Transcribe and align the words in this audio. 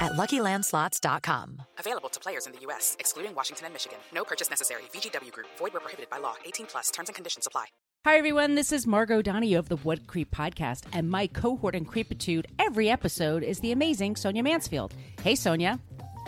at 0.00 0.12
luckylandslots.com. 0.12 1.62
Available 1.78 2.08
to 2.08 2.20
players 2.20 2.46
in 2.46 2.52
the 2.52 2.60
U.S., 2.60 2.96
excluding 2.98 3.34
Washington 3.34 3.66
and 3.66 3.74
Michigan. 3.74 3.98
No 4.14 4.24
purchase 4.24 4.50
necessary. 4.50 4.82
VGW 4.92 5.32
Group, 5.32 5.46
void 5.58 5.72
where 5.72 5.80
prohibited 5.80 6.10
by 6.10 6.18
law. 6.18 6.34
18 6.44 6.66
plus 6.66 6.90
terms 6.90 7.08
and 7.08 7.16
conditions 7.16 7.46
apply. 7.46 7.66
Hi, 8.06 8.16
everyone. 8.16 8.54
This 8.54 8.72
is 8.72 8.86
Margot 8.86 9.20
Donahue 9.20 9.58
of 9.58 9.68
the 9.68 9.76
Wood 9.76 10.06
Creep 10.06 10.30
Podcast, 10.30 10.84
and 10.94 11.10
my 11.10 11.26
cohort 11.26 11.74
in 11.74 11.84
Creepitude 11.84 12.46
every 12.58 12.88
episode 12.88 13.42
is 13.42 13.60
the 13.60 13.72
amazing 13.72 14.16
Sonia 14.16 14.42
Mansfield. 14.42 14.94
Hey, 15.22 15.34
Sonia. 15.34 15.78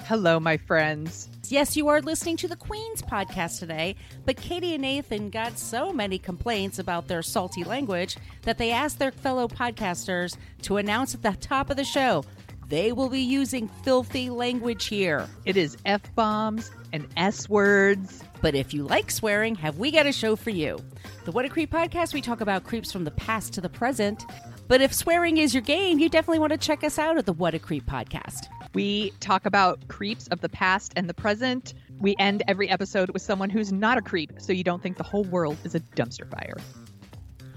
Hello, 0.00 0.38
my 0.38 0.58
friends. 0.58 1.30
Yes, 1.48 1.74
you 1.74 1.88
are 1.88 2.02
listening 2.02 2.36
to 2.38 2.48
the 2.48 2.56
Queen's 2.56 3.00
podcast 3.00 3.58
today, 3.60 3.96
but 4.26 4.36
Katie 4.36 4.74
and 4.74 4.82
Nathan 4.82 5.30
got 5.30 5.58
so 5.58 5.92
many 5.92 6.18
complaints 6.18 6.78
about 6.78 7.08
their 7.08 7.22
salty 7.22 7.64
language 7.64 8.16
that 8.42 8.58
they 8.58 8.70
asked 8.70 8.98
their 8.98 9.12
fellow 9.12 9.48
podcasters 9.48 10.36
to 10.62 10.76
announce 10.76 11.14
at 11.14 11.22
the 11.22 11.32
top 11.40 11.70
of 11.70 11.76
the 11.76 11.84
show 11.84 12.24
they 12.72 12.90
will 12.90 13.10
be 13.10 13.20
using 13.20 13.68
filthy 13.68 14.30
language 14.30 14.86
here. 14.86 15.28
It 15.44 15.58
is 15.58 15.76
F 15.84 16.00
bombs 16.14 16.70
and 16.94 17.06
S 17.18 17.46
words. 17.46 18.24
But 18.40 18.54
if 18.54 18.72
you 18.72 18.84
like 18.84 19.10
swearing, 19.10 19.54
have 19.56 19.76
we 19.76 19.90
got 19.90 20.06
a 20.06 20.12
show 20.12 20.36
for 20.36 20.48
you? 20.48 20.78
The 21.26 21.32
What 21.32 21.44
a 21.44 21.50
Creep 21.50 21.70
podcast, 21.70 22.14
we 22.14 22.22
talk 22.22 22.40
about 22.40 22.64
creeps 22.64 22.90
from 22.90 23.04
the 23.04 23.10
past 23.10 23.52
to 23.52 23.60
the 23.60 23.68
present. 23.68 24.24
But 24.68 24.80
if 24.80 24.94
swearing 24.94 25.36
is 25.36 25.52
your 25.52 25.60
game, 25.60 25.98
you 25.98 26.08
definitely 26.08 26.38
want 26.38 26.52
to 26.52 26.56
check 26.56 26.82
us 26.82 26.98
out 26.98 27.18
at 27.18 27.26
the 27.26 27.34
What 27.34 27.52
a 27.52 27.58
Creep 27.58 27.84
podcast. 27.84 28.46
We 28.72 29.10
talk 29.20 29.44
about 29.44 29.86
creeps 29.88 30.26
of 30.28 30.40
the 30.40 30.48
past 30.48 30.94
and 30.96 31.10
the 31.10 31.14
present. 31.14 31.74
We 32.00 32.16
end 32.18 32.42
every 32.48 32.70
episode 32.70 33.10
with 33.10 33.20
someone 33.20 33.50
who's 33.50 33.70
not 33.70 33.98
a 33.98 34.02
creep, 34.02 34.32
so 34.38 34.50
you 34.54 34.64
don't 34.64 34.82
think 34.82 34.96
the 34.96 35.04
whole 35.04 35.24
world 35.24 35.58
is 35.64 35.74
a 35.74 35.80
dumpster 35.80 36.26
fire. 36.26 36.56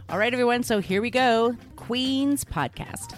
All 0.09 0.17
right, 0.17 0.33
everyone, 0.33 0.63
so 0.63 0.81
here 0.81 1.01
we 1.01 1.09
go 1.09 1.55
Queen's 1.77 2.43
podcast. 2.43 3.15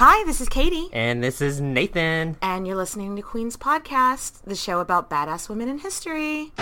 Hi, 0.00 0.22
this 0.26 0.40
is 0.40 0.48
Katie. 0.48 0.88
And 0.92 1.24
this 1.24 1.40
is 1.40 1.60
Nathan. 1.60 2.36
And 2.40 2.68
you're 2.68 2.76
listening 2.76 3.16
to 3.16 3.22
Queen's 3.22 3.56
Podcast, 3.56 4.42
the 4.44 4.54
show 4.54 4.78
about 4.78 5.10
badass 5.10 5.48
women 5.48 5.68
in 5.68 5.78
history. 5.78 6.52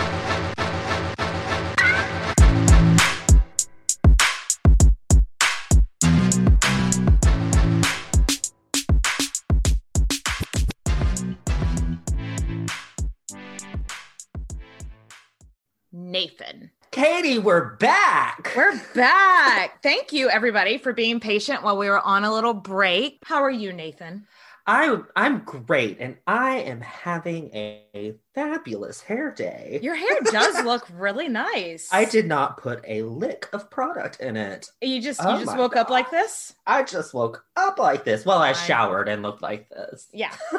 Nathan. 15.91 16.71
Katie, 16.91 17.37
we're 17.37 17.75
back. 17.75 18.53
We're 18.55 18.81
back. 18.95 19.83
Thank 19.83 20.13
you, 20.13 20.29
everybody, 20.29 20.77
for 20.77 20.93
being 20.93 21.19
patient 21.19 21.61
while 21.61 21.77
we 21.77 21.89
were 21.89 21.99
on 21.99 22.23
a 22.23 22.33
little 22.33 22.53
break. 22.53 23.19
How 23.23 23.43
are 23.43 23.51
you, 23.51 23.73
Nathan? 23.73 24.25
I 24.69 24.99
I'm 25.15 25.39
great, 25.45 25.97
and 26.01 26.17
I 26.27 26.57
am 26.57 26.81
having 26.81 27.49
a 27.55 28.15
fabulous 28.35 28.99
hair 28.99 29.31
day. 29.31 29.79
Your 29.81 29.95
hair 29.95 30.19
does 30.25 30.65
look 30.65 30.85
really 30.93 31.29
nice. 31.29 31.87
I 31.93 32.03
did 32.03 32.27
not 32.27 32.57
put 32.57 32.83
a 32.85 33.03
lick 33.03 33.47
of 33.53 33.69
product 33.69 34.19
in 34.19 34.35
it. 34.35 34.69
You 34.81 35.01
just 35.01 35.21
Oh 35.23 35.37
you 35.39 35.45
just 35.45 35.57
woke 35.57 35.77
up 35.77 35.89
like 35.89 36.11
this? 36.11 36.53
I 36.67 36.83
just 36.83 37.13
woke 37.13 37.45
up 37.55 37.79
like 37.79 38.03
this. 38.03 38.25
Well, 38.25 38.39
I 38.39 38.49
I- 38.49 38.53
showered 38.53 39.07
and 39.07 39.23
looked 39.23 39.41
like 39.41 39.69
this. 39.69 40.07
Yeah. 40.11 40.35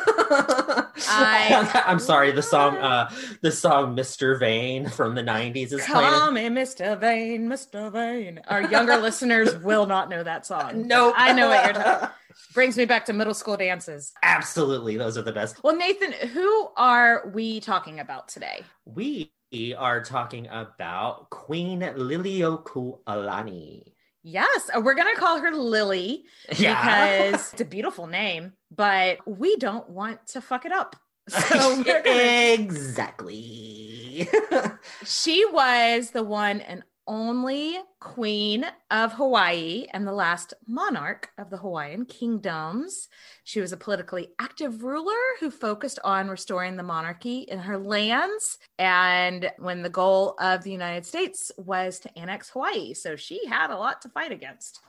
I, 1.10 1.84
am 1.86 1.98
sorry. 1.98 2.32
The 2.32 2.42
song, 2.42 2.76
uh, 2.78 3.10
the 3.42 3.52
song 3.52 3.94
"Mr. 3.94 4.38
Vain" 4.38 4.88
from 4.88 5.14
the 5.14 5.22
'90s 5.22 5.72
is 5.72 5.84
playing. 5.84 5.86
Call 5.86 6.30
me 6.30 6.48
Mr. 6.48 6.98
Vain, 6.98 7.46
Mr. 7.46 7.92
Vain. 7.92 8.40
Our 8.48 8.62
younger 8.62 8.96
listeners 9.02 9.54
will 9.58 9.84
not 9.84 10.08
know 10.08 10.22
that 10.22 10.46
song. 10.46 10.86
Nope. 10.88 11.14
I 11.16 11.34
know 11.34 11.48
what 11.48 11.64
you're 11.64 11.75
talking. 11.75 12.08
Brings 12.54 12.76
me 12.76 12.84
back 12.84 13.04
to 13.06 13.12
middle 13.12 13.34
school 13.34 13.56
dances. 13.56 14.12
Absolutely, 14.22 14.97
those 14.97 15.19
are 15.19 15.22
the 15.22 15.32
best. 15.32 15.62
Well, 15.62 15.76
Nathan, 15.76 16.12
who 16.28 16.69
are 16.76 17.31
we 17.34 17.60
talking 17.60 18.00
about 18.00 18.28
today? 18.28 18.62
We 18.84 19.32
are 19.76 20.03
talking 20.03 20.47
about 20.49 21.31
Queen 21.31 21.81
Liliuokalani. 21.81 23.82
Yes, 24.22 24.71
uh, 24.76 24.81
we're 24.81 24.94
gonna 24.94 25.15
call 25.15 25.41
her 25.41 25.53
Lily 25.53 26.25
Yeah. 26.59 27.31
because 27.31 27.53
it's 27.53 27.60
a 27.60 27.65
beautiful 27.65 28.06
name, 28.06 28.53
but 28.70 29.19
we 29.26 29.56
don't 29.56 29.88
want 29.88 30.26
to 30.28 30.41
fuck 30.41 30.65
it 30.66 30.72
up. 30.72 30.97
So 31.28 31.82
gonna 31.82 32.00
exactly. 32.05 34.28
She 35.05 35.44
was 35.47 36.10
the 36.10 36.22
one 36.22 36.60
and 36.62 36.82
only 37.08 37.78
queen 37.98 38.64
of 38.91 39.14
Hawaii 39.14 39.86
and 39.92 40.06
the 40.06 40.12
last 40.12 40.54
monarch 40.69 41.30
of 41.38 41.50
the 41.50 41.56
Hawaiian 41.56 42.04
kingdoms. 42.04 43.08
She 43.42 43.60
was 43.60 43.72
a 43.72 43.76
politically 43.76 44.28
active 44.38 44.84
ruler 44.84 45.16
who 45.41 45.50
focused 45.50 45.98
on 46.04 46.28
restoring 46.28 46.76
the 46.76 46.82
monarchy 46.84 47.41
in 47.41 47.58
her 47.58 47.78
lands. 47.78 48.58
And 48.78 49.50
when 49.58 49.82
the 49.82 49.88
goal 49.88 50.36
of 50.38 50.62
the 50.62 50.70
United 50.70 51.06
States 51.06 51.50
was 51.56 51.98
to 52.00 52.19
annex 52.19 52.50
Hawaii. 52.50 52.94
So 52.94 53.16
she 53.16 53.44
had 53.46 53.70
a 53.70 53.76
lot 53.76 54.02
to 54.02 54.08
fight 54.10 54.30
against. 54.30 54.80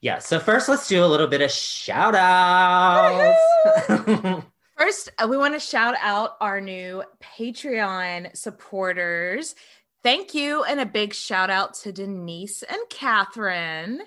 yeah. 0.00 0.18
So 0.18 0.38
first, 0.40 0.68
let's 0.68 0.88
do 0.88 1.02
a 1.02 1.06
little 1.06 1.28
bit 1.28 1.40
of 1.40 1.50
shout 1.50 2.14
outs. 2.14 3.40
First, 4.80 5.10
uh, 5.18 5.28
we 5.28 5.36
want 5.36 5.52
to 5.52 5.60
shout 5.60 5.94
out 6.00 6.38
our 6.40 6.58
new 6.58 7.04
Patreon 7.22 8.34
supporters. 8.34 9.54
Thank 10.02 10.34
you. 10.34 10.64
And 10.64 10.80
a 10.80 10.86
big 10.86 11.12
shout 11.14 11.50
out 11.50 11.74
to 11.74 11.92
Denise 11.92 12.62
and 12.62 12.80
Catherine. 12.88 14.00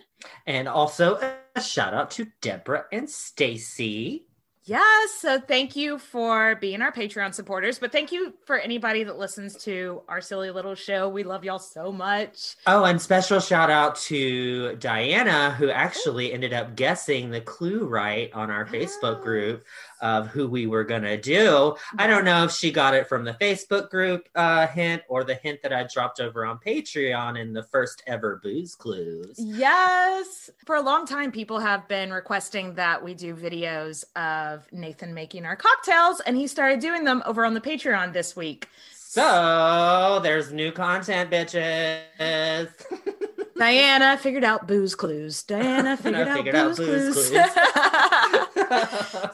and 0.48 0.68
also 0.68 1.20
a 1.56 1.62
shout 1.62 1.94
out 1.94 2.12
to 2.12 2.28
Deborah 2.42 2.86
and 2.92 3.09
Stacy. 3.09 4.26
Yes. 4.66 5.12
So 5.20 5.42
thank 5.42 5.76
you 5.76 5.98
for 5.98 6.56
being 6.56 6.81
our 6.81 6.92
Patreon 6.94 7.34
supporters, 7.34 7.80
but 7.80 7.92
thank 7.92 8.14
you 8.14 8.34
for 8.46 8.58
anybody 8.58 9.04
that 9.04 9.18
listens 9.18 9.58
to 9.66 10.04
our 10.08 10.22
silly 10.22 10.52
little 10.52 10.74
show. 10.74 11.09
We 11.09 11.24
love 11.24 11.44
y'all 11.44 11.59
so 11.59 11.92
much. 11.92 12.56
Oh, 12.66 12.86
and 12.86 13.02
special 13.02 13.42
shout 13.42 13.70
out 13.70 13.98
to 14.04 14.78
Diana, 14.78 15.52
who 15.52 15.70
actually 15.70 16.31
ended 16.31 16.54
up 16.54 16.78
guessing 16.78 17.30
the 17.30 17.42
clue 17.42 17.86
right 17.86 18.31
on 18.34 18.50
our 18.50 18.66
Facebook 18.66 19.22
group 19.22 19.66
of 20.03 20.28
who 20.28 20.47
we 20.47 20.68
were 20.68 20.84
going 20.84 21.02
to 21.02 21.18
do. 21.18 21.75
I 21.97 22.06
don't 22.06 22.25
know 22.25 22.44
if 22.44 22.52
she 22.52 22.72
got 22.72 22.94
it 22.94 23.08
from 23.08 23.24
the 23.24 23.34
Facebook 23.34 23.90
group 23.90 24.28
uh, 24.36 24.68
hint 24.68 25.02
or 25.08 25.24
the 25.24 25.36
hint 25.36 25.62
that 25.64 25.72
I 25.72 25.88
dropped 25.91 26.19
over 26.19 26.46
on 26.46 26.59
Patreon 26.59 27.40
in 27.40 27.53
the 27.53 27.64
first 27.64 28.03
ever 28.06 28.40
booze 28.44 28.75
clues. 28.75 29.36
Yes. 29.38 30.50
For 30.66 30.75
a 30.75 30.81
long 30.81 31.08
time, 31.08 31.31
people 31.31 31.59
have 31.59 31.88
been 31.88 32.12
requesting 32.12 32.75
that 32.75 33.02
we 33.02 33.13
do 33.13 33.34
videos 33.34 34.03
of 34.18 34.72
Nathan 34.74 35.13
making 35.13 35.46
our 35.46 35.56
cocktails, 35.56 36.19
and 36.19 36.36
he 36.36 36.47
started 36.47 36.81
doing 36.81 37.06
them 37.06 37.24
over 37.25 37.46
on 37.46 37.53
the 37.53 37.62
Patreon 37.62 38.12
this 38.12 38.36
week. 38.36 38.68
So 38.92 40.19
there's 40.22 40.52
new 40.52 40.72
content, 40.72 41.31
bitches. 41.31 42.69
Diana 43.56 44.18
figured 44.18 44.44
out 44.44 44.68
booze 44.68 44.96
clues. 44.96 45.44
Diana 45.44 45.96
figured, 46.03 46.28
out, 46.28 46.38
figured 46.38 46.56
out 46.56 46.78
booze 46.78 47.30
booze 47.30 47.30
clues. 47.30 47.52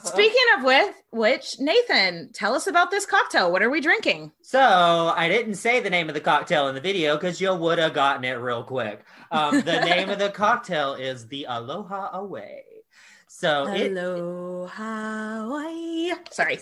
Speaking 0.04 0.44
of 0.58 0.64
with 0.64 0.94
which, 1.10 1.56
Nathan, 1.58 2.30
tell 2.32 2.54
us 2.54 2.66
about 2.66 2.90
this 2.90 3.06
cocktail. 3.06 3.50
What 3.50 3.62
are 3.62 3.70
we 3.70 3.80
drinking? 3.80 4.32
So 4.42 4.60
I 5.16 5.28
didn't 5.28 5.54
say 5.54 5.80
the 5.80 5.90
name 5.90 6.08
of 6.08 6.14
the 6.14 6.20
cocktail 6.20 6.68
in 6.68 6.74
the 6.74 6.80
video 6.80 7.16
because 7.16 7.40
you 7.40 7.54
would 7.54 7.78
have 7.78 7.94
gotten 7.94 8.24
it 8.24 8.32
real 8.32 8.62
quick. 8.62 9.04
Um, 9.30 9.60
the 9.60 9.80
name 9.80 10.10
of 10.10 10.18
the 10.18 10.30
cocktail 10.30 10.94
is 10.94 11.28
the 11.28 11.46
Aloha 11.48 12.10
'Oe. 12.12 12.60
So 13.40 13.72
it, 13.72 13.92
Aloha. 13.96 15.44
Hawaii. 15.44 16.12
Sorry. 16.30 16.58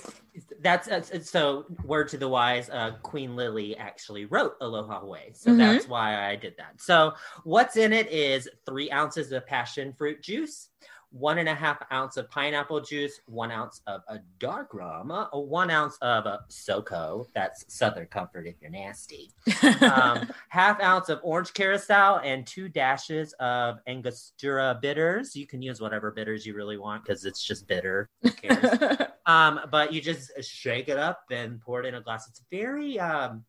that's 0.61 0.87
uh, 0.87 1.03
so 1.21 1.65
word 1.83 2.07
to 2.11 2.19
the 2.19 2.29
wise. 2.29 2.71
Uh, 2.71 2.93
Queen 3.03 3.35
Lily 3.35 3.77
actually 3.77 4.27
wrote 4.27 4.53
Aloha 4.61 5.01
'Oe, 5.03 5.17
so 5.33 5.51
Mhm. 5.51 5.59
that's 5.59 5.89
why 5.89 6.31
I 6.31 6.37
did 6.37 6.55
that. 6.59 6.81
So 6.81 7.15
what's 7.43 7.77
in 7.77 7.93
it 7.93 8.07
is 8.13 8.49
three 8.65 8.93
ounces 8.93 9.33
of 9.33 9.45
passion 9.45 9.93
fruit 9.93 10.23
juice, 10.23 10.69
one 11.11 11.39
and 11.39 11.49
a 11.49 11.55
half 11.55 11.79
ounce 11.93 12.17
of 12.17 12.31
pineapple 12.31 12.81
juice, 12.81 13.21
one 13.27 13.51
ounce 13.51 13.81
of 13.87 14.03
a 14.09 14.19
dark 14.39 14.75
rum, 14.75 15.11
uh, 15.11 15.27
one 15.33 15.71
ounce 15.71 15.97
of 16.03 16.27
a 16.27 16.41
SoCo, 16.51 17.27
that's 17.35 17.65
Southern 17.69 18.07
Comfort 18.07 18.47
if 18.47 18.57
you're 18.61 18.71
nasty, 18.71 19.31
um, 19.81 20.31
half 20.49 20.81
ounce 20.81 21.09
of 21.09 21.21
orange 21.23 21.55
curacao, 21.55 22.19
and 22.19 22.47
two 22.47 22.69
dashes 22.69 23.33
of 23.35 23.79
Angostura 23.87 24.79
bitters. 24.81 25.35
You 25.35 25.47
can 25.47 25.63
use 25.63 25.81
whatever 25.81 26.11
bitters 26.11 26.45
you 26.45 26.55
really 26.55 26.79
want 26.79 27.05
because 27.05 27.25
it's 27.25 27.43
just 27.43 27.67
bitter. 27.67 28.09
Who 28.23 28.31
cares? 28.31 29.03
um, 29.27 29.61
but 29.71 29.93
you 29.93 30.01
just 30.01 30.31
shake 30.43 30.89
it 30.89 30.99
up 30.99 31.23
and 31.31 31.61
pour 31.61 31.81
it 31.81 31.87
in 31.87 31.95
a 31.95 32.01
glass. 32.01 32.29
It's 32.29 32.43
very 32.51 32.99
um, 32.99 33.45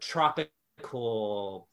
tropical 0.00 1.68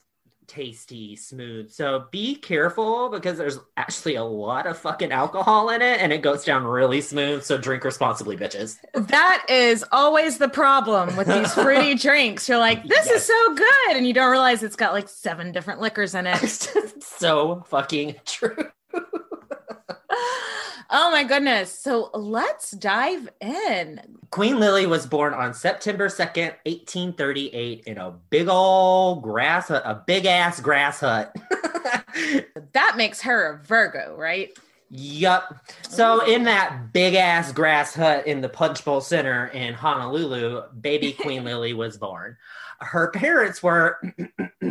tasty, 0.51 1.15
smooth. 1.15 1.71
So 1.71 2.07
be 2.12 2.36
careful 2.36 3.07
because 3.09 3.38
there's 3.38 3.57
actually 3.77 4.15
a 4.15 4.24
lot 4.24 4.68
of 4.68 4.77
fucking 4.77 5.12
alcohol 5.12 5.69
in 5.69 5.81
it 5.81 6.01
and 6.01 6.12
it 6.12 6.21
goes 6.21 6.44
down 6.44 6.65
really 6.65 7.00
smooth. 7.00 7.44
So 7.44 7.57
drink 7.57 7.86
responsibly, 7.86 8.36
bitches. 8.36 8.77
That 8.94 9.45
is 9.48 9.86
always 9.94 10.39
the 10.39 10.50
problem 10.50 11.15
with 11.15 11.27
these 11.27 11.53
fruity 11.53 11.95
drinks. 12.07 12.50
You're 12.50 12.57
like, 12.57 12.83
this 12.83 13.09
is 13.09 13.24
so 13.24 13.56
good. 13.56 13.95
And 13.95 14.06
you 14.06 14.13
don't 14.13 14.30
realize 14.30 14.62
it's 14.62 14.75
got 14.75 14.92
like 14.92 15.07
seven 15.07 15.53
different 15.53 15.80
liquors 15.80 16.15
in 16.15 16.27
it. 16.27 16.50
so 17.00 17.63
fucking 17.68 18.15
true. 18.25 18.71
Oh 20.91 21.11
my 21.11 21.23
goodness. 21.23 21.71
So 21.77 22.09
let's 22.13 22.71
dive 22.71 23.29
in. 23.39 24.01
Queen 24.29 24.59
Lily 24.59 24.85
was 24.85 25.05
born 25.05 25.33
on 25.33 25.53
September 25.53 26.07
2nd, 26.07 26.53
1838, 26.65 27.83
in 27.85 27.97
a 27.97 28.11
big 28.29 28.47
old 28.47 29.23
grass 29.23 29.69
hut, 29.69 29.83
a 29.85 29.95
big 29.95 30.25
ass 30.25 30.59
grass 30.59 30.99
hut. 30.99 31.35
That 32.73 32.95
makes 32.95 33.21
her 33.21 33.53
a 33.53 33.63
Virgo, 33.63 34.15
right? 34.15 34.57
Yup. 34.89 35.55
So 35.88 36.25
in 36.25 36.43
that 36.43 36.91
big 36.93 37.15
ass 37.15 37.51
grass 37.51 37.95
hut 37.95 38.27
in 38.27 38.41
the 38.41 38.49
Punch 38.49 38.83
Bowl 38.83 39.01
Center 39.01 39.47
in 39.47 39.73
Honolulu, 39.73 40.63
baby 40.81 41.13
Queen 41.19 41.43
Lily 41.43 41.73
was 41.73 41.97
born. 41.97 42.38
Her 42.79 43.11
parents 43.11 43.63
were 43.63 43.99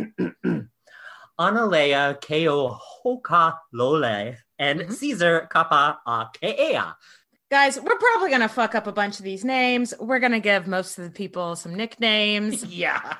Analea 1.39 2.19
Keohoka 2.21 3.57
Lole 3.73 4.35
and 4.61 4.79
Mhm. 4.81 4.93
Caesar 4.93 5.49
Kapaakea. 5.53 6.95
Guys, 7.49 7.77
we're 7.81 7.97
probably 7.97 8.29
going 8.29 8.39
to 8.41 8.47
fuck 8.47 8.75
up 8.75 8.87
a 8.87 8.93
bunch 8.93 9.19
of 9.19 9.25
these 9.25 9.43
names. 9.43 9.93
We're 9.99 10.19
going 10.19 10.31
to 10.31 10.39
give 10.39 10.67
most 10.67 10.97
of 10.97 11.03
the 11.03 11.11
people 11.11 11.57
some 11.57 11.75
nicknames. 11.75 12.63
Yeah. 12.73 13.15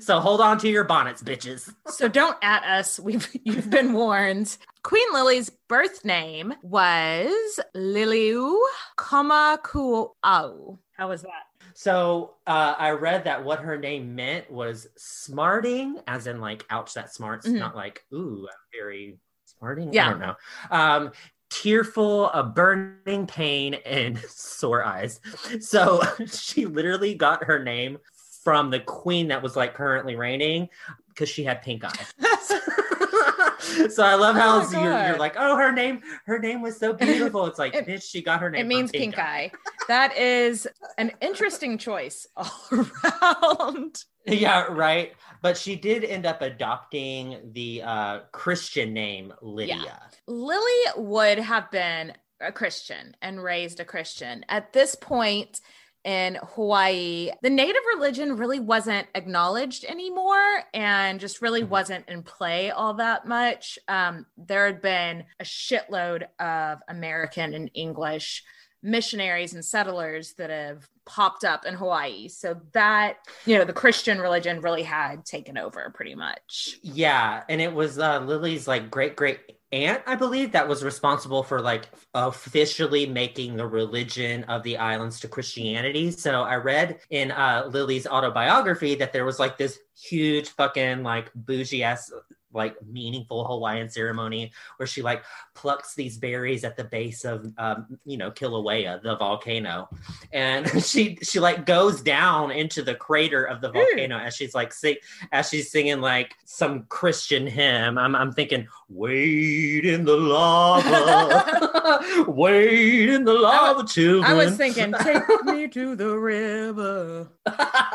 So 0.00 0.20
hold 0.20 0.40
on 0.40 0.56
to 0.60 0.68
your 0.70 0.84
bonnets, 0.84 1.22
bitches. 1.22 1.70
so 1.88 2.08
don't 2.08 2.38
at 2.40 2.64
us. 2.64 2.98
We've 2.98 3.28
you've 3.44 3.68
been 3.68 3.92
warned. 3.92 4.56
Queen 4.82 5.06
Lily's 5.12 5.50
birth 5.68 6.02
name 6.06 6.54
was 6.62 7.60
Liliu 7.76 8.56
Kamakuau. 8.96 10.78
How 10.96 11.08
was 11.08 11.22
that? 11.22 11.42
So 11.74 12.36
uh, 12.46 12.74
I 12.78 12.90
read 12.92 13.24
that 13.24 13.44
what 13.44 13.60
her 13.60 13.76
name 13.76 14.14
meant 14.14 14.50
was 14.50 14.86
smarting, 14.96 15.98
as 16.06 16.26
in 16.26 16.40
like, 16.40 16.64
ouch, 16.70 16.94
that 16.94 17.12
smarts, 17.12 17.46
Mhm. 17.46 17.58
not 17.58 17.76
like, 17.76 18.02
ooh, 18.14 18.48
I'm 18.50 18.80
very 18.80 19.18
smarting. 19.58 19.92
Yeah. 19.92 20.06
I 20.06 20.10
don't 20.10 20.20
know. 20.20 20.34
Um, 20.70 21.12
tearful, 21.50 22.30
a 22.30 22.42
burning 22.42 23.26
pain, 23.26 23.74
and 23.86 24.18
sore 24.28 24.84
eyes. 24.84 25.20
So 25.60 26.02
she 26.26 26.66
literally 26.66 27.14
got 27.14 27.44
her 27.44 27.62
name 27.62 27.98
from 28.42 28.70
the 28.70 28.80
queen 28.80 29.28
that 29.28 29.42
was 29.42 29.56
like 29.56 29.74
currently 29.74 30.14
reigning 30.16 30.68
because 31.08 31.28
she 31.28 31.42
had 31.42 31.62
pink 31.62 31.82
eyes. 31.84 32.12
so 33.92 34.04
I 34.04 34.14
love 34.14 34.36
how 34.36 34.60
Oh 34.62 34.70
you're, 34.70 35.08
you're 35.08 35.18
like, 35.18 35.34
oh, 35.36 35.56
her 35.56 35.72
name, 35.72 36.00
her 36.26 36.38
name 36.38 36.62
was 36.62 36.76
so 36.76 36.92
beautiful. 36.92 37.46
It's 37.46 37.58
like, 37.58 37.74
It- 37.74 37.86
bitch, 37.86 38.08
she 38.08 38.22
got 38.22 38.40
her 38.40 38.50
name. 38.50 38.60
It 38.60 38.68
means 38.68 38.90
pink 38.92 39.18
eye. 39.18 39.50
That 39.88 40.16
is 40.16 40.68
an 40.98 41.12
interesting 41.20 41.78
choice 41.78 42.26
all 42.36 42.68
around. 42.72 44.04
Yeah, 44.32 44.64
right. 44.70 45.12
But 45.42 45.56
she 45.56 45.76
did 45.76 46.02
end 46.04 46.26
up 46.26 46.42
adopting 46.42 47.50
the 47.52 47.82
uh, 47.82 48.20
Christian 48.32 48.92
name 48.92 49.32
Lydia. 49.40 50.00
Lily 50.26 50.82
would 50.96 51.38
have 51.38 51.70
been 51.70 52.12
a 52.40 52.50
Christian 52.52 53.16
and 53.22 53.42
raised 53.42 53.78
a 53.80 53.84
Christian. 53.84 54.44
At 54.48 54.72
this 54.72 54.94
point 54.94 55.60
in 56.04 56.38
Hawaii, 56.54 57.30
the 57.42 57.50
native 57.50 57.82
religion 57.94 58.36
really 58.36 58.60
wasn't 58.60 59.06
acknowledged 59.14 59.84
anymore 59.84 60.62
and 60.74 61.18
just 61.20 61.42
really 61.42 61.62
Mhm. 61.62 61.68
wasn't 61.68 62.08
in 62.08 62.22
play 62.22 62.70
all 62.70 62.94
that 62.94 63.26
much. 63.26 63.78
Um, 63.88 64.26
there 64.36 64.66
had 64.66 64.80
been 64.80 65.24
a 65.40 65.44
shitload 65.44 66.26
of 66.38 66.78
American 66.88 67.54
and 67.54 67.70
English 67.74 68.44
missionaries 68.82 69.54
and 69.54 69.64
settlers 69.64 70.34
that 70.34 70.50
have 70.50 70.88
popped 71.06 71.44
up 71.44 71.64
in 71.64 71.74
Hawaii. 71.74 72.28
So 72.28 72.60
that, 72.72 73.18
you 73.46 73.56
know, 73.56 73.64
the 73.64 73.72
Christian 73.72 74.18
religion 74.20 74.60
really 74.60 74.82
had 74.82 75.24
taken 75.24 75.56
over 75.56 75.90
pretty 75.94 76.14
much. 76.14 76.78
Yeah, 76.82 77.42
and 77.48 77.60
it 77.60 77.72
was 77.72 77.98
uh, 77.98 78.20
Lily's 78.20 78.68
like 78.68 78.90
great 78.90 79.16
great 79.16 79.40
aunt, 79.72 80.02
I 80.06 80.14
believe, 80.14 80.52
that 80.52 80.68
was 80.68 80.84
responsible 80.84 81.42
for 81.42 81.60
like 81.60 81.88
officially 82.14 83.06
making 83.06 83.56
the 83.56 83.66
religion 83.66 84.44
of 84.44 84.62
the 84.62 84.76
islands 84.76 85.20
to 85.20 85.28
Christianity. 85.28 86.10
So 86.10 86.42
I 86.42 86.56
read 86.56 87.00
in 87.10 87.30
uh, 87.30 87.68
Lily's 87.70 88.06
autobiography 88.06 88.94
that 88.96 89.12
there 89.12 89.24
was 89.24 89.38
like 89.38 89.58
this 89.58 89.78
huge 90.00 90.50
fucking 90.50 91.02
like 91.02 91.32
bougie 91.34 91.82
ass 91.82 92.12
like 92.56 92.76
meaningful 92.86 93.46
Hawaiian 93.46 93.88
ceremony 93.88 94.52
where 94.78 94.86
she 94.86 95.02
like 95.02 95.22
plucks 95.54 95.94
these 95.94 96.18
berries 96.18 96.64
at 96.64 96.76
the 96.76 96.84
base 96.84 97.24
of 97.24 97.52
um, 97.58 97.98
you 98.04 98.16
know 98.16 98.30
Kilauea, 98.30 99.02
the 99.02 99.16
volcano, 99.16 99.88
and 100.32 100.66
she 100.84 101.18
she 101.22 101.38
like 101.38 101.66
goes 101.66 102.00
down 102.00 102.50
into 102.50 102.82
the 102.82 102.94
crater 102.94 103.44
of 103.44 103.60
the 103.60 103.70
volcano 103.70 104.18
as 104.18 104.34
she's 104.34 104.54
like 104.54 104.72
sing, 104.72 104.96
as 105.32 105.48
she's 105.48 105.70
singing 105.70 106.00
like 106.00 106.34
some 106.44 106.84
Christian 106.88 107.46
hymn. 107.46 107.98
I'm 107.98 108.14
I'm 108.14 108.32
thinking, 108.32 108.66
wait 108.88 109.84
in 109.84 110.04
the 110.04 110.16
lava, 110.16 112.24
wait 112.28 113.10
in 113.10 113.24
the 113.24 113.34
lava, 113.34 113.86
children. 113.86 114.24
I 114.24 114.34
was 114.34 114.56
thinking, 114.56 114.94
take 115.02 115.22
me 115.44 115.68
to 115.68 115.96
the 115.96 116.16
river, 116.16 117.28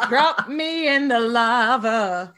drop 0.10 0.48
me 0.48 0.88
in 0.88 1.08
the 1.08 1.20
lava. 1.20 2.34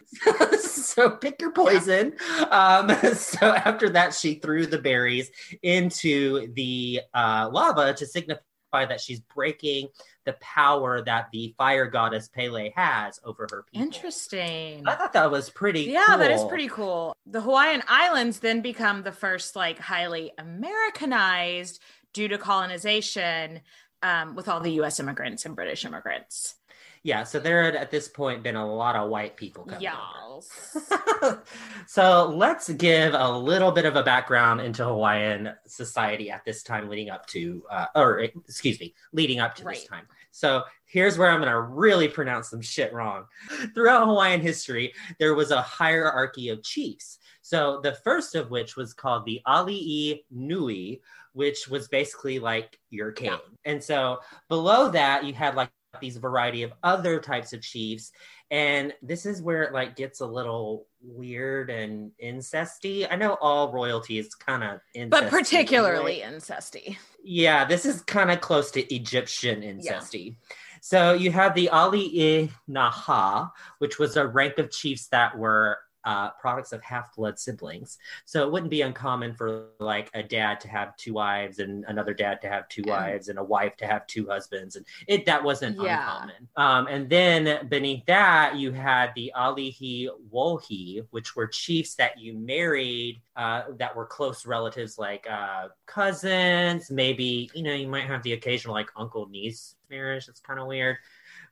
so 0.60 1.12
pick 1.12 1.42
your 1.42 1.52
poison. 1.52 2.13
Um, 2.52 2.90
so 3.16 3.48
after 3.48 3.90
that, 3.90 4.14
she 4.14 4.36
threw 4.36 4.66
the 4.66 4.78
berries 4.78 5.32
into 5.64 6.54
the 6.54 7.02
uh, 7.14 7.50
lava 7.52 7.94
to 7.94 8.06
signify 8.06 8.40
that 8.74 9.02
she's 9.02 9.20
breaking 9.22 9.88
the 10.26 10.34
power 10.34 11.02
that 11.02 11.30
the 11.32 11.54
fire 11.58 11.86
goddess 11.88 12.28
Pele 12.28 12.72
has 12.76 13.20
over 13.24 13.48
her 13.52 13.64
people. 13.64 13.86
Interesting. 13.86 14.84
I 14.86 14.96
thought 14.96 15.14
that 15.14 15.32
was 15.32 15.50
pretty. 15.50 15.84
Yeah, 15.84 16.18
that 16.18 16.32
is 16.32 16.44
pretty 16.46 16.68
cool. 16.68 17.16
The 17.26 17.42
Hawaiian 17.42 17.84
Islands 17.88 18.40
then 18.40 18.62
become 18.62 19.04
the 19.04 19.12
first 19.12 19.56
like 19.56 19.80
highly 19.80 20.32
Americanized 20.38 21.82
due 22.14 22.28
to 22.28 22.38
colonization 22.38 23.62
um, 24.02 24.36
with 24.36 24.48
all 24.48 24.60
the 24.60 24.72
US 24.82 25.00
immigrants 25.00 25.46
and 25.46 25.56
British 25.56 25.86
immigrants. 25.86 26.56
Yeah, 27.04 27.24
so 27.24 27.38
there 27.38 27.64
had 27.64 27.76
at 27.76 27.92
this 27.92 28.08
point 28.08 28.44
been 28.44 28.56
a 28.56 28.66
lot 28.66 28.96
of 28.96 29.10
white 29.10 29.36
people 29.36 29.66
coming. 29.66 29.82
Yes. 29.82 30.78
so 31.88 32.34
let's 32.34 32.70
give 32.70 33.14
a 33.14 33.38
little 33.38 33.72
bit 33.72 33.86
of 33.86 33.98
a 33.98 34.04
background 34.04 34.62
into 34.62 34.86
Hawaiian 34.86 35.54
society 35.68 36.32
at 36.32 36.46
this 36.46 36.64
time 36.64 36.88
leading 36.88 37.10
up 37.10 37.26
to, 37.28 37.62
uh, 37.70 37.88
or 37.94 38.20
excuse 38.20 38.80
me, 38.80 38.96
leading 39.12 39.42
up 39.42 39.54
to 39.56 39.66
this 39.66 39.84
time. 39.86 40.06
So 40.32 40.64
here's 40.86 41.18
where 41.18 41.30
I'm 41.30 41.42
going 41.42 41.52
to 41.52 41.62
really 41.62 42.08
pronounce 42.08 42.50
some 42.50 42.62
shit 42.62 42.94
wrong. 42.94 43.26
Throughout 43.74 44.08
Hawaiian 44.08 44.40
history, 44.40 44.94
there 45.20 45.36
was 45.36 45.52
a 45.52 45.62
hierarchy 45.62 46.50
of 46.50 46.64
chiefs. 46.64 47.20
So 47.42 47.82
the 47.84 47.96
first 47.96 48.34
of 48.36 48.50
which 48.50 48.78
was 48.78 48.94
called 48.94 49.26
the 49.26 49.42
Ali'i 49.46 50.22
Nui, 50.32 51.02
which 51.34 51.68
was 51.68 51.90
basically 51.90 52.40
like 52.40 52.80
your 52.90 53.12
king. 53.12 53.32
Yeah. 53.32 53.38
And 53.66 53.84
so 53.84 54.20
below 54.48 54.90
that, 54.90 55.26
you 55.26 55.34
had 55.34 55.56
like 55.56 55.70
these 56.02 56.18
variety 56.18 56.64
of 56.64 56.74
other 56.84 57.20
types 57.20 57.54
of 57.54 57.62
chiefs 57.62 58.12
and 58.52 58.94
this 59.02 59.26
is 59.26 59.42
where 59.42 59.64
it 59.64 59.74
like 59.74 59.96
gets 59.96 60.22
a 60.22 60.26
little 60.26 60.86
weird 61.02 61.70
and 61.70 62.12
incesty. 62.24 63.08
I 63.10 63.16
know 63.16 63.38
all 63.42 63.72
royalty 63.72 64.20
is 64.20 64.36
kind 64.36 64.64
of 64.64 65.10
but 65.10 65.30
particularly 65.30 66.22
incesty. 66.24 66.98
yeah 67.24 67.66
this 67.66 67.86
is 67.86 68.02
kind 68.02 68.32
of 68.32 68.42
close 68.42 68.72
to 68.72 68.94
egyptian 68.94 69.62
incesty. 69.62 70.36
So 70.82 71.14
you 71.14 71.32
have 71.32 71.56
the 71.56 71.70
ali-i-naha 71.70 73.50
which 73.80 74.00
was 74.00 74.18
a 74.18 74.28
rank 74.28 74.58
of 74.58 74.72
chiefs 74.72 75.08
that 75.08 75.38
were 75.38 75.80
uh, 76.06 76.32
products 76.32 76.72
of 76.74 76.82
half 76.84 77.14
blood 77.16 77.40
siblings. 77.40 77.98
So 78.26 78.44
it 78.46 78.52
wouldn't 78.52 78.72
be 78.72 78.82
uncommon 78.82 79.34
for 79.34 79.68
like 79.80 80.10
a 80.14 80.24
dad 80.24 80.60
to 80.62 80.68
have 80.68 80.96
two 80.98 81.14
wives 81.14 81.60
and 81.60 81.86
another 81.88 82.14
dad 82.14 82.42
to 82.42 82.50
have 82.50 82.68
two 82.70 82.84
wives 82.86 83.30
and 83.30 83.40
a 83.40 83.44
wife 83.44 83.76
to 83.78 83.88
have 83.88 84.06
two 84.08 84.28
husbands. 84.28 84.76
And 84.76 84.86
it 85.08 85.26
that 85.26 85.44
wasn't 85.44 85.80
Yeah. 85.80 86.00
uncommon. 86.00 86.48
Um, 86.56 86.88
and 86.88 87.10
then 87.10 87.68
beneath 87.68 88.06
that, 88.06 88.56
you 88.56 88.72
had 88.72 89.12
the 89.16 89.32
Alihi 89.36 90.10
Wohi, 90.32 91.06
which 91.12 91.36
were 91.36 91.48
chiefs 91.48 91.96
that 91.96 92.20
you 92.20 92.34
married 92.38 93.22
uh, 93.36 93.64
that 93.78 93.96
were 93.96 94.06
close 94.06 94.46
relatives, 94.46 94.98
like 94.98 95.26
uh, 95.30 95.70
cousins. 95.86 96.92
Maybe 96.92 97.50
you 97.54 97.64
know 97.64 97.74
you 97.74 97.88
might 97.88 98.06
have 98.06 98.24
the 98.24 98.34
occasional 98.34 98.74
like 98.74 98.90
uncle 98.96 99.28
niece 99.30 99.76
marriage. 99.90 100.26
That's 100.28 100.40
kind 100.40 100.60
of 100.60 100.68
weird. 100.68 100.98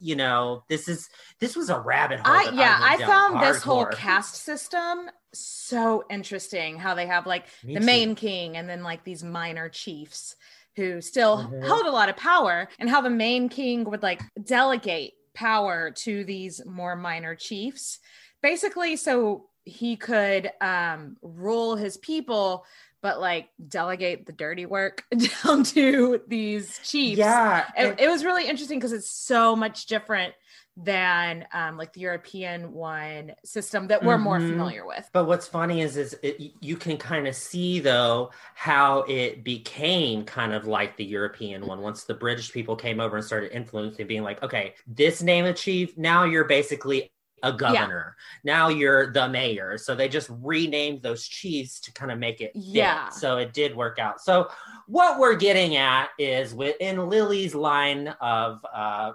You 0.02 0.16
know, 0.16 0.64
this 0.68 0.88
is 0.88 1.08
this 1.38 1.54
was 1.54 1.70
a 1.70 1.78
rabbit 1.78 2.18
hole. 2.18 2.34
I 2.34 2.50
yeah, 2.54 2.76
I 2.82 2.96
down 2.96 3.08
found 3.08 3.40
this 3.40 3.62
whole 3.62 3.86
caste 3.86 4.34
system 4.34 5.08
so 5.32 6.04
interesting. 6.10 6.76
How 6.76 6.94
they 6.94 7.06
have 7.06 7.24
like 7.24 7.46
Me 7.62 7.74
the 7.74 7.80
too. 7.80 7.86
main 7.86 8.14
king 8.16 8.56
and 8.56 8.68
then 8.68 8.82
like 8.82 9.04
these 9.04 9.22
minor 9.22 9.68
chiefs 9.68 10.34
who 10.74 11.00
still 11.00 11.36
Mhm. 11.36 11.64
held 11.66 11.86
a 11.86 11.90
lot 11.92 12.08
of 12.08 12.16
power, 12.16 12.68
and 12.80 12.90
how 12.90 13.00
the 13.00 13.10
main 13.10 13.48
king 13.48 13.84
would 13.84 14.02
like 14.02 14.22
delegate 14.42 15.12
power 15.34 15.92
to 15.98 16.24
these 16.24 16.60
more 16.66 16.96
minor 16.96 17.36
chiefs, 17.36 18.00
basically, 18.42 18.96
so 18.96 19.50
he 19.64 19.96
could 19.96 20.50
um 20.60 21.16
rule 21.22 21.76
his 21.76 21.96
people. 21.98 22.64
But 23.02 23.20
like 23.20 23.50
delegate 23.68 24.26
the 24.26 24.32
dirty 24.32 24.66
work 24.66 25.04
down 25.44 25.64
to 25.64 26.20
these 26.28 26.78
chiefs 26.84 27.40
Yeah, 27.40 27.66
it, 27.76 27.96
it 27.98 28.08
was 28.08 28.24
really 28.24 28.48
interesting 28.48 28.78
because 28.78 28.92
it's 28.92 29.10
so 29.10 29.56
much 29.56 29.86
different 29.86 30.34
than 30.76 31.46
um, 31.52 31.76
like 31.76 31.92
the 31.92 32.00
European 32.00 32.72
one 32.72 33.32
system 33.44 33.88
that 33.88 34.04
we're 34.04 34.18
more 34.18 34.40
Mhm. 34.40 34.40
familiar 34.40 34.86
with. 34.86 35.08
But 35.12 35.26
what's 35.26 35.46
funny 35.46 35.82
is, 35.82 35.96
is 35.98 36.18
it, 36.22 36.54
you 36.60 36.76
can 36.76 36.96
kind 36.96 37.28
of 37.28 37.34
see 37.36 37.80
though 37.80 38.30
how 38.54 39.00
it 39.02 39.44
became 39.44 40.24
kind 40.24 40.52
of 40.54 40.66
like 40.66 40.96
the 40.96 41.04
European 41.04 41.66
one. 41.66 41.80
Once 41.82 42.04
the 42.04 42.14
British 42.14 42.50
people 42.52 42.76
came 42.76 42.98
over 43.00 43.16
and 43.16 43.24
started 43.24 43.52
influencing, 43.52 44.06
being 44.06 44.22
like, 44.22 44.42
okay, 44.42 44.74
this 44.86 45.22
name 45.22 45.44
of 45.44 45.54
chief, 45.56 45.96
now 45.98 46.24
you're 46.24 46.44
basically 46.44 47.11
a 47.42 47.52
governor. 47.52 48.16
Now 48.44 48.68
you're 48.68 49.12
the 49.12 49.28
mayor. 49.28 49.78
So 49.78 49.94
they 49.94 50.08
just 50.08 50.30
renamed 50.30 51.02
those 51.02 51.26
chiefs 51.26 51.80
to 51.80 51.92
kind 51.92 52.10
of 52.12 52.18
make 52.18 52.40
it 52.40 52.52
fit. 52.52 52.62
Yeah. 52.62 53.08
So 53.10 53.38
it 53.38 53.52
did 53.52 53.76
work 53.76 53.98
out. 53.98 54.20
So 54.20 54.48
what 54.86 55.18
we're 55.18 55.36
getting 55.36 55.76
at 55.76 56.10
is 56.18 56.54
within 56.54 57.08
Lily's 57.08 57.54
line 57.54 58.08
of 58.20 58.64
uh, 58.72 59.12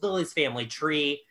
Lily's 0.00 0.32
family 0.32 0.66
tree. 0.66 1.22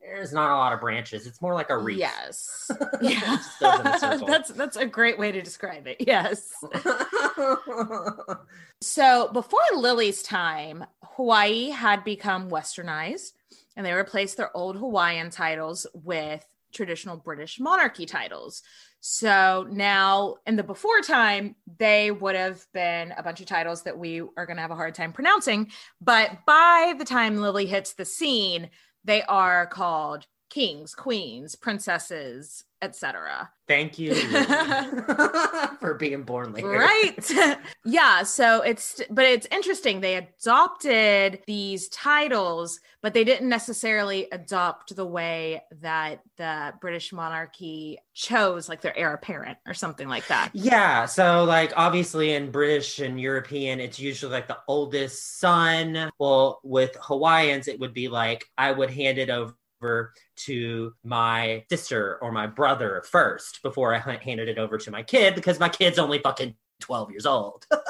There's 0.00 0.32
not 0.32 0.52
a 0.52 0.54
lot 0.54 0.72
of 0.72 0.80
branches. 0.80 1.26
It's 1.26 1.42
more 1.42 1.52
like 1.54 1.68
a 1.70 1.76
wreath. 1.76 1.98
Yes, 1.98 2.70
It 2.80 3.02
yeah, 3.02 3.20
just 3.20 3.58
goes 3.58 3.80
in 3.80 3.86
a 3.88 3.98
circle. 3.98 4.26
that's 4.28 4.50
that's 4.50 4.76
a 4.76 4.86
great 4.86 5.18
way 5.18 5.32
to 5.32 5.42
describe 5.42 5.86
it. 5.88 5.96
Yes. 6.00 6.52
So 8.82 9.30
before 9.32 9.58
Lily's 9.74 10.22
time, 10.22 10.84
Hawaii 11.02 11.70
had 11.70 12.04
become 12.04 12.50
westernized 12.50 13.32
and 13.76 13.84
they 13.84 13.92
replaced 13.92 14.36
their 14.36 14.56
old 14.56 14.76
Hawaiian 14.76 15.30
titles 15.30 15.86
with 15.92 16.44
traditional 16.72 17.16
British 17.16 17.60
monarchy 17.60 18.06
titles. 18.06 18.62
So 19.00 19.66
now 19.70 20.36
in 20.46 20.56
the 20.56 20.62
before 20.62 21.00
time, 21.00 21.54
they 21.78 22.10
would 22.10 22.34
have 22.34 22.64
been 22.72 23.12
a 23.16 23.22
bunch 23.22 23.40
of 23.40 23.46
titles 23.46 23.82
that 23.82 23.98
we 23.98 24.20
are 24.20 24.46
going 24.46 24.56
to 24.56 24.62
have 24.62 24.70
a 24.70 24.76
hard 24.76 24.94
time 24.94 25.12
pronouncing. 25.12 25.70
But 26.00 26.44
by 26.46 26.94
the 26.98 27.04
time 27.04 27.38
Lily 27.38 27.66
hits 27.66 27.94
the 27.94 28.04
scene, 28.04 28.70
they 29.04 29.22
are 29.22 29.66
called 29.66 30.26
kings, 30.50 30.94
queens, 30.94 31.54
princesses, 31.54 32.64
etc. 32.82 33.50
Thank 33.66 33.98
you 33.98 34.14
for 35.80 35.96
being 35.98 36.22
born 36.24 36.52
later. 36.52 36.68
right 36.68 37.32
yeah 37.84 38.22
so 38.22 38.60
it's 38.60 39.00
but 39.10 39.24
it's 39.24 39.46
interesting 39.50 40.00
they 40.00 40.16
adopted 40.16 41.40
these 41.46 41.88
titles 41.88 42.78
but 43.00 43.14
they 43.14 43.24
didn't 43.24 43.48
necessarily 43.48 44.28
adopt 44.30 44.94
the 44.94 45.06
way 45.06 45.62
that 45.80 46.20
the 46.36 46.74
british 46.80 47.12
monarchy 47.12 47.98
chose 48.12 48.68
like 48.68 48.82
their 48.82 48.96
heir 48.96 49.14
apparent 49.14 49.56
or 49.66 49.74
something 49.74 50.06
like 50.06 50.26
that 50.28 50.50
Yeah, 50.52 51.06
so 51.06 51.44
like 51.44 51.72
obviously 51.76 52.34
in 52.34 52.50
British 52.50 52.98
and 52.98 53.20
European, 53.20 53.78
it's 53.80 53.98
usually 53.98 54.32
like 54.32 54.48
the 54.48 54.58
oldest 54.68 55.38
son. 55.38 56.10
Well, 56.18 56.60
with 56.62 56.96
Hawaiians, 57.00 57.68
it 57.68 57.78
would 57.80 57.92
be 57.94 58.08
like 58.08 58.44
I 58.56 58.72
would 58.72 58.90
hand 58.90 59.18
it 59.18 59.30
over 59.30 59.54
to 59.80 60.94
my 61.04 61.64
sister 61.68 62.18
or 62.22 62.32
my 62.32 62.46
brother 62.46 63.02
first 63.08 63.62
before 63.62 63.94
I 63.94 63.98
handed 63.98 64.48
it 64.48 64.58
over 64.58 64.78
to 64.78 64.90
my 64.90 65.02
kid 65.02 65.34
because 65.34 65.60
my 65.60 65.68
kid's 65.68 65.98
only 65.98 66.18
fucking 66.18 66.54
12 66.80 67.10
years 67.10 67.26
old. 67.26 67.66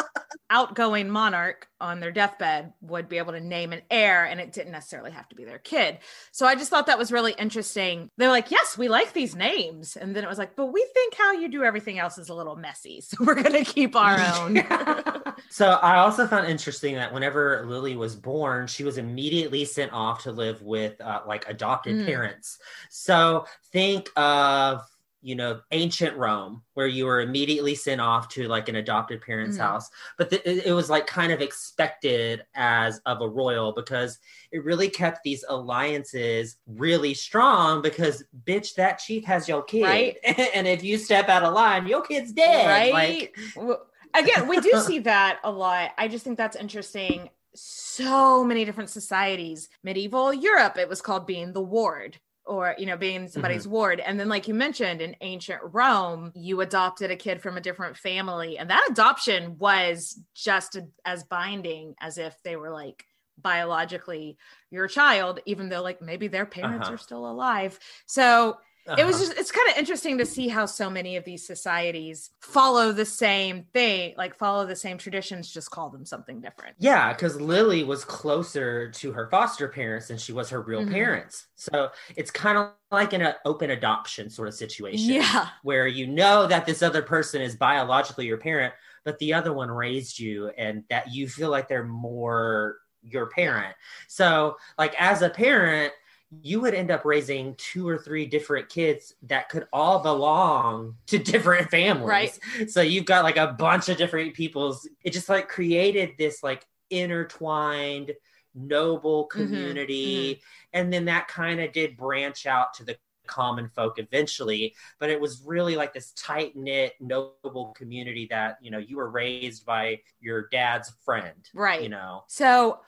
outgoing 0.50 1.08
monarch 1.10 1.68
on 1.80 2.00
their 2.00 2.10
deathbed 2.12 2.72
would 2.80 3.08
be 3.08 3.18
able 3.18 3.32
to 3.32 3.40
name 3.40 3.72
an 3.72 3.82
heir 3.90 4.24
and 4.24 4.40
it 4.40 4.52
didn't 4.52 4.72
necessarily 4.72 5.10
have 5.10 5.28
to 5.28 5.36
be 5.36 5.44
their 5.44 5.58
kid. 5.58 5.98
So 6.32 6.46
I 6.46 6.54
just 6.54 6.70
thought 6.70 6.86
that 6.86 6.98
was 6.98 7.12
really 7.12 7.34
interesting. 7.38 8.10
They're 8.16 8.30
like, 8.30 8.50
yes, 8.50 8.78
we 8.78 8.88
like 8.88 9.12
these 9.12 9.34
names. 9.36 9.96
And 9.96 10.16
then 10.16 10.24
it 10.24 10.28
was 10.28 10.38
like, 10.38 10.56
but 10.56 10.66
we 10.72 10.86
think 10.94 11.14
how 11.14 11.32
you 11.32 11.48
do 11.48 11.64
everything 11.64 11.98
else 11.98 12.16
is 12.18 12.28
a 12.30 12.34
little 12.34 12.56
messy. 12.56 13.02
So 13.06 13.18
we're 13.24 13.34
going 13.34 13.52
to 13.52 13.64
keep 13.64 13.94
our 13.94 14.18
own. 14.18 14.56
so 15.50 15.72
I 15.82 15.98
also 15.98 16.26
found 16.26 16.48
interesting 16.48 16.94
that 16.96 17.12
whenever 17.12 17.64
Lily 17.66 17.96
was 17.96 18.16
born, 18.16 18.66
she 18.66 18.84
was 18.84 18.98
immediately 18.98 19.64
sent 19.64 19.92
off 19.92 20.22
to 20.24 20.32
live 20.32 20.62
with 20.62 21.00
uh, 21.00 21.22
like 21.26 21.48
adopted 21.48 21.96
Mm. 21.96 22.06
parents. 22.06 22.58
So 22.90 23.46
think 23.72 24.08
of 24.16 24.82
you 25.26 25.34
know 25.34 25.60
ancient 25.72 26.16
Rome, 26.16 26.62
where 26.74 26.86
you 26.86 27.04
were 27.04 27.20
immediately 27.20 27.74
sent 27.74 28.00
off 28.00 28.28
to 28.34 28.46
like 28.46 28.68
an 28.68 28.76
adopted 28.76 29.20
parent's 29.20 29.56
Mhm. 29.58 29.62
house, 29.62 29.90
but 30.18 30.30
the, 30.30 30.38
it, 30.48 30.66
it 30.66 30.72
was 30.72 30.88
like 30.88 31.06
kind 31.08 31.32
of 31.32 31.40
expected 31.40 32.44
as 32.54 33.00
of 33.06 33.20
a 33.20 33.28
royal 33.28 33.72
because 33.72 34.18
it 34.52 34.62
really 34.64 34.88
kept 34.88 35.24
these 35.24 35.44
alliances 35.48 36.56
really 36.66 37.12
strong. 37.12 37.82
Because 37.82 38.22
bitch, 38.44 38.74
that 38.76 38.98
chief 39.00 39.24
has 39.24 39.48
your 39.48 39.62
kid, 39.64 39.82
Right. 39.82 40.16
and 40.54 40.66
if 40.68 40.84
you 40.84 40.96
step 40.96 41.28
out 41.28 41.42
of 41.42 41.52
line, 41.54 41.86
your 41.88 42.02
kid's 42.02 42.30
dead. 42.32 42.66
right? 42.68 42.92
Like, 42.92 43.36
Well, 43.56 43.84
Again, 44.14 44.48
we 44.48 44.60
do 44.60 44.72
see 44.86 44.98
that 45.10 45.40
a 45.44 45.50
lot. 45.50 45.90
I 45.98 46.08
just 46.08 46.24
think 46.24 46.38
that's 46.38 46.56
interesting. 46.56 47.28
So 47.54 48.44
many 48.44 48.64
different 48.64 48.90
societies. 48.90 49.68
Medieval 49.82 50.32
Europe, 50.32 50.78
it 50.78 50.88
was 50.88 51.02
called 51.02 51.26
being 51.26 51.52
the 51.52 51.60
ward 51.60 52.18
or, 52.46 52.74
you 52.78 52.86
know, 52.86 52.96
being 52.96 53.28
somebody's 53.28 53.66
Mm-hmm. 53.66 53.68
ward. 53.68 54.00
And 54.00 54.18
then, 54.18 54.28
like 54.28 54.48
you 54.48 54.54
mentioned, 54.54 55.00
in 55.00 55.16
ancient 55.20 55.60
Rome, 55.62 56.32
you 56.34 56.60
adopted 56.60 57.10
a 57.10 57.16
kid 57.16 57.42
from 57.42 57.56
a 57.56 57.60
different 57.60 57.96
family. 57.96 58.58
And 58.58 58.70
that 58.70 58.86
adoption 58.90 59.58
was 59.58 60.18
just 60.34 60.78
as 61.04 61.24
binding 61.24 61.94
as 62.00 62.18
if 62.18 62.34
they 62.42 62.56
were 62.56 62.70
like 62.70 63.04
biologically 63.38 64.38
your 64.70 64.88
child, 64.88 65.40
even 65.46 65.68
though 65.68 65.82
like 65.82 66.00
maybe 66.00 66.28
their 66.28 66.46
parents 66.46 66.88
Uh-huh. 66.88 66.90
are 66.90 66.98
still 66.98 67.28
alive. 67.30 67.78
So 68.06 68.56
it 68.98 69.04
was 69.04 69.16
uh-huh. 69.16 69.24
just 69.26 69.38
it's 69.38 69.50
kind 69.50 69.68
of 69.70 69.76
interesting 69.78 70.18
to 70.18 70.26
see 70.26 70.48
how 70.48 70.66
so 70.66 70.88
many 70.88 71.16
of 71.16 71.24
these 71.24 71.46
societies 71.46 72.30
follow 72.40 72.92
the 72.92 73.04
same 73.04 73.64
thing 73.72 74.14
like 74.16 74.34
follow 74.36 74.66
the 74.66 74.76
same 74.76 74.98
traditions 74.98 75.50
just 75.50 75.70
call 75.70 75.90
them 75.90 76.04
something 76.04 76.40
different 76.40 76.76
Yeah, 76.78 77.12
because 77.12 77.40
Lily 77.40 77.84
was 77.84 78.04
closer 78.04 78.90
to 78.90 79.12
her 79.12 79.28
foster 79.30 79.68
parents 79.68 80.08
than 80.08 80.18
she 80.18 80.32
was 80.32 80.50
her 80.50 80.60
real 80.60 80.82
Mhm. 80.82 80.92
parents. 80.92 81.46
So 81.56 81.90
it's 82.16 82.30
kind 82.30 82.58
of 82.58 82.70
like 82.90 83.12
an 83.12 83.22
uh, 83.22 83.32
open 83.44 83.70
adoption 83.70 84.30
sort 84.30 84.48
of 84.48 84.54
situation. 84.54 85.12
yeah 85.12 85.48
Where 85.62 85.86
you 85.86 86.06
know 86.06 86.46
that 86.46 86.66
this 86.66 86.82
other 86.82 87.02
person 87.02 87.42
is 87.42 87.56
biologically 87.56 88.26
your 88.26 88.38
parent, 88.38 88.74
but 89.04 89.18
the 89.18 89.34
other 89.34 89.52
one 89.52 89.70
raised 89.70 90.18
you 90.18 90.48
and 90.56 90.84
that 90.90 91.12
you 91.12 91.28
feel 91.28 91.50
like 91.50 91.68
they're 91.68 91.84
more 91.84 92.78
your 93.02 93.26
parent. 93.26 93.74
So, 94.08 94.56
like, 94.78 94.94
as 95.00 95.22
a 95.22 95.30
parent, 95.30 95.92
you 96.42 96.60
would 96.60 96.74
end 96.74 96.90
up 96.90 97.04
raising 97.04 97.54
two 97.56 97.88
or 97.88 97.98
three 97.98 98.26
different 98.26 98.68
kids 98.68 99.14
that 99.22 99.48
could 99.48 99.66
all 99.72 100.02
belong 100.02 100.96
to 101.06 101.18
different 101.18 101.70
families. 101.70 102.40
Right. 102.58 102.70
So 102.70 102.80
you've 102.82 103.04
got 103.04 103.24
like 103.24 103.36
a 103.36 103.52
bunch 103.58 103.88
of 103.88 103.96
different 103.96 104.34
people's. 104.34 104.88
It 105.04 105.12
just 105.12 105.28
like 105.28 105.48
created 105.48 106.12
this 106.18 106.42
like 106.42 106.66
intertwined, 106.90 108.12
noble 108.54 109.28
Mm-hmm. 109.34 109.44
community. 109.44 110.42
And 110.72 110.92
then 110.92 111.04
that 111.06 111.28
kind 111.28 111.60
of 111.60 111.72
did 111.72 111.96
branch 111.96 112.46
out 112.46 112.74
to 112.74 112.84
the 112.84 112.96
common 113.26 113.68
folk 113.74 113.98
eventually 113.98 114.72
but 115.00 115.10
it 115.10 115.20
was 115.20 115.42
really 115.44 115.74
like 115.74 115.92
this 115.92 116.12
tight 116.12 116.54
knit 116.54 116.92
noble 117.00 117.74
community 117.76 118.28
that 118.30 118.56
you 118.62 118.70
know 118.70 118.78
you 118.78 118.96
were 118.96 119.10
raised 119.10 119.66
by 119.66 119.98
your 120.20 120.46
dad's 120.52 120.92
friend 121.04 121.50
Right. 121.52 121.82
you 121.82 121.88
know 121.88 122.22
so 122.28 122.78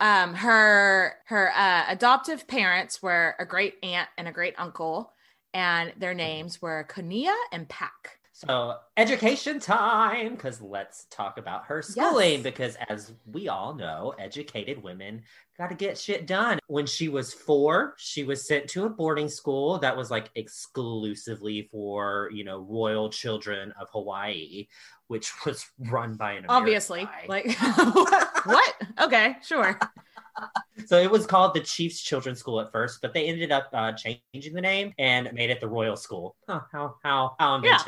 um 0.00 0.34
her 0.34 1.14
her 1.26 1.52
uh, 1.56 1.84
adoptive 1.88 2.46
parents 2.46 3.02
were 3.02 3.34
a 3.38 3.44
great 3.44 3.74
aunt 3.82 4.08
and 4.18 4.28
a 4.28 4.32
great 4.32 4.54
uncle 4.58 5.12
and 5.52 5.92
their 5.96 6.14
names 6.14 6.60
were 6.60 6.86
Konia 6.90 7.34
and 7.52 7.68
Paki 7.68 8.10
So, 8.32 8.74
education 8.96 9.60
time, 9.60 10.32
because 10.34 10.60
let's 10.60 11.04
talk 11.04 11.38
about 11.38 11.64
her 11.66 11.80
schooling. 11.80 12.34
Yes. 12.34 12.42
Because, 12.42 12.76
as 12.88 13.12
we 13.30 13.48
all 13.48 13.72
know, 13.74 14.12
educated 14.18 14.82
women 14.82 15.22
got 15.56 15.68
to 15.68 15.76
get 15.76 15.96
shit 15.96 16.26
done. 16.26 16.58
When 16.66 16.86
she 16.86 17.08
was 17.08 17.32
four, 17.32 17.94
she 17.96 18.24
was 18.24 18.44
sent 18.48 18.68
to 18.70 18.84
a 18.86 18.90
boarding 18.90 19.28
school 19.28 19.78
that 19.78 19.96
was 19.96 20.10
like 20.10 20.30
exclusively 20.34 21.68
for, 21.70 22.28
you 22.34 22.42
know, 22.42 22.58
royal 22.58 23.08
children 23.10 23.72
of 23.80 23.88
Hawaii, 23.92 24.66
which 25.06 25.32
was 25.46 25.64
run 25.78 26.16
by 26.16 26.32
an 26.32 26.44
American 26.44 26.56
Obviously. 26.56 27.04
guy. 27.04 27.26
Like 27.28 27.46
what? 28.44 28.74
Okay, 29.00 29.36
sure. 29.42 29.78
so 30.86 30.98
it 30.98 31.10
was 31.10 31.26
called 31.26 31.54
the 31.54 31.60
Chiefs 31.60 32.00
Children's 32.02 32.40
School 32.40 32.60
at 32.60 32.72
first, 32.72 33.00
but 33.02 33.14
they 33.14 33.26
ended 33.26 33.52
up 33.52 33.68
uh, 33.72 33.92
changing 33.92 34.54
the 34.54 34.60
name 34.60 34.92
and 34.98 35.32
made 35.32 35.50
it 35.50 35.60
the 35.60 35.68
Royal 35.68 35.96
School. 35.96 36.36
Huh, 36.48 36.60
how 36.72 36.96
how 37.02 37.36
how 37.38 37.62
Yeah. 37.62 37.78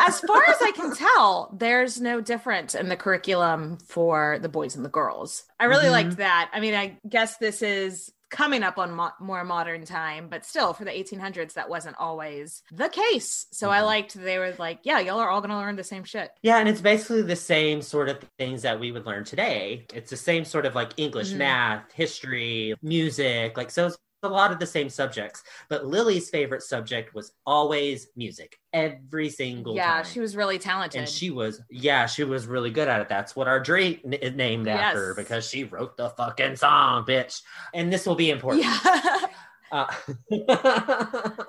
As 0.00 0.18
far 0.20 0.42
as 0.48 0.56
I 0.62 0.72
can 0.72 0.94
tell, 0.96 1.54
there's 1.58 2.00
no 2.00 2.20
difference 2.20 2.74
in 2.74 2.88
the 2.88 2.96
curriculum 2.96 3.78
for 3.86 4.38
the 4.40 4.48
boys 4.48 4.74
and 4.76 4.84
the 4.84 4.88
girls. 4.88 5.44
I 5.60 5.66
really 5.66 5.86
Mhm. 5.86 5.92
liked 5.92 6.16
that. 6.16 6.50
I 6.52 6.60
mean, 6.60 6.74
I 6.74 6.98
guess 7.08 7.36
this 7.36 7.60
is 7.62 8.10
coming 8.34 8.64
up 8.64 8.78
on 8.78 8.90
mo- 8.92 9.12
more 9.20 9.44
modern 9.44 9.84
time, 9.84 10.28
but 10.28 10.44
still 10.44 10.72
for 10.72 10.84
the 10.84 10.90
1800s, 10.90 11.54
that 11.54 11.68
wasn't 11.68 11.94
always 12.00 12.62
the 12.72 12.88
case. 12.88 13.46
So 13.52 13.70
I 13.70 13.78
Mhm. 13.78 13.84
liked 13.86 14.14
they 14.14 14.38
were 14.38 14.52
like, 14.58 14.80
yeah, 14.82 14.98
y'all 14.98 15.20
are 15.20 15.28
all 15.30 15.40
going 15.40 15.50
to 15.50 15.56
learn 15.56 15.76
the 15.76 15.84
same 15.84 16.02
shit. 16.02 16.32
Yeah, 16.42 16.58
and 16.58 16.68
it's 16.68 16.80
basically 16.80 17.22
the 17.22 17.36
same 17.36 17.80
sort 17.80 18.08
of 18.08 18.18
things 18.38 18.62
that 18.62 18.80
we 18.80 18.90
would 18.90 19.06
learn 19.06 19.22
today. 19.24 19.86
It's 19.94 20.10
the 20.10 20.16
same 20.16 20.44
sort 20.44 20.66
of 20.66 20.74
like 20.74 20.90
English, 20.96 21.32
Mhm. 21.32 21.36
math, 21.38 21.92
history, 21.92 22.74
music, 22.82 23.56
like 23.56 23.70
so 23.70 23.86
it's 23.86 23.96
a 24.24 24.28
lot 24.28 24.50
of 24.50 24.58
the 24.58 24.66
same 24.66 24.88
subjects. 24.88 25.42
But 25.68 25.86
Lily's 25.86 26.30
favorite 26.30 26.62
subject 26.62 27.14
was 27.14 27.32
always 27.46 28.08
music 28.16 28.58
every 28.72 29.30
single 29.30 29.76
yeah, 29.76 30.02
time. 30.02 30.04
she 30.04 30.20
was 30.20 30.36
really 30.36 30.58
talented. 30.58 30.98
and 30.98 31.08
she 31.08 31.30
was 31.30 31.62
yeah 31.70 32.06
she 32.06 32.24
was 32.24 32.46
really 32.46 32.70
good 32.70 32.88
at 32.88 33.00
it 33.00 33.08
that's 33.08 33.36
what 33.36 33.46
our 33.46 33.60
drake 33.60 34.02
n- 34.04 34.36
named 34.36 34.66
after 34.66 35.14
because 35.14 35.48
she 35.48 35.62
wrote 35.62 35.96
the 35.96 36.10
fucking 36.10 36.56
song 36.56 37.04
bitch 37.04 37.42
and 37.72 37.92
this 37.92 38.04
will 38.04 38.16
be 38.16 38.30
important 38.30 38.64
yeah. 38.64 39.18
uh, 39.72 39.86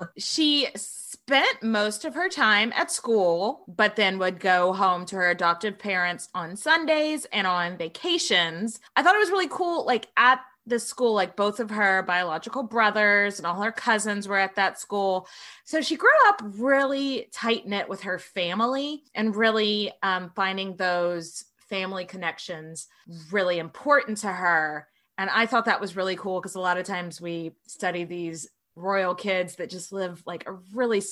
she 0.16 0.68
spent 0.74 1.62
most 1.62 2.04
of 2.04 2.14
her 2.14 2.28
time 2.28 2.72
at 2.74 2.90
school, 2.90 3.64
but 3.68 3.96
then 3.96 4.18
would 4.18 4.38
go 4.38 4.72
home 4.72 5.04
to 5.06 5.16
her 5.16 5.30
adoptive 5.30 5.78
parents 5.78 6.28
on 6.34 6.56
Sundays 6.56 7.26
and 7.32 7.46
on 7.46 7.76
vacations. 7.76 8.80
I 8.94 9.02
thought 9.02 9.14
it 9.14 9.20
was 9.20 9.30
really 9.30 9.48
cool. 9.48 9.84
Like 9.84 10.08
at 10.16 10.40
the 10.66 10.78
school, 10.78 11.14
like 11.14 11.36
both 11.36 11.60
of 11.60 11.70
her 11.70 12.02
biological 12.02 12.62
brothers 12.62 13.38
and 13.38 13.46
all 13.46 13.62
her 13.62 13.72
cousins 13.72 14.26
were 14.26 14.38
at 14.38 14.56
that 14.56 14.80
school. 14.80 15.28
So 15.64 15.80
she 15.80 15.96
grew 15.96 16.10
up 16.26 16.42
really 16.42 17.28
tight 17.32 17.66
knit 17.66 17.88
with 17.88 18.02
her 18.02 18.18
family 18.18 19.04
and 19.14 19.36
really 19.36 19.92
um, 20.02 20.32
finding 20.34 20.76
those 20.76 21.44
family 21.68 22.04
connections 22.04 22.88
really 23.30 23.58
important 23.58 24.18
to 24.18 24.28
her. 24.28 24.88
And 25.18 25.30
I 25.30 25.46
thought 25.46 25.64
that 25.66 25.80
was 25.80 25.96
really 25.96 26.16
cool 26.16 26.40
because 26.40 26.56
a 26.56 26.60
lot 26.60 26.78
of 26.78 26.84
times 26.84 27.20
we 27.20 27.52
study 27.66 28.04
these 28.04 28.48
royal 28.74 29.14
kids 29.14 29.56
that 29.56 29.70
just 29.70 29.92
live 29.92 30.22
like 30.26 30.46
a 30.46 30.52
really 30.74 31.02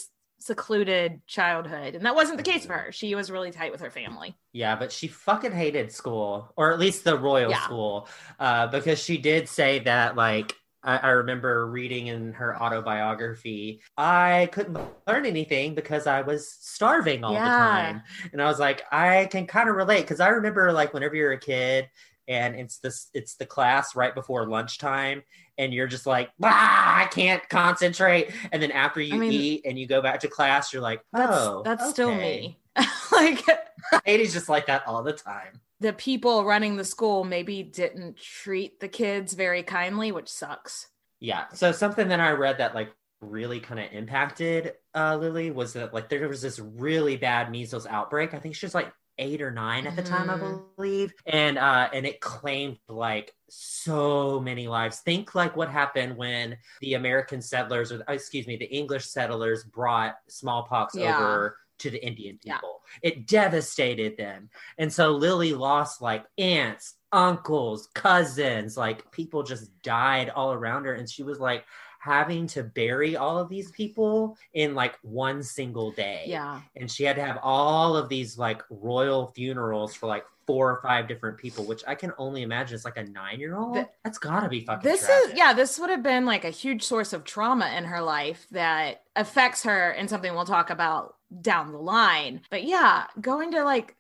secluded 0.45 1.21
childhood. 1.27 1.95
And 1.95 2.05
that 2.07 2.15
wasn't 2.15 2.37
the 2.37 2.43
case 2.45 2.67
for 2.67 2.75
her. 2.75 2.93
She 2.93 3.15
was 3.15 3.31
really 3.31 3.51
tight 3.51 3.73
with 3.73 3.81
her 3.81 3.91
family. 3.91 4.35
yeah 4.53 4.77
but 4.77 4.93
she 4.93 5.09
fucking 5.09 5.53
hated 5.53 5.91
school 5.91 6.53
or 6.57 6.73
at 6.73 6.79
least 6.79 7.03
the 7.05 7.17
royal 7.19 7.51
Yeah. 7.51 7.65
school 7.65 8.09
uh, 8.39 8.67
because 8.69 8.99
she 9.03 9.17
did 9.19 9.49
say 9.49 9.81
that 9.81 10.17
like 10.17 10.55
I, 10.83 10.99
I 10.99 11.09
remember 11.11 11.67
reading 11.71 12.09
in 12.09 12.35
her 12.35 12.55
autobiography 12.63 13.81
i 13.97 14.49
couldn't 14.53 14.79
learn 15.09 15.25
anything 15.27 15.75
because 15.75 16.07
i 16.07 16.21
was 16.21 16.49
starving 16.49 17.25
all 17.25 17.33
the 17.33 17.39
time 17.41 18.03
and 18.33 18.41
i 18.43 18.45
was 18.47 18.59
like 18.59 18.83
i 18.93 19.27
can 19.31 19.47
kind 19.47 19.69
of 19.69 19.77
relate 19.77 20.03
because 20.03 20.21
i 20.21 20.29
remember 20.29 20.73
like 20.73 20.93
whenever 20.95 21.17
you're 21.17 21.33
a 21.33 21.39
kid 21.41 21.89
and 22.29 22.57
it's 22.57 22.79
this 22.79 23.09
it's 23.15 23.35
the 23.37 23.47
class 23.47 23.95
right 23.95 24.15
before 24.15 24.47
lunchtime 24.47 25.23
and 25.59 25.73
you're 25.73 25.87
just 25.87 26.07
like 26.07 26.31
ah, 26.43 27.03
i 27.03 27.07
can't 27.07 27.47
concentrate 27.49 28.31
and 28.53 28.63
then 28.63 28.71
after 28.71 29.01
you 29.01 29.17
mean- 29.17 29.33
eat 29.33 29.63
and 29.65 29.79
you 29.79 29.87
go 29.87 30.01
back 30.01 30.21
to 30.21 30.29
class 30.29 30.73
you're 30.73 30.83
like 30.83 31.03
oh 31.15 31.63
that's 31.65 31.91
still 31.91 32.11
okay." 32.11 32.59
me. 32.77 32.85
like 33.13 33.45
Katie's 34.05 34.33
just 34.33 34.49
like 34.49 34.67
that 34.67 34.87
all 34.87 35.03
the 35.03 35.13
time 35.13 35.61
the 35.81 35.93
people 35.93 36.45
running 36.45 36.77
the 36.77 36.85
school 36.85 37.25
maybe 37.25 37.63
didn't 37.63 38.17
treat 38.17 38.81
the 38.81 38.89
kids 38.89 39.35
very 39.35 39.63
kindly, 39.63 40.13
which 40.13 40.29
sucks. 40.29 40.89
yeah 41.21 41.45
so 41.53 41.73
something 41.73 42.09
that 42.09 42.21
i 42.21 42.31
read 42.31 42.59
that 42.59 42.75
like 42.75 42.91
really 43.21 43.61
kind 43.61 43.81
of 43.81 43.87
impacted 43.93 44.73
uh 44.95 45.17
lily 45.17 45.51
was 45.51 45.73
that 45.73 45.95
like 45.95 46.09
there 46.09 46.29
was 46.29 46.43
this 46.43 46.59
really 46.59 47.17
bad 47.17 47.51
measles 47.51 47.87
outbreak 47.87 48.35
i 48.35 48.39
think 48.39 48.55
she 48.55 48.67
was 48.67 48.75
like 48.75 48.93
eight 49.19 49.41
or 49.41 49.51
nine 49.51 49.87
at 49.87 49.97
the 49.97 50.03
time 50.03 50.29
i 50.31 50.37
Mhm. 50.37 50.63
believe 50.77 51.15
and 51.27 51.57
uh 51.59 51.89
and 51.93 52.05
it 52.07 52.21
claimed 52.21 52.79
like 52.89 53.33
so 53.49 54.41
many 54.41 54.67
lives 54.67 55.01
think 55.01 55.35
like 55.35 55.57
what 55.57 55.69
happened 55.71 56.17
when 56.17 56.57
the 56.81 56.95
american 56.95 57.41
settlers 57.41 57.93
or 57.93 58.03
excuse 58.09 58.47
me 58.47 58.57
the 58.57 58.65
english 58.67 59.07
settlers 59.07 59.65
brought 59.65 60.17
smallpox 60.29 60.95
Yeah. 60.97 61.17
over 61.17 61.57
to 61.79 61.91
the 61.91 62.05
indian 62.05 62.39
Yeah. 62.43 62.55
people 62.55 62.83
it 63.03 63.27
devastated 63.27 64.17
them 64.17 64.51
and 64.79 64.93
so 64.93 65.13
lily 65.13 65.55
lost 65.55 66.01
like 66.03 66.25
aunts 66.39 66.95
uncles 67.13 67.89
cousins 67.95 68.77
like 68.77 69.09
people 69.13 69.43
just 69.45 69.71
died 69.83 70.31
all 70.31 70.53
around 70.53 70.85
her 70.87 70.95
and 70.95 71.09
she 71.09 71.23
was 71.23 71.39
like 71.39 71.65
having 72.05 72.47
to 72.47 72.63
bury 72.63 73.17
all 73.17 73.39
of 73.39 73.49
these 73.49 73.71
people 73.71 74.37
in 74.53 74.75
like 74.75 74.99
one 75.01 75.43
single 75.43 75.91
day 75.91 76.25
Yeah. 76.27 76.61
and 76.77 76.91
she 76.91 77.03
had 77.05 77.17
to 77.17 77.25
have 77.25 77.39
all 77.43 77.97
of 77.97 78.11
these 78.11 78.37
like 78.37 78.61
royal 78.69 79.29
funerals 79.29 79.95
for 79.95 80.07
like 80.07 80.25
four 80.47 80.71
or 80.71 80.83
five 80.83 81.09
different 81.09 81.39
people, 81.39 81.65
which 81.65 81.83
I 81.87 81.95
can 81.95 82.13
only 82.19 82.43
imagine 82.43 82.75
is 82.75 82.85
like 82.85 82.99
a 82.99 83.05
nine 83.05 83.41
year 83.41 83.57
old. 83.57 83.79
That's 84.05 84.19
gotta 84.19 84.51
be 84.51 84.61
fucking. 84.67 84.83
This 84.87 85.07
tragic. 85.07 85.33
is 85.33 85.39
yeah, 85.39 85.55
this 85.55 85.79
would 85.79 85.89
have 85.89 86.03
been 86.03 86.27
like 86.27 86.45
a 86.45 86.51
huge 86.51 86.83
source 86.83 87.15
of 87.15 87.25
trauma 87.25 87.69
in 87.79 87.85
her 87.85 88.03
life 88.03 88.47
that 88.51 89.05
affects 89.17 89.63
her 89.63 89.91
and 89.93 90.11
something 90.11 90.35
we'll 90.35 90.45
talk 90.45 90.69
about 90.69 91.15
down 91.41 91.73
the 91.73 91.79
line. 91.79 92.43
But 92.51 92.65
yeah, 92.65 93.07
going 93.19 93.53
to 93.53 93.65
like 93.65 93.97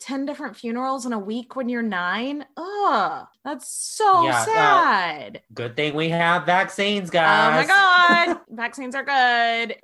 10 0.00 0.26
different 0.26 0.56
funerals 0.56 1.06
in 1.06 1.12
a 1.12 1.18
week 1.18 1.54
when 1.54 1.68
you're 1.68 1.82
9, 1.82 2.44
ugh, 2.56 3.26
that's 3.44 3.68
so 3.68 4.24
Yeah, 4.24 4.36
uh, 4.40 4.44
sad. 4.44 5.42
Good 5.52 5.76
thing 5.76 5.94
we 5.94 6.08
have 6.08 6.44
vaccines, 6.46 7.10
guys. 7.10 7.64
oh 7.64 7.68
my 7.68 8.34
god, 8.34 8.40
vaccines 8.50 8.94
are 8.94 9.04
good. 9.04 9.76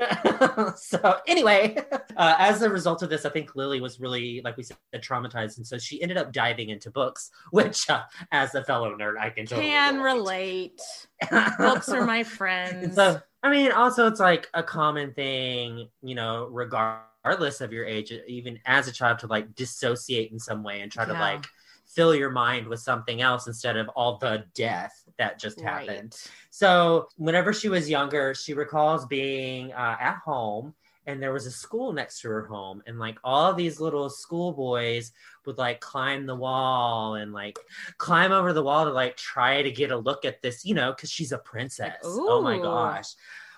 so 0.76 1.16
anyway, 1.26 1.76
uh, 2.16 2.34
as 2.38 2.62
a 2.62 2.70
result 2.70 3.02
of 3.02 3.10
this, 3.10 3.24
I 3.24 3.30
think 3.30 3.54
Lily 3.54 3.80
was 3.80 4.00
really, 4.00 4.40
like 4.44 4.56
we 4.56 4.64
said, 4.64 4.76
traumatized, 4.96 5.58
and 5.58 5.66
so 5.66 5.78
she 5.78 6.02
ended 6.02 6.16
up 6.16 6.32
diving 6.32 6.70
into 6.70 6.90
books, 6.90 7.30
which, 7.50 7.88
uh, 7.88 8.02
as 8.32 8.54
a 8.54 8.64
fellow 8.64 8.96
nerd, 8.96 9.18
I 9.18 9.30
can 9.30 9.46
totally 9.46 9.68
Can 9.68 10.00
relate. 10.00 10.80
Books 11.58 11.88
are 11.88 12.04
my 12.04 12.24
friends. 12.24 12.96
So, 12.96 13.20
I 13.42 13.50
mean, 13.50 13.72
also 13.72 14.06
it's 14.06 14.20
like 14.20 14.48
a 14.54 14.62
common 14.62 15.12
thing, 15.12 15.88
you 16.02 16.14
know, 16.14 16.48
regardless 16.50 17.06
of 17.24 17.72
your 17.72 17.84
age, 17.84 18.12
even 18.26 18.58
as 18.66 18.88
a 18.88 18.92
child, 18.92 19.18
to 19.20 19.26
like 19.26 19.54
dissociate 19.54 20.32
in 20.32 20.38
some 20.38 20.62
way 20.62 20.80
and 20.80 20.90
try 20.90 21.04
to 21.04 21.12
like 21.12 21.46
fill 21.86 22.14
your 22.14 22.30
mind 22.30 22.66
with 22.68 22.80
something 22.80 23.20
else 23.20 23.46
instead 23.46 23.76
of 23.76 23.88
all 23.90 24.18
the 24.18 24.44
death 24.54 25.04
that 25.18 25.38
just 25.38 25.60
happened. 25.60 26.16
So, 26.50 27.08
whenever 27.16 27.52
she 27.52 27.68
was 27.68 27.90
younger, 27.90 28.34
she 28.34 28.54
recalls 28.54 29.06
being 29.06 29.72
uh, 29.72 29.96
at 30.00 30.18
home 30.24 30.74
and 31.06 31.22
there 31.22 31.32
was 31.32 31.46
a 31.46 31.50
school 31.50 31.92
next 31.92 32.20
to 32.20 32.28
her 32.28 32.46
home 32.46 32.82
and 32.86 32.98
like 32.98 33.18
all 33.24 33.52
these 33.54 33.80
little 33.80 34.08
schoolboys 34.10 35.12
would 35.46 35.58
like 35.58 35.80
climb 35.80 36.26
the 36.26 36.34
wall 36.34 37.14
and 37.14 37.32
like 37.32 37.58
climb 37.98 38.32
over 38.32 38.52
the 38.52 38.62
wall 38.62 38.84
to 38.84 38.92
like 38.92 39.16
try 39.16 39.62
to 39.62 39.70
get 39.70 39.90
a 39.90 39.96
look 39.96 40.24
at 40.24 40.42
this 40.42 40.64
you 40.64 40.74
know 40.74 40.92
because 40.92 41.10
she's 41.10 41.32
a 41.32 41.38
princess. 41.38 41.98
Oh 42.04 42.42
my 42.42 42.58
gosh. 42.58 43.06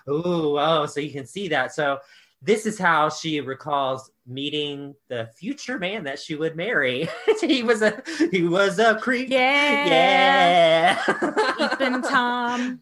Ooh 0.09 0.57
oh 0.57 0.85
so 0.85 0.99
you 0.99 1.11
can 1.11 1.25
see 1.25 1.49
that. 1.49 1.73
So 1.73 1.99
this 2.45 2.65
is 2.65 2.77
how 2.77 3.09
she 3.09 3.39
recalls 3.41 4.11
meeting 4.27 4.93
the 5.09 5.29
future 5.35 5.77
man 5.79 6.03
that 6.03 6.19
she 6.19 6.35
would 6.35 6.55
marry 6.55 7.07
he 7.41 7.63
was 7.63 7.81
a 7.81 8.01
he 8.31 8.43
was 8.43 8.79
a 8.79 8.95
creep 8.95 9.29
Yeah. 9.29 9.85
yeah 9.87 11.73
Ethan 11.73 12.01
Tom. 12.03 12.81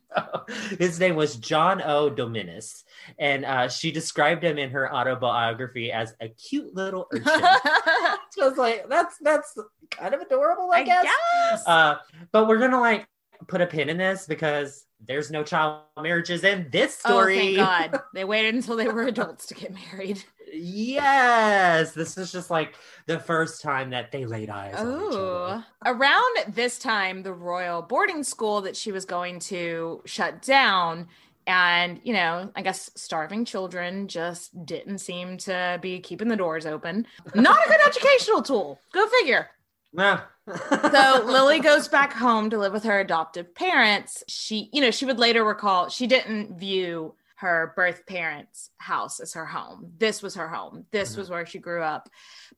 his 0.80 1.00
name 1.00 1.15
was 1.15 1.36
John 1.36 1.82
O. 1.82 2.10
Dominis, 2.10 2.84
and 3.19 3.45
uh, 3.45 3.67
she 3.67 3.91
described 3.91 4.43
him 4.43 4.58
in 4.58 4.69
her 4.71 4.93
autobiography 4.93 5.91
as 5.91 6.13
a 6.21 6.30
cute 6.30 6.74
little 6.74 7.08
urchin. 7.13 7.24
I 7.28 8.17
I 8.41 8.47
was 8.47 8.58
like, 8.58 8.88
that's 8.89 9.17
that's 9.21 9.58
kind 9.91 10.13
of 10.13 10.21
adorable, 10.21 10.71
I, 10.71 10.84
guess. 10.84 11.04
guess. 11.04 11.67
Uh, 11.67 11.97
but 12.32 12.47
we're 12.47 12.58
gonna 12.60 12.80
like 12.80 13.08
put 13.47 13.62
a 13.62 13.67
pin 13.67 13.89
in 13.89 13.97
this 13.97 14.26
because 14.26 14.86
there's 15.08 15.32
no 15.32 15.44
child 15.44 15.82
marriages 16.02 16.44
in 16.44 16.68
this 16.72 16.98
story. 16.98 17.58
Oh, 17.58 17.66
thank 17.66 17.92
God. 17.92 18.02
They 18.14 18.24
waited 18.26 18.56
until 18.56 18.76
they 18.76 18.88
were 18.88 19.04
adults 19.04 19.46
to 19.48 19.54
get 19.54 19.74
married. 19.74 20.24
Yes, 20.54 21.94
this 21.94 22.18
is 22.18 22.32
just 22.32 22.50
like 22.50 22.76
the 23.08 23.20
first 23.20 23.62
time 23.62 23.90
that 23.92 24.12
they 24.12 24.26
laid 24.26 24.50
eyes 24.50 24.76
on 24.76 24.88
each 24.88 25.14
Oh. 25.16 25.46
other. 25.46 25.66
Around 25.86 26.54
this 26.56 26.78
time, 26.78 27.24
the 27.24 27.34
royal 27.34 27.82
boarding 27.82 28.24
school 28.24 28.62
that 28.62 28.76
she 28.76 28.92
was 28.92 29.06
going 29.06 29.40
to 29.40 30.02
shut 30.06 30.42
down. 30.42 31.08
And, 31.48 32.00
you 32.04 32.14
know, 32.14 32.52
I 32.56 32.62
guess 32.62 32.92
starving 32.96 33.46
children 33.46 34.08
just 34.08 34.66
didn't 34.66 35.00
seem 35.00 35.38
to 35.40 35.80
be 35.82 36.00
keeping 36.00 36.28
the 36.28 36.36
doors 36.36 36.66
open. 36.66 37.08
Not 37.34 37.66
a 37.66 37.70
good 37.70 37.80
educational 37.88 38.42
tool. 38.44 38.80
Go 38.94 39.08
figure. 39.08 39.50
Yeah. 39.94 40.22
So 40.48 41.24
Lily 41.26 41.60
goes 41.60 41.88
back 41.88 42.14
home 42.14 42.50
to 42.50 42.58
live 42.58 42.74
with 42.74 42.84
her 42.84 43.00
adoptive 43.00 43.54
parents. 43.54 44.24
She, 44.28 44.70
you 44.74 44.82
know, 44.82 44.92
she 44.92 45.06
would 45.06 45.20
later 45.20 45.44
recall 45.44 45.90
she 45.90 46.08
didn't 46.08 46.58
view 46.58 47.16
her 47.42 47.74
birth 47.76 48.06
parents' 48.06 48.70
house 48.78 49.20
as 49.20 49.34
her 49.34 49.48
home. 49.48 49.92
This 49.98 50.22
was 50.22 50.36
her 50.36 50.48
home. 50.48 50.86
This 50.92 51.12
mm-hmm. 51.12 51.22
was 51.22 51.30
where 51.32 51.46
she 51.46 51.58
grew 51.58 51.82
up. 51.82 52.08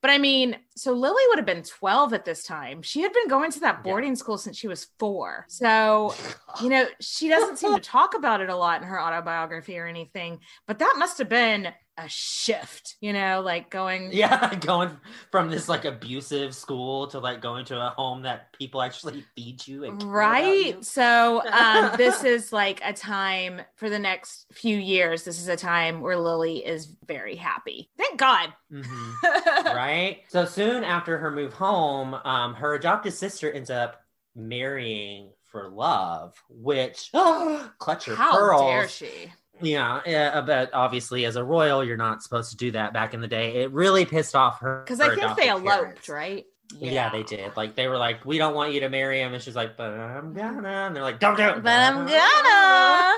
But 0.02 0.10
I 0.10 0.18
mean, 0.18 0.58
so 0.76 0.92
Lily 0.92 1.22
would 1.28 1.38
have 1.38 1.46
been 1.46 1.62
12 1.62 2.12
at 2.12 2.26
this 2.26 2.44
time. 2.44 2.82
She 2.82 3.00
had 3.00 3.14
been 3.14 3.28
going 3.28 3.50
to 3.52 3.60
that 3.60 3.82
boarding 3.82 4.14
school 4.14 4.36
since 4.36 4.58
she 4.58 4.68
was 4.68 4.88
four. 4.98 5.46
So, 5.48 6.14
you 6.62 6.68
know, 6.68 6.86
she 7.00 7.30
doesn't 7.30 7.56
seem 7.56 7.74
to 7.74 7.80
talk 7.80 8.14
about 8.14 8.42
it 8.42 8.50
a 8.50 8.56
lot 8.56 8.82
in 8.82 8.86
her 8.86 9.00
autobiography 9.00 9.78
or 9.78 9.86
anything, 9.86 10.40
but 10.66 10.78
that 10.80 10.96
must 10.98 11.16
have 11.16 11.30
been 11.30 11.68
a 11.96 12.08
shift, 12.08 12.96
you 13.00 13.12
know, 13.12 13.40
like 13.40 13.70
going. 13.70 14.10
Yeah, 14.12 14.54
going 14.60 14.90
from 15.30 15.50
this 15.50 15.68
like 15.68 15.84
abusive 15.84 16.54
school 16.54 17.06
to 17.08 17.18
like 17.18 17.40
going 17.40 17.64
to 17.66 17.80
a 17.80 17.90
home 17.90 18.22
that 18.22 18.52
people 18.52 18.82
actually 18.82 19.24
feed 19.36 19.66
you 19.66 19.84
and 19.84 19.98
care 20.00 20.08
you. 20.08 20.14
Right. 20.14 20.84
So, 20.84 21.42
um, 21.46 21.92
this 21.96 22.24
is 22.24 22.52
like 22.52 22.80
a 22.84 22.92
time 22.92 23.60
for 23.76 23.88
the 23.88 23.98
next 23.98 24.46
few 24.52 24.76
years. 24.76 25.24
This 25.24 25.40
is 25.40 25.48
a 25.48 25.56
time 25.56 26.00
where 26.00 26.16
Lily 26.16 26.64
is 26.64 26.94
very 27.06 27.36
happy. 27.36 27.90
Thank 27.96 28.18
God. 28.18 28.52
Mhm. 28.72 29.22
right? 29.74 30.22
So 30.28 30.44
soon 30.44 30.84
after 30.84 31.18
her 31.18 31.30
move 31.30 31.52
home, 31.52 32.14
um, 32.14 32.54
her 32.54 32.74
adopted 32.74 33.12
sister 33.12 33.50
ends 33.50 33.70
up 33.70 34.00
marrying 34.34 35.30
for 35.50 35.68
love, 35.68 36.34
which 36.48 37.10
clutch 37.78 38.06
her 38.06 38.16
How 38.16 38.32
pearls. 38.32 38.62
dare 38.62 38.88
she? 38.88 39.32
Yeah, 39.60 40.00
yeah, 40.04 40.40
but 40.40 40.74
obviously, 40.74 41.24
as 41.24 41.36
a 41.36 41.44
royal, 41.44 41.84
you're 41.84 41.96
not 41.96 42.22
supposed 42.22 42.50
to 42.50 42.56
do 42.56 42.72
that 42.72 42.92
back 42.92 43.14
in 43.14 43.20
the 43.20 43.28
day. 43.28 43.62
It 43.62 43.70
really 43.72 44.04
pissed 44.04 44.34
off 44.34 44.60
her. 44.60 44.82
Because 44.84 45.00
I 45.00 45.14
think 45.14 45.36
they 45.36 45.48
eloped, 45.48 45.66
parents. 45.66 46.08
right? 46.08 46.44
Yeah. 46.78 47.10
they 47.10 47.22
did. 47.22 47.56
Like 47.56 47.76
they 47.76 47.86
were 47.88 47.98
like, 47.98 48.24
"We 48.24 48.38
don't 48.38 48.54
want 48.54 48.72
you 48.72 48.80
to 48.80 48.88
marry 48.88 49.20
him," 49.20 49.32
and 49.32 49.42
she's 49.42 49.54
like, 49.54 49.76
"But 49.76 49.92
I'm 49.92 50.34
mm-hmm. 50.34 50.38
gonna," 50.38 50.68
and 50.68 50.96
they're 50.96 51.02
like, 51.02 51.20
"Don't 51.20 51.36
do 51.36 51.44
it." 51.44 51.62
But 51.62 51.80
I'm 51.80 52.06
gonna. 52.06 53.14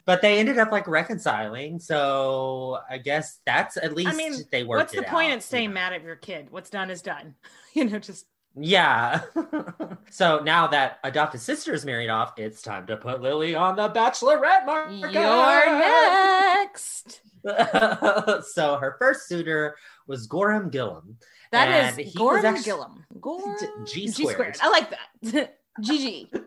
but 0.04 0.20
they 0.22 0.38
ended 0.38 0.58
up 0.58 0.72
like 0.72 0.86
reconciling, 0.86 1.78
so 1.78 2.78
I 2.90 2.98
guess 2.98 3.40
that's 3.46 3.76
at 3.76 3.94
least 3.94 4.10
I 4.10 4.14
mean, 4.14 4.34
they 4.50 4.64
worked. 4.64 4.94
what's 4.94 4.94
the 4.94 5.10
point 5.10 5.30
out, 5.30 5.34
in 5.34 5.40
staying 5.40 5.64
you 5.64 5.68
know? 5.70 5.74
mad 5.74 5.92
at 5.94 6.02
your 6.02 6.16
kid? 6.16 6.48
What's 6.50 6.70
done 6.70 6.90
is 6.90 7.02
done. 7.02 7.34
You 7.74 7.84
know, 7.84 7.98
just 7.98 8.24
Yeah. 8.58 9.20
so 10.10 10.40
now 10.40 10.66
that 10.68 10.98
adopted 11.04 11.40
sister 11.40 11.74
is 11.74 11.84
married 11.84 12.08
off, 12.08 12.32
it's 12.38 12.62
time 12.62 12.86
to 12.86 12.96
put 12.96 13.20
Lily 13.20 13.54
on 13.54 13.76
the 13.76 13.88
Bachelorette 13.90 14.64
market. 14.66 15.12
you're 15.12 15.78
next. 15.78 17.20
so 18.54 18.76
her 18.76 18.96
first 18.98 19.28
suitor 19.28 19.76
was 20.06 20.26
Gorham 20.26 20.70
Gillum. 20.70 21.18
That 21.52 21.90
is 21.90 21.96
he 21.96 22.04
was 22.04 22.14
Gordon 22.14 22.54
actu- 22.54 22.64
Gillum. 22.64 23.04
Gorm 23.20 23.56
G 23.86 24.08
G 24.08 24.26
squared. 24.26 24.56
I 24.60 24.68
like 24.68 24.90
that. 24.90 25.58
GG. 25.82 26.42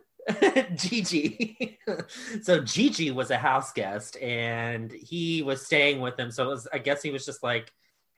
Gigi. 0.76 1.80
so 2.42 2.60
Gigi 2.60 3.12
was 3.12 3.32
a 3.32 3.38
house 3.38 3.72
guest 3.72 4.18
and 4.18 4.92
he 4.92 5.42
was 5.42 5.66
staying 5.66 6.02
with 6.02 6.18
them. 6.18 6.32
So 6.32 6.46
it 6.46 6.48
was 6.48 6.68
I 6.74 6.80
guess 6.80 7.02
he 7.02 7.12
was 7.12 7.26
just 7.26 7.44
like, 7.44 7.72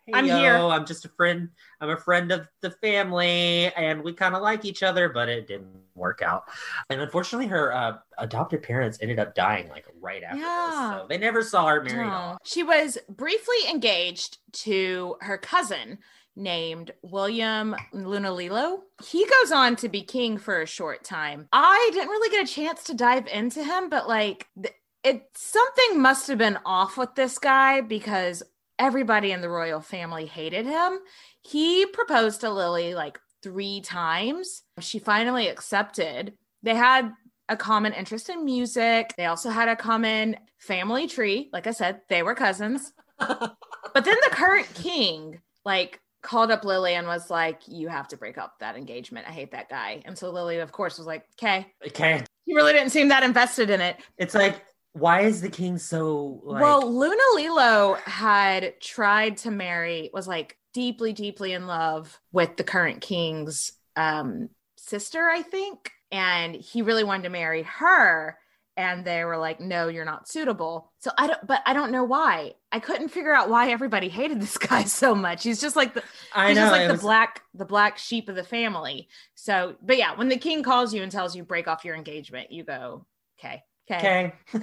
Hey 0.08 0.14
I'm 0.16 0.26
yo, 0.26 0.38
here." 0.40 0.56
I'm 0.56 0.86
just 0.86 1.06
a 1.06 1.10
friend. 1.10 1.50
I'm 1.80 1.90
a 1.90 1.98
friend 1.98 2.32
of 2.32 2.48
the 2.62 2.72
family 2.72 3.72
and 3.76 4.04
we 4.04 4.14
kind 4.14 4.36
of 4.36 4.42
like 4.42 4.66
each 4.66 4.84
other, 4.84 5.10
but 5.10 5.30
it 5.30 5.48
didn't 5.48 5.68
work 5.96 6.22
out. 6.22 6.46
And 6.90 7.00
unfortunately 7.02 7.48
her 7.48 7.74
uh, 7.74 7.98
adopted 8.18 8.64
parents 8.64 8.98
ended 9.02 9.20
up 9.20 9.36
dying 9.36 9.70
like 9.70 9.86
right 10.00 10.24
after 10.24 10.40
Yeah. 10.40 10.70
this. 10.70 11.02
So 11.02 11.08
they 11.10 11.18
never 11.18 11.44
saw 11.44 11.68
her 11.68 11.82
married 11.84 12.08
No. 12.08 12.38
She 12.44 12.64
was 12.64 12.98
briefly 13.10 13.58
engaged 13.70 14.38
to 14.64 15.18
her 15.22 15.38
cousin 15.38 16.00
named 16.36 16.92
William 17.04 17.76
Lunalilo. 17.94 18.80
He 19.04 19.26
goes 19.26 19.52
on 19.52 19.76
to 19.78 19.90
be 19.90 20.02
king 20.02 20.38
for 20.38 20.62
a 20.62 20.66
short 20.66 21.04
time. 21.04 21.48
I 21.52 21.90
didn't 21.94 22.10
really 22.10 22.30
get 22.30 22.50
a 22.50 22.52
chance 22.52 22.84
to 22.86 22.94
dive 22.94 23.28
into 23.28 23.64
him, 23.64 23.90
but 23.90 24.08
like 24.08 24.48
th- 24.62 24.74
it 25.04 25.28
something 25.36 26.00
must 26.02 26.28
have 26.28 26.38
been 26.38 26.58
off 26.66 26.98
with 26.98 27.16
this 27.16 27.38
guy 27.38 27.82
because 27.82 28.44
everybody 28.82 29.32
in 29.32 29.42
the 29.42 29.50
royal 29.50 29.80
family 29.80 30.26
hated 30.26 30.66
him. 30.66 30.98
He 31.42 31.86
proposed 31.86 32.42
to 32.42 32.50
Lily 32.50 32.96
like 32.96 33.20
3 33.44 33.82
times. 33.82 34.64
She 34.80 34.98
finally 34.98 35.48
accepted. 35.48 36.34
They 36.64 36.74
had 36.74 37.14
a 37.48 37.56
common 37.56 37.94
interest 37.94 38.30
in 38.30 38.44
music. 38.44 39.14
They 39.18 39.26
also 39.26 39.52
had 39.52 39.70
a 39.70 39.76
common 39.76 40.36
family 40.58 41.08
tree. 41.08 41.50
Like 41.54 41.68
I 41.68 41.72
said, 41.72 42.02
they 42.10 42.24
were 42.24 42.34
cousins. 42.34 42.92
but 43.20 43.56
then 43.94 44.18
the 44.24 44.30
current 44.32 44.68
king, 44.74 45.40
like, 45.64 46.02
called 46.24 46.50
up 46.50 46.66
Lily 46.66 46.96
and 46.96 47.06
was 47.06 47.30
like, 47.30 47.62
You 47.68 47.88
have 47.88 48.08
to 48.10 48.18
break 48.18 48.38
up 48.38 48.56
that 48.60 48.76
engagement. 48.76 49.28
I 49.28 49.32
hate 49.32 49.52
that 49.52 49.70
guy. 49.70 50.02
And 50.06 50.18
so 50.18 50.32
Lily, 50.32 50.58
of 50.58 50.72
course, 50.72 50.98
was 50.98 51.08
like, 51.08 51.26
Okay. 51.36 51.68
Okay. 51.86 52.24
He 52.46 52.56
really 52.56 52.74
didn't 52.74 52.92
seem 52.92 53.10
that 53.10 53.24
invested 53.24 53.70
in 53.70 53.80
it. 53.82 53.98
It's 54.18 54.34
like, 54.34 54.64
why 54.94 55.22
is 55.22 55.42
the 55.42 55.50
king 55.50 55.78
so 55.78 56.42
like 56.44 56.62
well, 56.62 56.92
Luna 56.92 57.22
Lilo 57.36 57.98
had 58.06 58.80
tried 58.82 59.38
to 59.38 59.52
marry, 59.52 60.10
was 60.14 60.28
like 60.28 60.58
deeply, 60.74 61.14
deeply 61.14 61.54
in 61.54 61.68
love 61.68 62.20
with 62.32 62.58
the 62.58 62.64
current 62.64 63.02
king's 63.02 63.72
um, 63.96 64.50
sister, 64.78 65.30
I 65.30 65.42
think. 65.42 65.92
And 66.12 66.56
he 66.56 66.82
really 66.82 67.04
wanted 67.04 67.24
to 67.24 67.30
marry 67.30 67.64
her. 67.64 68.38
And 68.78 69.06
they 69.06 69.24
were 69.26 69.38
like, 69.38 69.60
no, 69.60 69.90
you're 69.90 70.06
not 70.06 70.28
suitable. 70.28 70.92
So 71.00 71.12
I 71.18 71.28
don't, 71.28 71.46
but 71.46 71.62
I 71.66 71.74
don't 71.74 71.92
know 71.92 72.04
why. 72.06 72.54
I 72.72 72.80
couldn't 72.80 73.10
figure 73.10 73.34
out 73.34 73.50
why 73.50 73.70
everybody 73.72 74.10
hated 74.10 74.42
this 74.42 74.58
guy 74.58 74.84
so 74.86 75.14
much. 75.14 75.44
He's 75.44 75.62
just 75.62 75.76
like 75.76 75.94
the, 75.94 76.04
I 76.34 76.50
he's 76.50 76.56
know 76.58 76.64
just 76.64 76.72
like 76.72 76.88
the 76.88 76.94
was- 76.94 77.02
black, 77.02 77.42
the 77.54 77.66
black 77.66 77.98
sheep 77.98 78.28
of 78.28 78.36
the 78.36 78.44
family. 78.44 79.08
So, 79.36 79.76
but 79.82 79.98
yeah, 79.98 80.16
when 80.16 80.30
the 80.30 80.38
king 80.38 80.64
calls 80.64 80.94
you 80.94 81.04
and 81.04 81.12
tells 81.12 81.36
you 81.36 81.44
break 81.44 81.68
off 81.68 81.86
your 81.86 81.96
engagement, 81.96 82.52
you 82.52 82.64
go, 82.64 83.06
okay, 83.40 83.64
okay. 83.90 84.34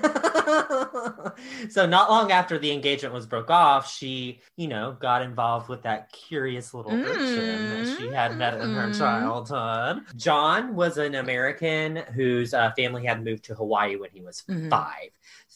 So 1.70 1.87
not 1.87 2.11
long 2.11 2.33
after 2.33 2.59
the 2.59 2.72
engagement 2.72 3.14
was 3.14 3.26
broke 3.26 3.50
off, 3.50 3.90
she, 3.92 4.40
you 4.57 4.66
know, 4.68 4.96
got 4.98 5.22
involved 5.22 5.68
with 5.68 5.83
that 5.83 6.11
curious 6.12 6.74
little 6.74 6.92
urchin 6.92 7.68
that 7.68 7.87
she 7.87 8.11
had 8.11 8.37
met 8.38 8.54
in 8.54 8.61
her 8.70 8.88
Mm. 8.88 8.98
childhood. 8.98 10.02
John 10.16 10.74
was 10.74 10.98
an 10.98 11.14
American 11.14 11.96
whose 12.14 12.54
uh, 12.54 12.72
family 12.76 13.04
had 13.04 13.22
moved 13.22 13.44
to 13.44 13.54
Hawaii 13.54 13.96
when 13.96 14.11
he 14.11 14.20
was 14.22 14.42
Mhm. 14.48 14.70
five. 14.70 15.11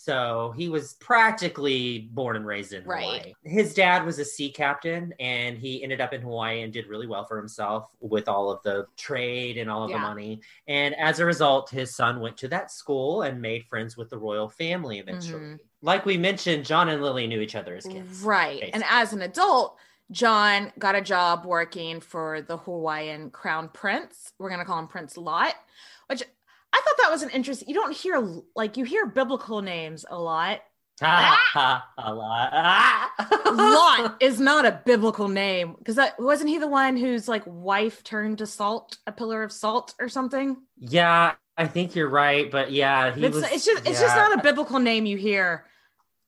So 0.05 0.53
he 0.57 0.69
was 0.69 0.95
practically 0.95 2.09
born 2.11 2.35
and 2.35 2.45
raised 2.45 2.73
in 2.73 2.83
Right. 2.83 3.05
Hawaii. 3.05 3.35
His 3.45 3.73
dad 3.73 4.05
was 4.05 4.19
a 4.19 4.25
sea 4.25 4.51
captain 4.51 5.15
and 5.21 5.57
he 5.57 5.81
ended 5.81 6.01
up 6.01 6.13
in 6.13 6.21
Hawaii 6.21 6.63
and 6.63 6.73
did 6.73 6.89
really 6.89 7.07
well 7.07 7.25
for 7.25 7.37
himself 7.37 7.89
with 8.01 8.27
all 8.27 8.51
of 8.51 8.61
the 8.65 8.87
trade 8.97 9.59
and 9.59 9.71
all 9.71 9.85
of 9.85 9.93
the 9.93 9.99
money. 10.01 10.41
And 10.67 10.93
as 10.97 11.21
a 11.21 11.25
result, 11.25 11.71
his 11.71 11.95
son 11.95 12.19
went 12.19 12.37
to 12.39 12.49
that 12.49 12.73
school 12.73 13.23
and 13.23 13.41
made 13.41 13.65
friends 13.67 13.97
with 13.97 14.11
the 14.11 14.19
royal 14.19 14.49
family 14.49 14.99
eventually. 14.99 15.41
Mhm. 15.41 15.59
Like 15.83 16.05
we 16.05 16.17
mentioned, 16.17 16.65
John 16.65 16.89
and 16.89 17.01
Lily 17.01 17.29
knew 17.29 17.41
each 17.41 17.55
other 17.55 17.77
as 17.77 17.87
kids. 17.87 18.23
Right. 18.23 18.71
And 18.73 18.83
as 18.89 19.13
an 19.13 19.23
adult, 19.23 19.79
John 20.11 20.73
got 20.81 20.97
a 20.97 21.01
job 21.01 21.45
working 21.45 22.01
for 22.01 22.43
the 22.43 22.57
Hawaiian 22.57 23.31
crown 23.31 23.69
prince. 23.69 24.33
We're 24.41 24.49
going 24.49 24.59
to 24.59 24.67
call 24.67 24.81
him 24.81 24.89
Prince 24.89 25.17
Lot, 25.17 25.55
which 26.09 26.25
I 26.73 26.81
thought 26.81 26.97
that 26.99 27.11
was 27.11 27.23
an 27.23 27.31
interesting. 27.31 27.69
You 27.69 27.75
don't 27.75 27.95
hear 27.95 28.43
like 28.57 28.77
you 28.77 28.85
hear 28.85 29.07
biblical 29.07 29.63
names 29.63 30.05
a 30.09 30.19
lot. 30.19 30.61
Ha, 31.01 31.89
a 31.99 32.15
lot. 32.15 32.51
Ah. 32.53 33.13
Lot 33.53 34.17
is 34.23 34.41
not 34.41 34.65
a 34.65 34.81
biblical 34.85 35.29
name 35.29 35.75
because 35.79 35.97
that 35.97 36.19
wasn't 36.19 36.51
he 36.51 36.59
the 36.59 36.69
one 36.69 36.97
whose 36.97 37.29
like 37.29 37.43
wife 37.47 38.03
turned 38.03 38.39
to 38.39 38.47
salt, 38.47 38.99
a 39.07 39.13
pillar 39.13 39.43
of 39.43 39.53
salt 39.53 39.95
or 40.01 40.09
something. 40.09 40.57
Yeah, 40.79 41.35
I 41.57 41.67
think 41.67 41.95
you're 41.95 42.09
right, 42.09 42.51
but 42.51 42.73
yeah, 42.73 43.13
he 43.13 43.25
it's, 43.25 43.35
was. 43.35 43.45
it's 43.45 43.65
just 43.65 43.87
it's 43.87 44.01
just 44.01 44.17
not 44.17 44.39
a 44.39 44.43
biblical 44.43 44.79
name 44.79 45.07
you 45.07 45.17
hear 45.17 45.67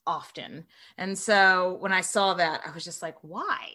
often. 0.07 0.67
And 0.99 1.19
so 1.19 1.77
when 1.81 1.93
I 1.93 2.03
saw 2.03 2.35
that, 2.35 2.63
I 2.67 2.71
was 2.73 2.85
just 2.85 3.01
like, 3.01 3.17
why? 3.23 3.69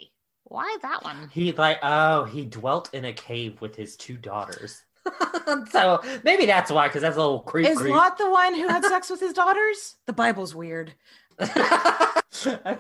Why 0.44 0.78
that 0.82 1.04
one? 1.04 1.30
He 1.32 1.52
like 1.52 1.80
oh 1.84 2.26
he 2.26 2.46
dwelt 2.46 2.94
in 2.94 3.06
a 3.06 3.14
cave 3.14 3.62
with 3.62 3.76
his 3.76 3.96
two 3.96 4.18
daughters. 4.18 4.84
so 5.72 6.02
maybe 6.24 6.45
that's 6.45 6.72
why, 6.72 6.88
because 6.88 7.02
that's 7.02 7.17
a 7.17 7.19
little 7.19 7.41
creepy. 7.41 7.69
Is 7.69 7.78
creep. 7.78 7.93
Lot 7.93 8.17
the 8.17 8.30
one 8.30 8.56
who 8.56 8.67
had 8.67 8.84
sex 8.86 9.10
with 9.10 9.19
his 9.19 9.34
daughters? 9.34 9.95
The 10.06 10.13
Bible's 10.13 10.56
weird. 10.56 10.93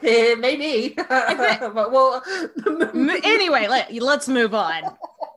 maybe. 0.01 0.93
but 0.95 1.91
well, 1.91 2.21
anyway, 3.23 3.67
let, 3.67 3.93
let's 3.93 4.27
move 4.27 4.53
on 4.53 4.83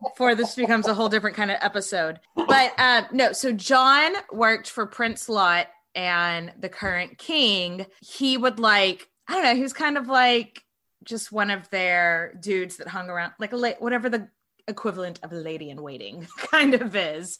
before 0.03 0.35
this 0.35 0.55
becomes 0.55 0.87
a 0.87 0.93
whole 0.93 1.09
different 1.09 1.35
kind 1.35 1.49
of 1.49 1.57
episode. 1.61 2.19
But 2.35 2.77
um, 2.77 3.05
no, 3.11 3.31
so 3.31 3.53
John 3.53 4.13
worked 4.31 4.69
for 4.69 4.85
Prince 4.85 5.29
Lot 5.29 5.67
and 5.95 6.51
the 6.59 6.69
current 6.69 7.17
king. 7.17 7.85
He 8.01 8.37
would 8.37 8.59
like, 8.59 9.09
I 9.27 9.33
don't 9.33 9.43
know, 9.43 9.55
he 9.55 9.61
was 9.61 9.73
kind 9.73 9.97
of 9.97 10.07
like 10.07 10.63
just 11.03 11.31
one 11.31 11.49
of 11.51 11.69
their 11.69 12.37
dudes 12.39 12.77
that 12.77 12.87
hung 12.87 13.09
around, 13.09 13.33
like 13.39 13.53
a 13.53 13.57
la- 13.57 13.71
whatever 13.79 14.09
the 14.09 14.27
equivalent 14.67 15.19
of 15.23 15.31
a 15.31 15.35
lady 15.35 15.69
in 15.69 15.81
waiting 15.81 16.27
kind 16.37 16.73
of 16.73 16.95
is. 16.95 17.39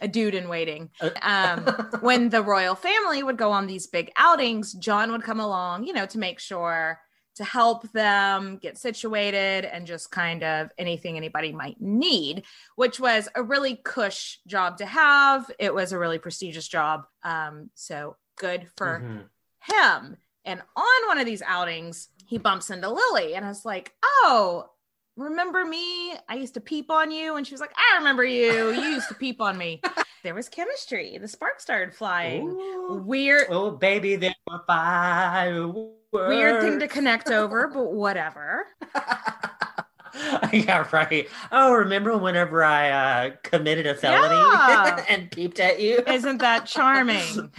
a 0.00 0.08
dude 0.08 0.34
in 0.34 0.48
waiting. 0.48 0.90
Uh, 1.00 1.10
Um, 1.22 1.64
when 2.00 2.28
the 2.30 2.42
royal 2.42 2.74
family 2.74 3.22
would 3.22 3.36
go 3.38 3.52
on 3.52 3.66
these 3.66 3.86
big 3.86 4.10
outings, 4.16 4.72
John 4.74 5.12
would 5.12 5.22
come 5.22 5.40
along, 5.40 5.84
you 5.84 5.92
know, 5.92 6.06
to 6.06 6.18
make 6.18 6.38
sure 6.40 7.00
to 7.36 7.44
help 7.44 7.88
them 7.92 8.58
get 8.60 8.76
situated 8.76 9.64
and 9.64 9.86
just 9.86 10.10
kind 10.10 10.42
of 10.42 10.70
anything 10.76 11.16
anybody 11.16 11.52
might 11.52 11.80
need, 11.80 12.42
which 12.74 12.98
was 12.98 13.28
a 13.36 13.42
really 13.42 13.76
cush 13.76 14.40
job 14.48 14.76
to 14.78 14.86
have. 14.86 15.48
It 15.60 15.72
was 15.72 15.92
a 15.92 15.98
really 15.98 16.18
prestigious 16.18 16.66
job. 16.66 17.04
Um, 17.22 17.70
so 17.74 18.16
good 18.36 18.68
for 18.76 19.00
Mhm. 19.00 19.28
him. 19.72 20.16
And 20.44 20.62
on 20.76 21.06
one 21.06 21.18
of 21.18 21.26
these 21.26 21.42
outings, 21.42 22.08
he 22.26 22.38
bumps 22.38 22.70
into 22.70 22.88
Lily, 22.88 23.34
and 23.36 23.44
I 23.44 23.48
was 23.48 23.64
like, 23.64 23.94
"Oh, 24.02 24.70
remember 25.18 25.64
me? 25.64 26.14
I 26.28 26.36
used 26.36 26.54
to 26.54 26.60
peep 26.60 26.90
on 26.90 27.10
you." 27.10 27.36
And 27.36 27.46
she 27.46 27.52
was 27.52 27.60
like, 27.60 27.74
"I 27.76 27.98
remember 27.98 28.24
you. 28.24 28.70
You 28.72 28.80
used 28.80 29.08
to 29.08 29.14
peep 29.14 29.40
on 29.40 29.58
me." 29.58 29.80
there 30.22 30.34
was 30.34 30.48
chemistry. 30.48 31.18
The 31.18 31.28
spark 31.28 31.60
started 31.60 31.94
flying. 31.94 32.48
Ooh. 32.48 33.02
Weird, 33.04 33.46
Oh, 33.50 33.70
baby, 33.72 34.16
there 34.16 34.34
were 34.50 34.60
fireworks. 34.66 35.92
weird 36.12 36.62
thing 36.62 36.78
to 36.80 36.88
connect 36.88 37.30
over, 37.30 37.68
but 37.68 37.92
whatever. 37.92 38.66
yeah, 40.52 40.86
right. 40.92 41.28
Oh, 41.52 41.72
remember 41.74 42.16
whenever 42.16 42.64
I 42.64 42.90
uh, 42.90 43.30
committed 43.42 43.86
a 43.86 43.94
felony 43.94 44.34
Yeah. 44.34 45.04
and 45.08 45.30
peeped 45.30 45.60
at 45.60 45.80
you? 45.80 46.02
Isn't 46.06 46.38
that 46.38 46.66
charming? 46.66 47.50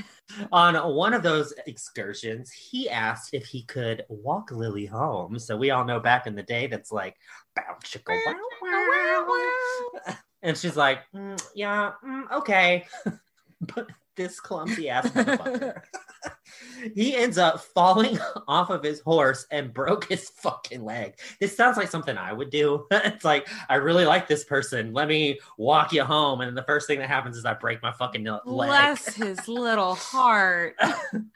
On 0.52 0.76
one 0.96 1.14
of 1.14 1.24
those 1.24 1.54
excursions, 1.66 2.52
he 2.52 2.90
asked 2.90 3.34
if 3.34 3.46
he 3.46 3.64
could 3.64 4.04
walk 4.10 4.52
Lily 4.52 4.86
home. 4.86 5.40
So 5.40 5.58
we 5.58 5.72
all 5.72 5.86
know 5.86 6.00
back 6.00 6.28
in 6.28 6.36
the 6.36 6.44
day 6.44 6.68
that's 6.68 6.92
like, 6.92 7.16
bow, 7.56 7.78
chicka, 7.84 8.16
wow, 8.62 9.26
wow. 9.28 10.16
and 10.42 10.58
she's 10.58 10.78
like, 10.78 11.00
"Mm, 11.16 11.42
yeah, 11.56 11.92
mm, 12.06 12.32
okay. 12.32 12.86
but 13.62 13.88
this 14.20 14.40
clumsy 14.42 14.90
ass 14.90 15.08
motherfucker. 15.12 15.82
he 16.94 17.16
ends 17.16 17.38
up 17.38 17.62
falling 17.62 18.20
off 18.48 18.70
of 18.70 18.84
his 18.84 19.00
horse 19.00 19.48
and 19.50 19.74
broke 19.74 20.10
his 20.10 20.30
fucking 20.30 20.84
leg. 20.84 21.14
This 21.40 21.56
sounds 21.56 21.78
like 21.78 21.88
something 21.88 22.18
I 22.18 22.34
would 22.34 22.50
do. 22.50 22.86
it's 22.92 23.24
like, 23.24 23.48
I 23.70 23.76
really 23.76 24.06
like 24.06 24.28
this 24.28 24.44
person. 24.44 24.92
Let 24.92 25.08
me 25.08 25.40
walk 25.58 25.94
you 25.94 26.04
home. 26.04 26.42
And 26.42 26.56
the 26.56 26.64
first 26.64 26.86
thing 26.86 27.00
that 27.00 27.08
happens 27.08 27.38
is 27.38 27.46
I 27.46 27.54
break 27.54 27.82
my 27.82 27.94
fucking 27.94 28.26
leg. 28.26 28.42
Bless 28.46 29.16
his 29.16 29.48
little 29.48 29.96
heart. 29.96 30.76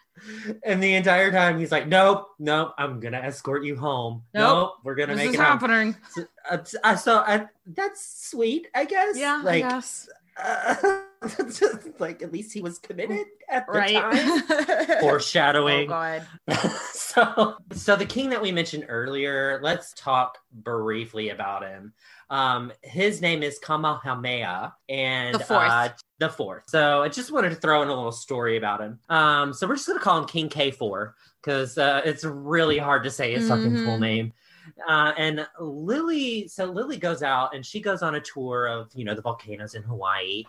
and 0.63 0.83
the 0.83 0.95
entire 0.95 1.31
time 1.31 1.57
he's 1.57 1.71
like, 1.71 1.87
nope, 1.87 2.31
nope, 2.37 2.73
I'm 2.77 2.99
going 2.99 3.13
to 3.13 3.23
escort 3.23 3.63
you 3.63 3.77
home. 3.77 4.23
Nope, 4.33 4.43
Nope, 4.43 4.73
we're 4.83 4.95
going 4.95 5.07
to 5.07 5.15
This 5.15 5.25
make 5.27 5.35
it 5.35 5.39
home. 5.39 5.95
So, 6.09 6.25
uh, 6.51 6.57
uh, 6.83 6.95
so 6.97 7.19
I, 7.19 7.45
that's 7.65 8.27
sweet, 8.29 8.67
I 8.75 8.83
guess. 8.83 9.17
Yeah, 9.17 9.41
like, 9.41 9.63
I 9.63 9.69
guess. 9.69 10.09
uh, 10.35 11.03
like 11.99 12.21
at 12.21 12.31
least 12.31 12.53
he 12.53 12.61
was 12.61 12.79
committed 12.79 13.25
at 13.49 13.65
the 13.67 13.71
Right. 13.71 13.93
time. 13.95 14.43
oh 14.49 14.97
Foreshadowing. 15.01 15.87
God. 15.89 16.25
so, 16.91 17.55
so 17.71 17.95
the 17.95 18.05
king 18.05 18.29
that 18.29 18.41
we 18.41 18.51
mentioned 18.51 18.85
earlier, 18.89 19.59
let's 19.63 19.93
talk 19.93 20.37
briefly 20.51 21.29
about 21.29 21.63
him. 21.63 21.93
Um, 22.29 22.71
his 22.81 23.21
name 23.21 23.43
is 23.43 23.59
Kamehameha, 23.59 24.73
and 24.89 25.35
The 25.35 25.39
fourth. 25.39 25.69
Uh, 25.69 25.89
the 26.19 26.29
fourth. 26.29 26.63
So 26.67 27.01
I 27.03 27.09
just 27.09 27.31
wanted 27.31 27.49
to 27.49 27.55
throw 27.55 27.81
in 27.83 27.89
a 27.89 27.93
little 27.93 28.11
story 28.11 28.57
about 28.57 28.81
him. 28.81 28.99
Um, 29.09 29.53
so 29.53 29.67
we're 29.67 29.75
just 29.75 29.87
gonna 29.87 29.99
call 29.99 30.19
him 30.19 30.25
King 30.25 30.49
K4 30.49 31.13
because 31.41 31.77
uh, 31.77 32.01
it's 32.05 32.23
really 32.23 32.77
hard 32.77 33.03
to 33.03 33.11
say 33.11 33.33
his 33.33 33.47
fucking 33.47 33.75
full 33.83 33.97
Mhm. 33.97 34.01
name. 34.01 34.33
Uh, 34.87 35.11
and 35.17 35.45
Lily, 35.59 36.47
so 36.47 36.65
Lily 36.65 36.97
goes 36.97 37.21
out 37.21 37.53
and 37.53 37.65
she 37.65 37.81
goes 37.81 38.01
on 38.01 38.15
a 38.15 38.21
tour 38.21 38.65
of 38.67 38.89
you 38.95 39.03
know 39.03 39.13
the 39.13 39.21
volcanoes 39.21 39.75
in 39.75 39.83
Hawaii, 39.83 40.45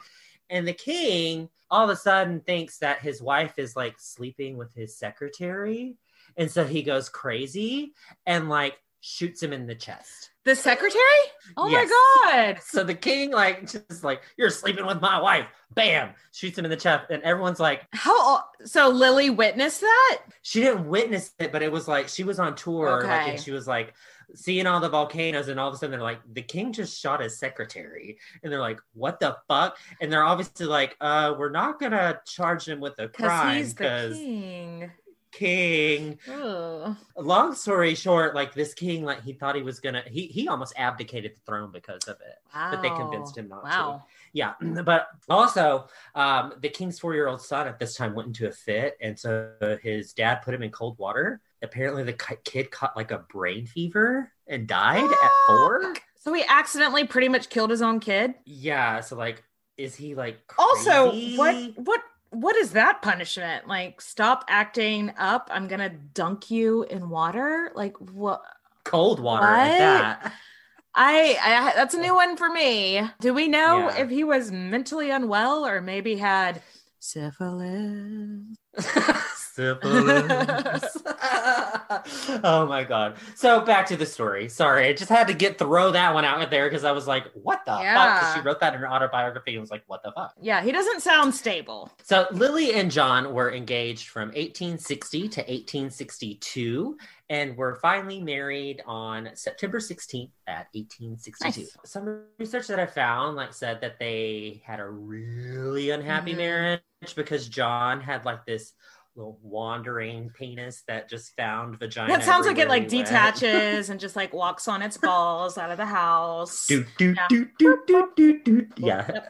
and 0.50 0.66
the 0.66 0.72
king 0.72 1.48
all 1.70 1.84
of 1.84 1.90
a 1.90 1.96
sudden 1.96 2.40
thinks 2.40 2.78
that 2.78 3.00
his 3.00 3.20
wife 3.22 3.58
is 3.58 3.74
like 3.76 3.94
sleeping 3.98 4.56
with 4.56 4.72
his 4.74 4.96
secretary, 4.96 5.96
and 6.36 6.50
so 6.50 6.64
he 6.64 6.82
goes 6.82 7.08
crazy 7.08 7.92
and 8.26 8.48
like 8.48 8.76
shoots 9.00 9.42
him 9.42 9.52
in 9.52 9.66
the 9.66 9.74
chest. 9.74 10.30
The 10.44 10.54
secretary? 10.54 11.00
Oh 11.56 11.68
Yes. 11.68 11.90
my 11.90 12.32
God. 12.32 12.58
So 12.62 12.84
the 12.84 12.94
king 12.94 13.30
like 13.32 13.62
just 13.70 14.04
like 14.04 14.22
you're 14.36 14.50
sleeping 14.50 14.86
with 14.86 15.00
my 15.00 15.20
wife, 15.20 15.46
bam, 15.74 16.10
shoots 16.32 16.56
him 16.58 16.64
in 16.64 16.70
the 16.70 16.76
chest, 16.76 17.10
and 17.10 17.22
everyone's 17.22 17.60
like, 17.60 17.82
How 17.92 18.44
so 18.64 18.88
Lily 18.88 19.30
witnessed 19.30 19.80
that? 19.80 20.20
she 20.42 20.60
didn't 20.60 20.86
witness 20.88 21.32
it, 21.38 21.50
but 21.52 21.62
it 21.62 21.72
was 21.72 21.88
like 21.88 22.08
she 22.08 22.24
was 22.24 22.38
on 22.38 22.54
tour, 22.54 23.02
like, 23.02 23.28
and 23.28 23.40
she 23.40 23.50
was 23.52 23.66
like 23.66 23.94
seeing 24.34 24.66
all 24.66 24.80
the 24.80 24.88
volcanoes, 24.88 25.48
and 25.48 25.58
all 25.60 25.68
of 25.68 25.74
a 25.74 25.76
sudden 25.76 25.92
they're 25.92 26.02
like, 26.02 26.20
the 26.32 26.42
king 26.42 26.72
just 26.72 27.00
shot 27.00 27.20
his 27.20 27.38
secretary, 27.38 28.18
and 28.42 28.52
they're 28.52 28.60
like, 28.60 28.80
what 28.94 29.20
the 29.20 29.36
fuck? 29.48 29.76
And 30.00 30.12
they're 30.12 30.24
obviously 30.24 30.66
like, 30.66 30.96
uh, 31.00 31.34
we're 31.38 31.50
not 31.50 31.78
gonna 31.80 32.20
charge 32.26 32.68
him 32.68 32.80
with 32.80 32.98
a 32.98 33.08
crime 33.08 33.68
because 33.68 34.16
king. 34.16 34.90
king. 35.32 36.18
Ugh. 36.32 36.96
Long 37.16 37.54
story 37.54 37.94
short, 37.94 38.34
like 38.34 38.54
this 38.54 38.74
king, 38.74 39.04
like 39.04 39.22
he 39.22 39.32
thought 39.32 39.56
he 39.56 39.62
was 39.62 39.80
gonna, 39.80 40.02
he 40.06 40.26
he 40.26 40.48
almost 40.48 40.74
abdicated 40.76 41.34
the 41.36 41.40
throne 41.46 41.70
because 41.72 42.04
of 42.04 42.16
it. 42.20 42.38
But 42.72 42.82
they 42.82 42.90
convinced 42.90 43.36
him 43.36 43.48
not 43.48 43.64
to. 43.64 44.04
Yeah, 44.32 44.54
but 44.84 45.08
also 45.28 45.86
um, 46.14 46.54
the 46.60 46.68
king's 46.68 46.98
four-year-old 46.98 47.40
son 47.40 47.66
at 47.68 47.78
this 47.78 47.94
time 47.94 48.14
went 48.14 48.28
into 48.28 48.48
a 48.48 48.52
fit, 48.52 48.96
and 49.00 49.18
so 49.18 49.52
his 49.82 50.12
dad 50.12 50.36
put 50.42 50.54
him 50.54 50.62
in 50.62 50.70
cold 50.70 50.98
water. 50.98 51.40
Apparently, 51.64 52.04
the 52.04 52.12
kid 52.44 52.70
caught 52.70 52.96
like 52.96 53.10
a 53.10 53.18
brain 53.18 53.66
fever 53.66 54.32
and 54.46 54.66
died 54.68 55.10
at 55.22 55.32
four. 55.46 55.94
So 56.16 56.32
he 56.32 56.44
accidentally 56.48 57.06
pretty 57.06 57.28
much 57.28 57.48
killed 57.50 57.70
his 57.70 57.82
own 57.82 58.00
kid. 58.00 58.34
Yeah, 58.44 59.00
so 59.00 59.16
like, 59.16 59.42
is 59.76 59.94
he 59.94 60.14
like 60.14 60.40
Also, 60.58 61.12
what 61.36 61.56
what 61.76 62.00
what 62.30 62.56
is 62.56 62.72
that 62.72 63.02
punishment? 63.02 63.66
Like 63.68 64.00
stop 64.00 64.44
acting 64.48 65.12
up. 65.18 65.48
I'm 65.52 65.68
gonna 65.68 65.90
dunk 65.90 66.50
you 66.50 66.84
in 66.84 67.08
water. 67.10 67.72
Like 67.74 67.96
what? 67.98 68.42
cold 68.84 69.18
water 69.20 69.54
at 69.54 69.72
What? 69.72 69.78
that? 69.78 70.32
I, 70.94 71.38
I 71.42 71.72
that's 71.74 71.94
a 71.94 72.00
new 72.00 72.14
one 72.14 72.36
for 72.36 72.48
me. 72.50 73.02
Do 73.20 73.34
we 73.34 73.48
know 73.48 73.90
Yeah. 73.90 73.96
if 74.02 74.10
he 74.10 74.24
was 74.24 74.52
mentally 74.52 75.10
unwell 75.10 75.66
or 75.66 75.80
maybe 75.80 76.16
had 76.16 76.62
syphilis? 77.04 78.56
Syphilis. 79.54 80.96
oh 82.42 82.66
my 82.68 82.82
god. 82.82 83.16
So 83.36 83.60
back 83.60 83.86
to 83.86 83.96
the 83.96 84.04
story. 84.06 84.48
Sorry, 84.48 84.88
I 84.88 84.92
just 84.94 85.10
had 85.10 85.28
to 85.28 85.34
get 85.34 85.58
throw 85.58 85.92
that 85.92 86.12
one 86.12 86.24
out 86.24 86.50
there 86.50 86.66
because 86.68 86.82
I 86.82 86.90
was 86.90 87.06
like, 87.06 87.26
what 87.34 87.64
the 87.64 87.70
fuck? 87.70 87.78
'Cause 87.80 87.84
Yeah. 87.84 88.34
she 88.34 88.40
wrote 88.40 88.58
that 88.60 88.74
in 88.74 88.80
her 88.80 88.90
autobiography 88.90 89.52
and 89.52 89.60
was 89.60 89.70
like, 89.70 89.84
what 89.86 90.02
the 90.02 90.10
fuck? 90.10 90.34
Yeah, 90.40 90.60
he 90.62 90.72
doesn't 90.72 91.02
sound 91.02 91.34
stable. 91.36 91.88
So 92.02 92.26
Lily 92.32 92.74
and 92.74 92.90
John 92.90 93.32
were 93.32 93.52
engaged 93.52 94.08
from 94.08 94.28
1860 94.30 95.28
to 95.28 95.40
1862 95.42 96.98
and 97.30 97.56
were 97.56 97.76
finally 97.76 98.20
married 98.22 98.82
on 98.86 99.30
September 99.34 99.78
16th 99.78 100.30
at 100.46 100.66
1862. 100.74 101.60
Nice. 101.62 101.76
Some 101.84 102.22
research 102.38 102.66
that 102.66 102.78
I 102.78 102.86
found 102.86 103.36
like 103.36 103.54
said 103.54 103.80
that 103.80 103.98
they 103.98 104.62
had 104.64 104.78
a 104.80 104.86
really 104.88 105.90
unhappy 105.90 106.34
Mhm. 106.34 106.36
marriage 106.36 106.80
because 107.16 107.48
John 107.48 108.00
had 108.00 108.24
like 108.24 108.44
this 108.44 108.72
little 109.16 109.38
wandering 109.42 110.28
penis 110.30 110.82
that 110.88 111.08
just 111.08 111.36
found 111.36 111.78
vagina. 111.78 112.12
That 112.12 112.24
sounds 112.24 112.46
like 112.46 112.58
it 112.58 112.68
like 112.68 112.88
detaches 112.88 113.88
and 113.90 114.00
just 114.00 114.16
like 114.16 114.32
walks 114.34 114.66
on 114.66 114.82
its 114.82 114.96
balls 114.98 115.56
out 115.56 115.70
of 115.70 115.76
the 115.78 115.86
house. 115.86 116.66
Do, 116.66 116.84
do, 116.98 117.14
Yeah. 117.16 117.26
do, 117.28 117.48
do, 117.58 117.78
do, 117.86 118.12
do, 118.16 118.40
do. 118.40 118.66
Yeah. 118.76 119.20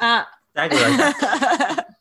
Uh, 0.00 0.24
exactly 0.56 0.80
like 0.80 0.96
that. 1.20 1.86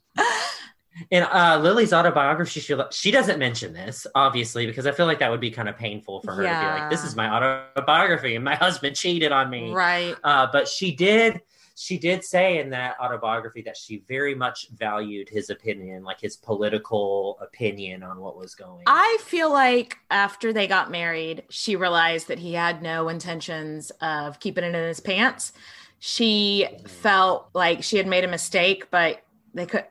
In 1.09 1.23
uh, 1.23 1.59
Lily's 1.61 1.93
autobiography, 1.93 2.59
she 2.59 2.75
she 2.91 3.11
doesn't 3.11 3.39
mention 3.39 3.73
this, 3.73 4.05
obviously, 4.15 4.65
because 4.65 4.85
I 4.85 4.91
feel 4.91 5.05
like 5.05 5.19
that 5.19 5.31
would 5.31 5.39
be 5.39 5.51
kind 5.51 5.67
of 5.67 5.77
painful 5.77 6.21
for 6.21 6.33
her 6.33 6.43
to 6.43 6.47
be 6.47 6.81
like, 6.81 6.89
"This 6.89 7.03
is 7.03 7.15
my 7.15 7.29
autobiography, 7.29 8.35
and 8.35 8.45
my 8.45 8.55
husband 8.65 8.95
cheated 8.95 9.31
on 9.31 9.49
me." 9.49 9.71
right. 9.71 10.15
Uh, 10.23 10.47
but 10.51 10.67
she 10.67 10.95
did 10.95 11.41
she 11.75 11.97
did 11.97 12.23
say 12.23 12.59
in 12.59 12.69
that 12.69 12.99
autobiography 12.99 13.61
that 13.63 13.75
she 13.75 14.03
very 14.07 14.35
much 14.35 14.67
valued 14.69 15.27
his 15.27 15.49
opinion, 15.49 16.03
like 16.03 16.19
his 16.19 16.35
political 16.35 17.37
opinion 17.41 18.03
on 18.03 18.19
what 18.19 18.37
was 18.37 18.53
going. 18.53 18.83
I 18.85 19.17
feel 19.21 19.51
like 19.51 19.97
after 20.11 20.53
they 20.53 20.67
got 20.67 20.91
married, 20.91 21.43
she 21.49 21.75
realized 21.75 22.27
that 22.27 22.39
he 22.39 22.53
had 22.53 22.83
no 22.83 23.09
intentions 23.09 23.91
of 24.01 24.39
keeping 24.39 24.63
it 24.63 24.75
in 24.75 24.87
his 24.87 24.99
pants. 24.99 25.53
She 25.99 26.67
felt 26.85 27.49
like 27.53 27.83
she 27.83 27.97
had 27.97 28.07
made 28.07 28.23
a 28.23 28.27
mistake, 28.27 28.91
but 28.91 29.23
they 29.53 29.65
could 29.65 29.85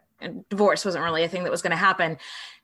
divorce 0.48 0.84
wasn't 0.84 1.04
really 1.04 1.24
a 1.24 1.28
thing 1.28 1.42
that 1.44 1.50
was 1.50 1.62
going 1.62 1.70
to 1.70 1.76
happen 1.76 2.18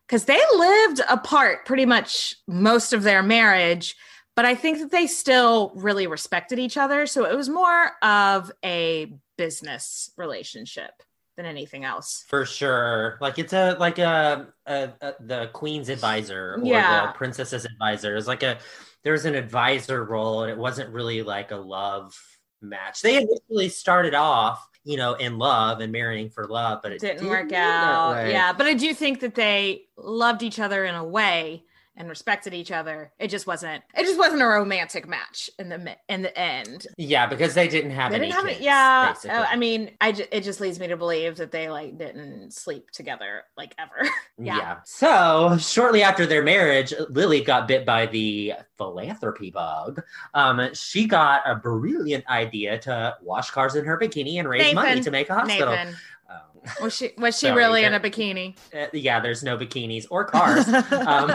because 0.07 0.25
they 0.25 0.39
lived 0.55 1.01
apart 1.09 1.65
pretty 1.65 1.85
much 1.85 2.35
most 2.47 2.93
of 2.93 3.03
their 3.03 3.21
marriage. 3.23 3.95
But 4.35 4.45
I 4.45 4.55
think 4.55 4.79
that 4.79 4.91
they 4.91 5.05
still 5.05 5.71
really 5.75 6.07
respected 6.07 6.59
each 6.59 6.77
other. 6.77 7.05
So 7.05 7.25
it 7.25 7.35
was 7.35 7.49
more 7.49 7.91
of 8.01 8.51
a 8.63 9.13
business 9.37 10.11
relationship 10.17 10.91
than 11.35 11.45
anything 11.45 11.85
else. 11.85 12.25
for 12.27 12.45
sure, 12.45 13.17
like 13.21 13.39
it's 13.39 13.53
a 13.53 13.75
like 13.79 13.97
a, 13.97 14.47
a, 14.65 14.89
a 15.01 15.13
the 15.19 15.49
queen's 15.53 15.89
advisor 15.89 16.55
or 16.55 16.59
Yeah. 16.63 17.07
the 17.07 17.13
princess's 17.13 17.65
advisor. 17.65 18.15
It's 18.17 18.27
like 18.27 18.43
a 18.43 18.57
there's 19.03 19.23
an 19.25 19.35
advisor 19.35 20.03
role, 20.03 20.43
and 20.43 20.51
it 20.51 20.57
wasn't 20.57 20.89
really 20.93 21.21
like 21.23 21.51
a 21.51 21.55
love 21.55 22.13
match. 22.61 23.01
They 23.01 23.15
initially 23.17 23.69
started 23.69 24.13
off, 24.13 24.67
you 24.89 24.97
know, 24.97 25.13
in 25.13 25.37
love 25.37 25.81
and 25.81 25.91
marrying 25.91 26.31
for 26.31 26.47
love, 26.47 26.79
but 26.81 26.91
it 26.91 26.99
didn't, 26.99 27.17
didn't 27.17 27.29
work 27.29 27.53
out. 27.53 28.27
Yeah, 28.27 28.51
but 28.53 28.65
I 28.65 28.73
do 28.73 28.91
think 28.91 29.19
that 29.19 29.35
they 29.35 29.83
loved 29.95 30.41
each 30.41 30.59
other 30.59 30.83
in 30.83 30.95
a 30.95 31.03
way 31.03 31.63
and 31.99 32.07
respected 32.09 32.53
each 32.53 32.71
other. 32.71 33.11
It 33.19 33.27
just 33.27 33.45
wasn't. 33.45 33.83
It 33.95 34.03
just 34.05 34.17
wasn't 34.17 34.41
a 34.41 34.45
romantic 34.45 35.07
match 35.07 35.49
in 35.59 35.67
the 35.69 35.95
in 36.07 36.21
the 36.21 36.35
end. 36.39 36.87
Yeah, 36.97 37.27
because 37.27 37.53
they 37.53 37.67
didn't 37.67 37.91
have 37.91 38.11
They 38.11 38.17
any 38.17 38.27
didn't 38.27 38.37
have 38.39 38.45
it. 38.47 38.53
kids, 38.53 38.61
Yeah, 38.63 39.13
uh, 39.29 39.45
I 39.49 39.57
mean, 39.57 39.91
I 39.99 40.13
ju- 40.13 40.25
it 40.31 40.41
just 40.41 40.61
leads 40.61 40.79
me 40.79 40.87
to 40.87 40.97
believe 40.97 41.35
that 41.37 41.51
they 41.51 41.69
like 41.69 41.97
didn't 41.97 42.53
sleep 42.53 42.89
together 42.91 43.43
like 43.57 43.75
ever. 43.77 44.09
Yeah. 44.41 44.77
So 44.85 45.57
shortly 45.59 46.01
after 46.01 46.25
their 46.25 46.41
marriage, 46.41 46.93
Lily 47.09 47.41
got 47.41 47.67
bit 47.67 47.85
by 47.85 48.05
the 48.05 48.53
philanthropy 48.77 49.51
bug. 49.51 50.01
Um, 50.33 50.73
she 50.73 51.07
got 51.07 51.41
a 51.45 51.55
brilliant 51.55 52.25
idea 52.29 52.79
to 52.79 53.17
wash 53.21 53.51
cars 53.51 53.75
in 53.75 53.83
her 53.83 53.99
bikini 53.99 54.39
and 54.39 54.47
raise 54.47 54.73
money 54.73 55.01
to 55.01 55.11
make 55.11 55.29
a 55.29 55.33
hospital. 55.35 55.75
Nathan, 55.75 55.93
was 56.81 56.95
she 56.95 57.11
was 57.17 57.37
she 57.37 57.47
Sorry, 57.47 57.57
really 57.57 57.83
in 57.83 57.93
a 57.93 57.99
bikini? 57.99 58.55
uh, 58.75 58.87
yeah, 58.93 59.19
there's 59.19 59.43
no 59.43 59.57
bikinis 59.57 60.05
or 60.09 60.25
cars. 60.25 60.67
um, 60.67 61.29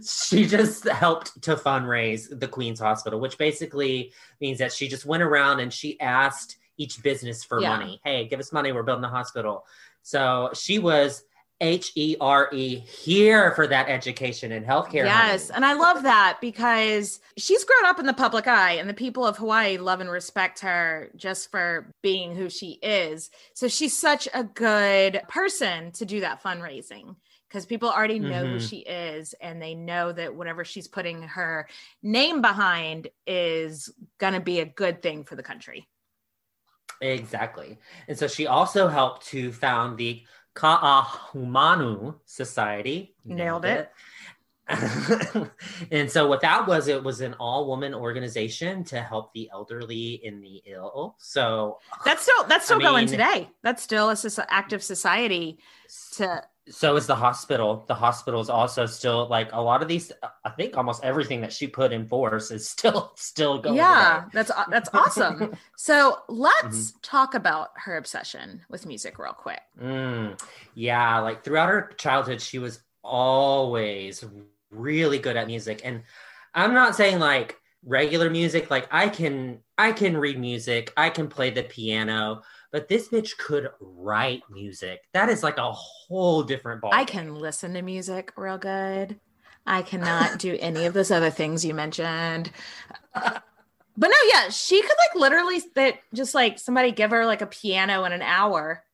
she 0.02 0.46
just 0.46 0.86
helped 0.88 1.40
to 1.42 1.56
fundraise 1.56 2.38
the 2.38 2.48
Queen's 2.48 2.80
Hospital, 2.80 3.20
which 3.20 3.38
basically 3.38 4.12
means 4.40 4.58
that 4.58 4.72
she 4.72 4.88
just 4.88 5.06
went 5.06 5.22
around 5.22 5.60
and 5.60 5.72
she 5.72 5.98
asked 6.00 6.56
each 6.78 7.02
business 7.02 7.42
for 7.44 7.60
Yeah. 7.60 7.70
money. 7.76 8.00
Hey, 8.04 8.26
give 8.28 8.40
us 8.40 8.52
money. 8.52 8.72
We're 8.72 8.82
building 8.82 9.04
a 9.04 9.08
hospital. 9.08 9.64
So 10.02 10.50
she 10.54 10.78
was 10.78 11.24
H 11.60 11.92
E 11.94 12.16
R 12.20 12.50
E 12.52 12.76
here 12.78 13.52
for 13.52 13.66
that 13.66 13.88
education 13.88 14.52
and 14.52 14.66
healthcare. 14.66 15.04
Yes, 15.04 15.48
honey. 15.48 15.56
and 15.56 15.64
I 15.64 15.72
love 15.72 16.02
that 16.02 16.38
because 16.40 17.18
she's 17.38 17.64
grown 17.64 17.86
up 17.86 17.98
in 17.98 18.04
the 18.06 18.12
public 18.12 18.46
eye, 18.46 18.72
and 18.72 18.88
the 18.88 18.94
people 18.94 19.24
of 19.24 19.38
Hawaii 19.38 19.78
love 19.78 20.00
and 20.00 20.10
respect 20.10 20.60
her 20.60 21.10
just 21.16 21.50
for 21.50 21.90
being 22.02 22.34
who 22.34 22.50
she 22.50 22.72
is. 22.82 23.30
So 23.54 23.68
she's 23.68 23.96
such 23.96 24.28
a 24.34 24.44
good 24.44 25.22
person 25.28 25.92
to 25.92 26.04
do 26.04 26.20
that 26.20 26.42
fundraising 26.42 27.16
because 27.48 27.64
people 27.64 27.88
already 27.88 28.18
know 28.18 28.44
who 28.44 28.56
Mhm. 28.56 28.68
she 28.68 28.76
is, 28.78 29.32
and 29.40 29.62
they 29.62 29.74
know 29.74 30.12
that 30.12 30.34
whatever 30.34 30.64
she's 30.64 30.88
putting 30.88 31.22
her 31.22 31.68
name 32.02 32.42
behind 32.42 33.08
is 33.26 33.88
going 34.18 34.34
to 34.34 34.40
be 34.40 34.60
a 34.60 34.66
good 34.66 35.00
thing 35.00 35.24
for 35.24 35.36
the 35.36 35.42
country. 35.42 35.88
Exactly. 37.00 37.78
And 38.08 38.18
so 38.18 38.26
she 38.26 38.46
also 38.46 38.88
helped 38.88 39.26
to 39.28 39.52
found 39.52 39.96
the 39.98 40.24
Ka'ahumanu 40.56 42.16
Society. 42.24 43.14
Nailed 43.24 43.64
it. 43.64 43.90
and 45.92 46.10
so 46.10 46.26
what 46.26 46.40
that 46.40 46.66
was, 46.66 46.88
it 46.88 47.02
was 47.04 47.20
an 47.20 47.34
all-woman 47.34 47.94
organization 47.94 48.82
to 48.84 49.00
help 49.00 49.32
the 49.32 49.48
elderly 49.52 50.20
and 50.26 50.42
the 50.42 50.60
ill. 50.66 51.14
So 51.18 51.78
That's 52.04 52.22
still 52.22 52.44
that's 52.48 52.64
still 52.64 52.78
I 52.78 52.82
going 52.82 53.04
mean- 53.04 53.12
today. 53.12 53.48
That's 53.62 53.82
still 53.82 54.10
a 54.10 54.16
active 54.48 54.82
society 54.82 55.58
to 56.14 56.42
so 56.68 56.96
is 56.96 57.06
the 57.06 57.14
hospital. 57.14 57.84
The 57.86 57.94
hospital 57.94 58.40
is 58.40 58.50
also 58.50 58.86
still 58.86 59.28
like 59.28 59.50
a 59.52 59.60
lot 59.60 59.82
of 59.82 59.88
these. 59.88 60.12
I 60.44 60.50
think 60.50 60.76
almost 60.76 61.04
everything 61.04 61.40
that 61.42 61.52
she 61.52 61.66
put 61.68 61.92
in 61.92 62.08
force 62.08 62.50
is 62.50 62.68
still 62.74 63.12
still 63.16 63.58
going. 63.58 63.76
yeah 63.76 64.22
today. 64.22 64.26
that's 64.32 64.50
that's 64.70 64.88
awesome 64.94 65.50
so 65.76 66.18
let's 66.28 66.92
Mm-hmm. 66.92 66.98
talk 67.02 67.34
about 67.34 67.70
her 67.76 67.96
obsession 67.96 68.62
with 68.68 68.86
music 68.86 69.18
real 69.18 69.32
quick 69.32 69.60
Mm, 69.80 70.40
yeah, 70.74 71.18
like 71.20 71.44
throughout 71.44 71.68
her 71.68 71.92
childhood, 71.98 72.40
she 72.40 72.58
was 72.58 72.80
always 73.02 74.24
really 74.70 75.18
good 75.18 75.36
at 75.36 75.46
music. 75.46 75.82
And 75.84 76.02
I'm 76.54 76.72
not 76.74 76.94
saying 76.96 77.18
like 77.18 77.56
regular 77.84 78.30
music, 78.30 78.70
like 78.70 78.88
I 78.90 79.08
can 79.08 79.60
I 79.78 79.92
can 79.92 80.16
read 80.16 80.38
music, 80.38 80.92
I 80.96 81.10
can 81.10 81.28
play 81.28 81.50
the 81.50 81.62
piano, 81.64 82.42
but 82.76 82.88
this 82.88 83.08
bitch 83.08 83.38
could 83.38 83.70
write 83.80 84.42
music. 84.50 85.00
That 85.14 85.30
is 85.30 85.42
like 85.42 85.56
a 85.56 85.72
whole 85.72 86.42
different 86.42 86.82
ball. 86.82 86.90
i 86.92 87.06
can 87.06 87.34
listen 87.34 87.72
to 87.72 87.80
music 87.80 88.34
real 88.36 88.58
good. 88.58 89.18
I 89.66 89.80
cannot 89.80 90.38
do 90.38 90.58
any 90.60 90.84
of 90.84 90.92
those 90.92 91.10
other 91.10 91.30
things 91.30 91.64
you 91.64 91.72
mentioned. 91.72 92.50
But 93.14 93.42
no 93.96 94.16
yeah 94.30 94.50
she 94.50 94.82
could 94.82 94.90
like 94.90 95.22
literally 95.22 95.62
that 95.74 95.94
just 96.12 96.34
like 96.34 96.58
somebody 96.58 96.92
give 96.92 97.12
her 97.12 97.24
like 97.24 97.40
a 97.40 97.46
piano 97.46 98.04
in 98.04 98.12
an 98.12 98.20
hour 98.20 98.84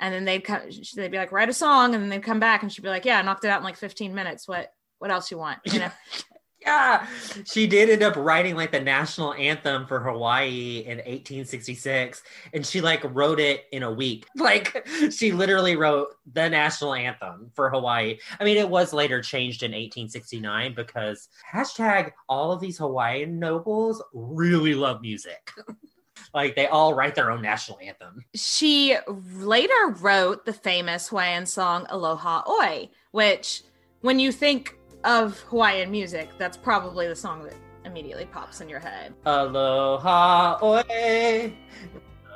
and 0.00 0.12
then 0.12 0.24
they'd 0.24 0.42
come 0.42 0.62
they'd 0.96 1.12
be 1.12 1.16
like 1.16 1.30
write 1.30 1.48
a 1.48 1.52
song 1.54 1.94
and 1.94 2.02
then 2.02 2.10
they'd 2.10 2.24
come 2.24 2.40
back 2.40 2.64
and 2.64 2.72
she'd 2.72 2.82
be 2.82 2.88
like 2.88 3.04
yeah 3.04 3.20
i 3.20 3.22
knocked 3.22 3.44
it 3.44 3.48
out 3.48 3.60
in 3.60 3.64
like 3.64 3.76
15 3.76 4.12
minutes. 4.12 4.48
What 4.48 4.72
what 4.98 5.12
else 5.12 5.30
you 5.30 5.38
want? 5.38 5.60
You 5.66 5.78
know 5.78 5.92
Yeah, 6.62 7.06
she 7.44 7.66
did 7.66 7.88
end 7.88 8.02
up 8.02 8.16
writing 8.16 8.54
like 8.54 8.70
the 8.70 8.80
national 8.80 9.32
anthem 9.34 9.86
for 9.86 10.00
Hawaii 10.00 10.84
in 10.86 10.98
1866, 10.98 12.22
and 12.52 12.66
she 12.66 12.80
like 12.80 13.02
wrote 13.14 13.40
it 13.40 13.64
in 13.72 13.82
a 13.82 13.90
week. 13.90 14.26
Like 14.40 14.88
she 15.10 15.32
literally 15.32 15.76
wrote 15.76 16.14
the 16.32 16.48
national 16.48 16.94
anthem 16.94 17.50
for 17.54 17.70
Hawaii. 17.70 18.18
I 18.40 18.44
mean, 18.44 18.56
it 18.56 18.68
was 18.68 18.92
later 18.92 19.20
changed 19.20 19.62
in 19.62 19.70
1869 19.72 20.74
because 20.74 21.28
hashtag 21.52 22.12
all 22.28 22.50
of 22.50 22.60
these 22.60 22.78
Hawaiian 22.78 23.38
nobles 23.38 24.02
really 24.12 24.74
love 24.74 25.02
music. 25.02 25.50
like 26.34 26.56
they 26.56 26.66
all 26.66 26.94
write 26.94 27.14
their 27.14 27.30
own 27.30 27.42
national 27.42 27.78
anthem. 27.80 28.24
she 28.34 28.96
later 29.06 29.88
wrote 30.00 30.44
the 30.44 30.52
famous 30.52 31.08
Hawaiian 31.08 31.46
song 31.46 31.86
Aloha 31.90 32.42
'Oe, 32.46 32.88
which 33.12 33.62
when 34.00 34.18
you 34.18 34.32
think 34.32 34.76
of 35.04 35.38
Hawaiian 35.40 35.90
music, 35.90 36.30
that's 36.38 36.56
probably 36.56 37.08
the 37.08 37.16
song 37.16 37.44
that 37.44 37.54
immediately 37.84 38.26
pops 38.26 38.60
in 38.60 38.68
your 38.68 38.80
head. 38.80 39.14
Aloha 39.26 40.58
'Oe. 40.60 41.52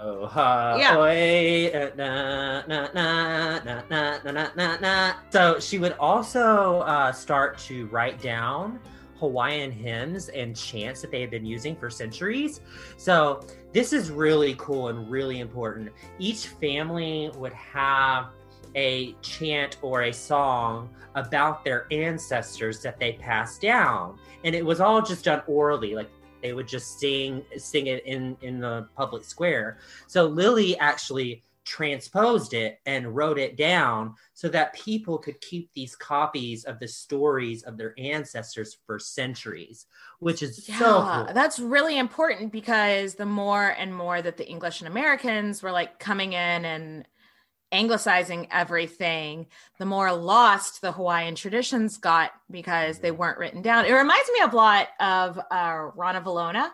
Aloha 0.01 0.77
yeah. 0.77 0.99
oi. 0.99 1.93
Na, 1.97 2.63
na, 2.67 2.89
na, 2.93 3.61
na, 3.65 3.83
na, 3.89 4.33
na, 4.33 4.49
na, 4.55 4.77
na. 4.81 5.15
So 5.31 5.59
she 5.59 5.79
would 5.79 5.95
also 5.99 6.81
uh, 6.81 7.13
start 7.13 7.59
to 7.59 7.87
write 7.87 8.21
down 8.21 8.81
Hawaiian 9.19 9.71
hymns 9.71 10.29
and 10.29 10.55
chants 10.55 11.01
that 11.01 11.11
they 11.11 11.21
had 11.21 11.31
been 11.31 11.47
using 11.47 11.77
for 11.77 11.89
centuries. 11.89 12.61
So 12.97 13.41
this 13.73 13.93
is 13.93 14.11
really 14.11 14.55
cool 14.59 14.89
and 14.89 15.11
really 15.11 15.41
important. 15.41 15.91
Each 16.19 16.49
family 16.49 17.31
would 17.37 17.55
have 17.55 18.27
a 18.75 19.15
chant 19.23 19.77
or 19.83 20.03
a 20.03 20.13
song 20.13 20.91
about 21.15 21.65
their 21.65 21.87
ancestors 21.91 22.81
that 22.83 22.99
they 22.99 23.13
passed 23.13 23.61
down 23.61 24.19
and 24.45 24.55
it 24.55 24.65
was 24.65 24.81
all 24.81 25.01
just 25.01 25.25
done 25.25 25.43
orally 25.47 25.95
like 25.95 26.11
they 26.43 26.53
would 26.53 26.69
just 26.69 26.99
sing 26.99 27.43
sing 27.57 27.87
it 27.87 28.05
in 28.05 28.37
in 28.43 28.61
the 28.61 28.89
public 28.97 29.25
square 29.25 29.79
so 30.07 30.27
lily 30.27 30.79
actually 30.79 31.43
transposed 31.65 32.53
it 32.53 32.79
and 32.85 33.17
wrote 33.17 33.39
it 33.39 33.57
down 33.57 34.15
so 34.35 34.51
that 34.51 34.75
people 34.75 35.17
could 35.17 35.41
keep 35.41 35.71
these 35.73 35.97
copies 35.97 36.65
of 36.65 36.79
the 36.79 36.87
stories 36.87 37.63
of 37.63 37.79
their 37.79 37.95
ancestors 37.97 38.77
for 38.87 38.99
centuries 38.99 39.87
which 40.19 40.43
is 40.43 40.67
so 40.67 41.25
cool. 41.25 41.35
that's 41.35 41.59
really 41.59 41.99
important 41.99 42.53
because 42.53 43.15
the 43.15 43.25
more 43.25 43.69
and 43.79 43.95
more 43.95 44.21
that 44.21 44.37
the 44.37 44.47
English 44.47 44.81
and 44.81 44.89
Americans 44.89 45.63
were 45.63 45.73
like 45.73 45.99
coming 45.99 46.35
in 46.35 46.65
and 46.65 47.07
anglicizing 47.75 48.47
everything, 48.51 49.47
the 49.79 49.87
more 49.87 50.13
lost 50.13 50.81
the 50.81 50.93
Hawaiian 50.93 51.35
traditions 51.35 51.99
got 51.99 52.31
because 52.51 53.01
they 53.01 53.11
weren't 53.11 53.39
written 53.39 53.63
down. 53.63 53.85
It 53.85 53.93
reminds 53.93 54.31
me 54.33 54.41
a 54.45 54.55
lot 54.55 54.89
of 55.01 55.39
uh, 55.51 55.91
Ranavalona. 55.97 56.71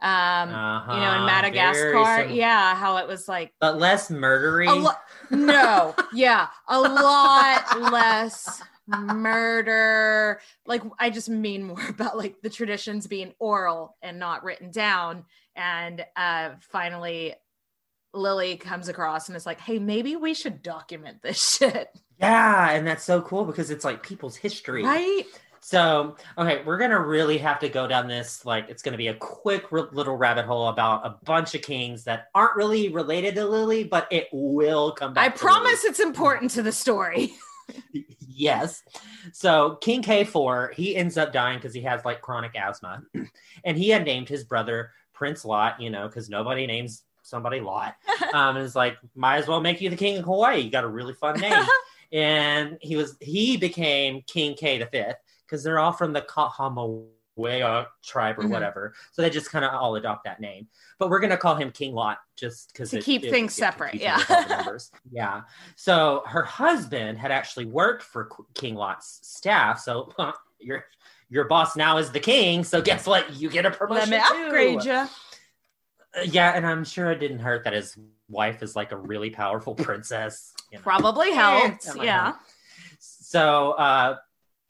Um, 0.00 0.48
you 0.48 0.54
know, 0.56 1.12
in 1.14 1.22
Uh-huh, 1.22 1.26
Madagascar, 1.26 2.24
yeah, 2.24 2.74
how 2.74 2.96
it 2.96 3.06
was 3.06 3.28
like 3.28 3.52
but 3.60 3.78
less 3.78 4.10
murdery 4.10 4.68
a 4.68 4.74
lot. 4.74 5.00
No, 5.30 5.94
yeah, 6.12 6.48
a 6.66 6.80
lot 6.80 7.92
less 7.92 8.60
murder. 8.88 10.40
Like, 10.66 10.82
I 10.98 11.10
just 11.10 11.28
mean 11.28 11.62
more 11.62 11.86
about 11.88 12.18
like 12.18 12.40
the 12.42 12.50
traditions 12.50 13.06
being 13.06 13.32
oral 13.38 13.96
and 14.02 14.18
not 14.18 14.42
written 14.42 14.72
down. 14.72 15.24
And 15.54 16.04
uh, 16.16 16.50
finally, 16.60 17.34
Lily 18.14 18.56
comes 18.56 18.88
across 18.88 19.28
and 19.28 19.36
is 19.36 19.46
like, 19.46 19.60
"Hey, 19.60 19.78
maybe 19.78 20.16
we 20.16 20.34
should 20.34 20.62
document 20.62 21.22
this 21.22 21.56
shit." 21.58 21.88
yeah 22.18 22.70
and 22.70 22.86
that's 22.86 23.02
so 23.02 23.20
cool 23.22 23.44
because 23.44 23.70
it's 23.70 23.84
like 23.84 24.00
people's 24.02 24.36
history 24.36 24.84
Right? 24.84 25.24
So, 25.64 26.16
okay, 26.36 26.62
we're 26.64 26.76
gonna 26.76 27.00
really 27.00 27.38
have 27.38 27.60
to 27.60 27.68
go 27.68 27.86
down 27.86 28.08
this. 28.08 28.44
Like, 28.44 28.68
it's 28.68 28.82
gonna 28.82 28.96
be 28.96 29.06
a 29.08 29.14
quick 29.14 29.72
r- 29.72 29.88
little 29.92 30.16
rabbit 30.16 30.44
hole 30.44 30.66
about 30.68 31.06
a 31.06 31.16
bunch 31.24 31.54
of 31.54 31.62
kings 31.62 32.02
that 32.04 32.30
aren't 32.34 32.56
really 32.56 32.88
related 32.88 33.36
to 33.36 33.44
Lily, 33.46 33.84
but 33.84 34.08
it 34.10 34.26
will 34.32 34.90
come 34.90 35.14
back. 35.14 35.24
I 35.24 35.28
to 35.28 35.38
promise 35.38 35.84
it's 35.84 36.00
important 36.00 36.50
to 36.52 36.62
the 36.62 36.72
story. 36.72 37.34
Yes. 38.34 38.82
So, 39.32 39.76
King 39.76 40.02
K4, 40.02 40.74
he 40.74 40.96
ends 40.96 41.16
up 41.16 41.32
dying 41.32 41.58
because 41.58 41.74
he 41.74 41.82
has 41.82 42.04
like 42.04 42.20
chronic 42.22 42.56
asthma, 42.56 43.02
and 43.64 43.78
he 43.78 43.88
had 43.90 44.04
named 44.04 44.28
his 44.28 44.42
brother 44.42 44.90
Prince 45.12 45.44
Lot. 45.44 45.80
You 45.80 45.90
know, 45.90 46.08
because 46.08 46.28
nobody 46.28 46.66
names 46.66 47.02
somebody 47.22 47.60
Lot. 47.60 47.96
Um, 48.34 48.56
and 48.56 48.64
it's 48.64 48.74
like, 48.74 48.96
might 49.14 49.36
as 49.36 49.46
well 49.46 49.60
make 49.60 49.82
you 49.82 49.90
the 49.90 49.96
king 49.96 50.16
of 50.16 50.24
Hawaii. 50.24 50.60
You 50.60 50.70
got 50.70 50.84
a 50.84 50.88
really 50.88 51.12
fun 51.12 51.38
name. 51.38 51.66
and 52.12 52.78
he 52.80 52.96
was 52.96 53.16
he 53.20 53.58
became 53.58 54.22
King 54.26 54.54
K 54.54 54.78
the 54.78 54.86
fifth 54.86 55.16
because 55.44 55.62
they're 55.62 55.78
all 55.78 55.92
from 55.92 56.14
the 56.14 56.22
Wea 57.36 57.84
tribe 58.02 58.38
or 58.38 58.42
Mhm. 58.44 58.50
whatever. 58.50 58.94
So 59.12 59.20
they 59.22 59.28
just 59.28 59.50
kind 59.50 59.64
of 59.64 59.74
all 59.74 59.96
adopt 59.96 60.24
that 60.24 60.40
name. 60.40 60.68
But 60.98 61.10
we're 61.10 61.20
gonna 61.20 61.36
call 61.36 61.54
him 61.56 61.70
King 61.70 61.94
Lot 61.94 62.18
just 62.36 62.72
because 62.72 62.90
To 62.90 63.00
keep 63.00 63.22
things 63.22 63.54
separate, 63.54 63.94
yeah. 63.96 64.22
yeah. 65.10 65.42
So 65.76 66.22
her 66.26 66.42
husband 66.42 67.18
had 67.18 67.30
actually 67.30 67.66
worked 67.66 68.02
for 68.02 68.30
King 68.54 68.76
Lot's 68.76 69.20
staff. 69.22 69.80
So 69.80 70.12
your 70.58 70.86
your 71.28 71.44
boss 71.44 71.76
now 71.76 71.98
is 71.98 72.10
the 72.12 72.20
king. 72.20 72.64
So 72.64 72.80
guess 72.82 73.06
what? 73.06 73.32
You 73.34 73.50
get 73.50 73.66
a 73.66 73.70
promotion. 73.70 74.10
Let 74.10 74.34
me 74.36 74.44
upgrade 74.44 74.84
you. 74.84 75.06
Yeah, 76.24 76.52
and 76.54 76.66
I'm 76.66 76.84
sure 76.84 77.10
it 77.10 77.18
didn't 77.20 77.38
hurt 77.38 77.64
that 77.64 77.72
his 77.72 77.96
wife 78.28 78.62
is 78.62 78.76
like 78.76 78.92
a 78.92 78.96
really 78.96 79.30
powerful 79.30 79.74
princess. 79.74 80.52
you 80.70 80.78
know. 80.78 80.82
Probably 80.82 81.32
helped. 81.32 81.88
Yeah. 81.96 82.24
help. 82.24 82.36
So 82.98 83.72
uh, 83.72 84.16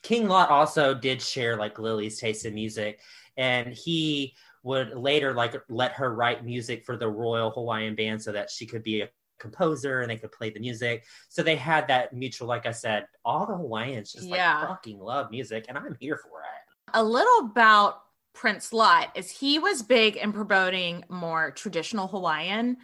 King 0.03 0.29
Lot 0.29 0.51
also 0.51 0.95
did 0.95 1.21
share 1.21 1.57
like 1.57 1.79
Lily's 1.79 2.19
taste 2.19 2.45
in 2.45 2.55
music, 2.55 3.01
and 3.37 3.69
he 3.75 4.35
would 4.63 4.95
later 4.95 5.35
like 5.35 5.61
let 5.69 5.93
her 5.93 6.15
write 6.15 6.45
music 6.45 6.85
for 6.85 6.97
the 6.97 7.09
Royal 7.09 7.51
Hawaiian 7.51 7.95
Band 7.97 8.23
so 8.23 8.31
that 8.33 8.49
she 8.51 8.65
could 8.67 8.83
be 8.85 9.01
a 9.03 9.09
composer 9.41 10.03
and 10.03 10.11
they 10.11 10.17
could 10.17 10.31
play 10.31 10.51
the 10.51 10.61
music. 10.61 11.05
So 11.29 11.43
they 11.43 11.57
had 11.57 11.89
that 11.89 12.13
mutual, 12.13 12.47
like 12.47 12.65
I 12.67 12.71
said, 12.71 13.07
all 13.25 13.45
the 13.47 13.57
Hawaiians 13.57 14.13
just 14.13 14.29
Yeah. 14.29 14.61
like 14.61 14.69
fucking 14.69 15.01
love 15.01 15.31
music, 15.33 15.65
and 15.69 15.77
I'm 15.77 15.97
here 15.99 16.17
for 16.17 16.41
it. 16.43 16.95
a 16.95 17.03
little 17.03 17.47
about 17.47 18.03
Prince 18.33 18.73
Lot 18.73 19.11
is 19.15 19.31
he 19.31 19.59
was 19.59 19.83
big 19.83 20.17
in 20.17 20.33
promoting 20.33 21.05
more 21.09 21.51
traditional 21.51 22.09
Hawaiian 22.09 22.79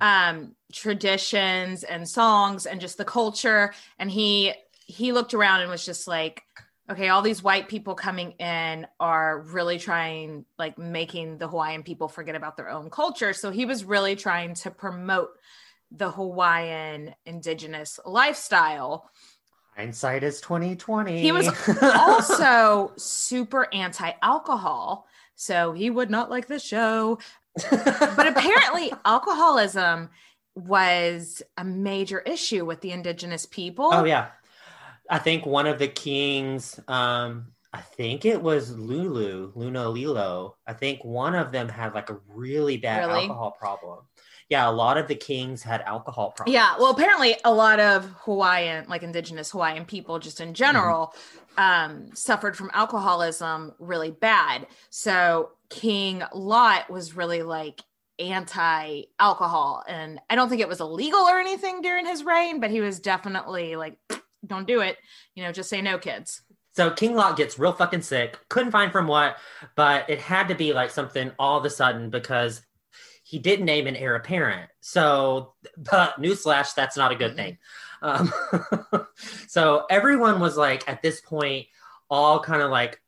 um 0.00 0.54
traditions 0.72 1.82
and 1.82 2.08
songs 2.08 2.66
and 2.66 2.80
just 2.80 2.96
the 2.96 3.04
culture. 3.04 3.74
And 3.98 4.10
he 4.10 4.52
he 4.86 5.12
looked 5.12 5.34
around 5.34 5.60
and 5.62 5.70
was 5.70 5.84
just 5.84 6.06
like 6.06 6.42
okay 6.90 7.08
all 7.08 7.22
these 7.22 7.42
white 7.42 7.68
people 7.68 7.94
coming 7.94 8.32
in 8.32 8.86
are 8.98 9.40
really 9.40 9.78
trying 9.78 10.44
like 10.58 10.78
making 10.78 11.38
the 11.38 11.48
Hawaiian 11.48 11.82
people 11.82 12.08
forget 12.08 12.34
about 12.34 12.56
their 12.56 12.70
own 12.70 12.90
culture. 12.90 13.32
So 13.32 13.50
he 13.50 13.64
was 13.64 13.84
really 13.84 14.16
trying 14.16 14.54
to 14.54 14.70
promote 14.70 15.30
the 15.90 16.10
Hawaiian 16.10 17.14
indigenous 17.26 17.98
lifestyle 18.06 19.10
Hindsight 19.80 20.22
is 20.22 20.40
twenty 20.42 20.76
twenty. 20.76 21.20
He 21.22 21.32
was 21.32 21.48
also 21.82 22.92
super 22.96 23.66
anti-alcohol 23.72 25.06
so 25.36 25.72
he 25.72 25.88
would 25.88 26.10
not 26.10 26.28
like 26.28 26.46
the 26.48 26.58
show 26.58 27.18
but 27.70 28.26
apparently 28.26 28.92
alcoholism 29.06 30.10
was 30.54 31.40
a 31.56 31.64
major 31.64 32.18
issue 32.20 32.66
with 32.66 32.82
the 32.82 32.90
indigenous 32.92 33.46
people 33.46 33.88
Oh 33.90 34.04
yeah. 34.04 34.28
I 35.08 35.18
think 35.18 35.46
one 35.46 35.66
of 35.66 35.78
the 35.78 35.88
kings, 35.88 36.78
um, 36.86 37.48
I 37.72 37.80
think 37.80 38.24
it 38.24 38.40
was 38.40 38.76
Lulu, 38.76 39.52
Lunalilo. 39.54 40.52
I 40.66 40.72
think 40.72 41.04
one 41.04 41.34
of 41.34 41.50
them 41.52 41.68
had 41.68 41.94
like 41.94 42.10
a 42.10 42.18
really 42.28 42.76
bad 42.76 43.08
Really? 43.08 43.22
alcohol 43.22 43.52
problem. 43.58 43.98
Yeah, 44.50 44.68
a 44.68 44.72
lot 44.72 44.98
of 44.98 45.06
the 45.08 45.14
kings 45.14 45.62
had 45.62 45.80
alcohol 45.82 46.32
problems. 46.32 46.52
yeah 46.54 46.74
well 46.78 46.90
apparently 46.90 47.36
a 47.44 47.52
lot 47.54 47.78
of 47.80 48.04
hawaiian 48.24 48.84
like 48.88 49.02
indigenous 49.04 49.50
hawaiian 49.52 49.84
people 49.84 50.18
just 50.18 50.40
in 50.40 50.54
general 50.54 51.14
um 51.56 52.10
suffered 52.14 52.56
from 52.56 52.70
alcoholism 52.74 53.72
really 53.78 54.10
bad 54.10 54.66
so 54.90 55.50
king 55.68 56.22
lot 56.34 56.90
was 56.90 57.14
really 57.16 57.42
like 57.42 57.80
anti-alcohol 58.18 59.84
and 59.88 60.20
i 60.28 60.34
don't 60.34 60.48
think 60.48 60.60
it 60.60 60.68
was 60.68 60.80
illegal 60.80 61.20
or 61.20 61.38
anything 61.38 61.80
during 61.80 62.04
his 62.06 62.24
reign 62.24 62.60
but 62.60 62.70
he 62.70 62.80
was 62.80 63.00
definitely 63.00 63.76
like 63.76 63.96
don't 64.46 64.66
do 64.66 64.80
it 64.80 64.96
you 65.34 65.42
know 65.42 65.52
just 65.52 65.68
say 65.70 65.80
no 65.82 65.98
kids 65.98 66.42
So 66.72 66.90
King 66.90 67.14
Lot 67.14 67.36
gets 67.36 67.58
real 67.58 67.72
fucking 67.72 68.02
sick. 68.02 68.38
Couldn't 68.48 68.70
find 68.70 68.92
from 68.92 69.08
what, 69.08 69.36
but 69.74 70.08
it 70.08 70.20
had 70.20 70.46
to 70.48 70.54
be 70.54 70.72
like 70.72 70.90
something 70.90 71.32
all 71.36 71.58
of 71.58 71.64
a 71.64 71.70
sudden 71.70 72.10
because 72.10 72.62
he 73.30 73.38
didn't 73.38 73.66
name 73.66 73.86
an 73.86 73.94
heir 73.94 74.16
apparent. 74.16 74.68
So, 74.80 75.54
but 75.76 76.20
newsflash, 76.20 76.74
that's 76.74 76.96
not 76.96 77.12
a 77.12 77.14
good 77.14 77.36
thing. 77.36 77.58
Um, 78.02 78.32
so 79.46 79.84
everyone 79.88 80.40
was 80.40 80.56
like, 80.56 80.88
at 80.88 81.00
this 81.00 81.20
point, 81.20 81.66
all 82.10 82.40
kind 82.40 82.60
of 82.60 82.70
like 82.72 83.00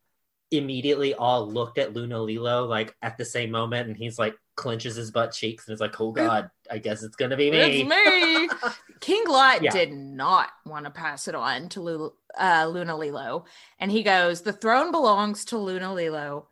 immediately 0.52 1.12
all 1.14 1.50
looked 1.50 1.78
at 1.78 1.92
Lunalilo 1.94 2.68
like 2.68 2.94
at 3.02 3.18
the 3.18 3.24
same 3.24 3.50
moment, 3.50 3.88
and 3.88 3.96
he's 3.96 4.16
like 4.18 4.36
clenches 4.54 4.94
his 4.96 5.10
butt 5.10 5.32
cheeks 5.32 5.66
and 5.66 5.74
is 5.74 5.80
like, 5.80 5.98
"Oh 6.00 6.12
God, 6.12 6.50
I 6.70 6.78
guess 6.78 7.02
it's 7.02 7.16
gonna 7.16 7.36
be 7.36 7.50
me." 7.50 7.58
It's 7.58 7.88
me. 7.88 8.70
King 9.00 9.24
Lot 9.26 9.62
Yeah. 9.62 9.72
did 9.72 9.92
not 9.92 10.50
want 10.64 10.84
to 10.84 10.90
pass 10.92 11.26
it 11.26 11.34
on 11.34 11.68
to 11.70 11.80
Lu- 11.80 12.12
uh, 12.38 12.66
Lunalilo. 12.66 13.44
And 13.80 13.90
he 13.90 14.02
goes, 14.04 14.42
The 14.42 14.52
throne 14.52 14.92
belongs 14.92 15.44
to 15.46 15.56
Lunalilo. 15.56 16.44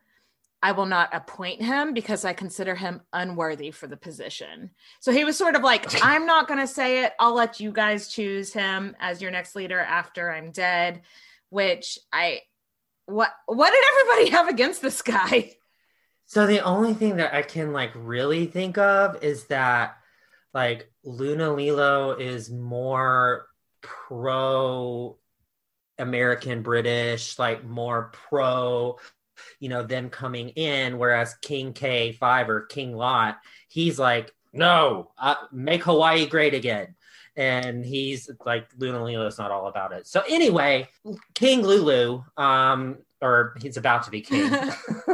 I 0.63 0.73
will 0.73 0.85
not 0.85 1.09
appoint 1.11 1.61
him 1.61 1.93
because 1.93 2.23
I 2.23 2.33
consider 2.33 2.75
him 2.75 3.01
unworthy 3.13 3.71
for 3.71 3.87
the 3.87 3.97
position. 3.97 4.71
So 4.99 5.11
he 5.11 5.25
was 5.25 5.37
sort 5.37 5.55
of 5.55 5.63
like, 5.63 5.87
I'm 6.03 6.25
not 6.25 6.47
going 6.47 6.59
to 6.59 6.67
say 6.67 7.03
it. 7.03 7.13
I'll 7.19 7.33
let 7.33 7.59
you 7.59 7.71
guys 7.71 8.09
choose 8.09 8.53
him 8.53 8.95
as 8.99 9.21
your 9.21 9.31
next 9.31 9.55
leader 9.55 9.79
after 9.79 10.31
I'm 10.31 10.51
dead. 10.51 11.01
Which 11.49 11.99
I, 12.13 12.41
what, 13.07 13.31
what 13.45 13.71
did 13.71 13.83
everybody 13.91 14.29
have 14.31 14.47
against 14.47 14.81
this 14.81 15.01
guy? 15.01 15.55
So 16.25 16.47
the 16.47 16.61
only 16.61 16.93
thing 16.93 17.17
that 17.17 17.33
I 17.33 17.41
can 17.41 17.73
like 17.73 17.91
really 17.93 18.45
think 18.45 18.77
of 18.77 19.21
is 19.21 19.45
that 19.47 19.97
like 20.53 20.89
Lunalilo 21.05 22.17
is 22.17 22.49
more 22.49 23.47
pro 23.81 25.17
American 25.97 26.61
British, 26.61 27.37
like 27.37 27.65
more 27.65 28.11
pro, 28.13 28.97
you 29.59 29.69
know, 29.69 29.83
them 29.83 30.09
coming 30.09 30.49
in, 30.49 30.97
whereas 30.97 31.35
King 31.35 31.73
K5 31.73 32.47
or 32.47 32.61
King 32.61 32.95
Lot, 32.95 33.39
he's 33.67 33.99
like, 33.99 34.33
no, 34.53 35.11
uh, 35.17 35.35
make 35.51 35.83
Hawaii 35.83 36.25
great 36.25 36.53
again. 36.53 36.95
And 37.35 37.85
he's 37.85 38.29
like, 38.45 38.67
Lunalilo's 38.77 39.37
not 39.37 39.51
all 39.51 39.67
about 39.67 39.93
it. 39.93 40.05
So 40.05 40.21
anyway, 40.27 40.89
King 41.33 41.61
Lulu, 41.61 42.23
um, 42.35 42.97
or 43.21 43.55
he's 43.61 43.77
about 43.77 44.03
to 44.03 44.11
be 44.11 44.21
king. 44.21 44.51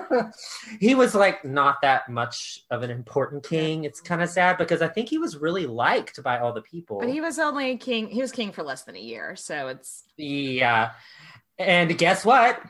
he 0.80 0.95
was 0.95 1.13
like 1.13 1.43
not 1.43 1.82
that 1.82 2.09
much 2.09 2.63
of 2.71 2.82
an 2.82 2.89
important 2.89 3.43
king. 3.43 3.84
It's 3.84 3.99
kind 3.99 4.21
of 4.21 4.30
sad 4.30 4.57
because 4.57 4.82
I 4.82 4.88
think 4.88 5.09
he 5.09 5.17
was 5.17 5.36
really 5.36 5.67
liked 5.67 6.23
by 6.23 6.39
all 6.39 6.53
the 6.53 6.61
people. 6.61 6.99
But 6.99 7.09
he 7.09 7.19
was 7.19 7.38
only 7.38 7.78
king, 7.78 8.07
he 8.07 8.21
was 8.21 8.32
king 8.32 8.51
for 8.53 8.63
less 8.63 8.84
than 8.84 8.95
a 8.95 8.99
year. 8.99 9.36
So 9.36 9.67
it's, 9.67 10.03
yeah. 10.15 10.91
And 11.59 11.95
guess 11.97 12.23
what? 12.23 12.61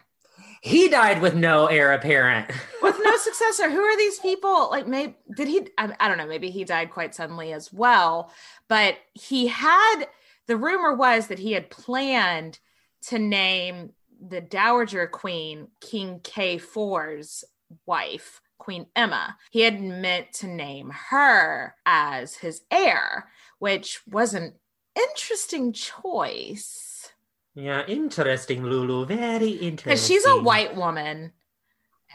He 0.68 0.90
died 0.90 1.22
with 1.22 1.34
no 1.34 1.68
heir 1.68 1.94
apparent. 1.94 2.52
with 2.82 2.98
no 3.02 3.18
successor. 3.18 3.70
Who 3.70 3.80
are 3.80 3.98
these 3.98 4.20
people? 4.20 4.70
Like 4.70 4.86
maybe 4.86 5.16
did 5.36 5.48
he 5.48 5.70
I, 5.78 5.94
I 6.00 6.08
don't 6.08 6.18
know. 6.18 6.28
Maybe 6.28 6.50
he 6.50 6.66
died 6.66 6.92
quite 6.92 7.16
suddenly 7.16 7.54
as 7.54 7.72
well. 7.72 8.32
But 8.68 8.98
he 9.14 9.48
had 9.48 10.06
the 10.48 10.58
rumor 10.58 10.94
was 10.94 11.28
that 11.28 11.40
he 11.40 11.54
had 11.54 11.70
planned 11.70 12.60
to 13.04 13.18
name 13.18 13.92
the 14.20 14.42
dowager 14.42 15.08
queen 15.08 15.68
king 15.80 16.20
k4's 16.20 17.46
wife 17.86 18.42
queen 18.58 18.88
emma. 18.96 19.38
He 19.52 19.62
had 19.62 19.82
meant 19.82 20.34
to 20.34 20.48
name 20.48 20.92
her 21.10 21.76
as 21.86 22.36
his 22.36 22.62
heir 22.70 23.30
which 23.60 24.02
was 24.08 24.34
an 24.34 24.54
interesting 24.96 25.74
choice 25.74 26.87
yeah, 27.58 27.86
interesting, 27.88 28.64
Lulu. 28.64 29.06
Very 29.06 29.50
interesting. 29.50 29.76
because 29.92 30.06
she's 30.08 30.26
a 30.26 30.38
white 30.38 30.76
woman 30.76 31.34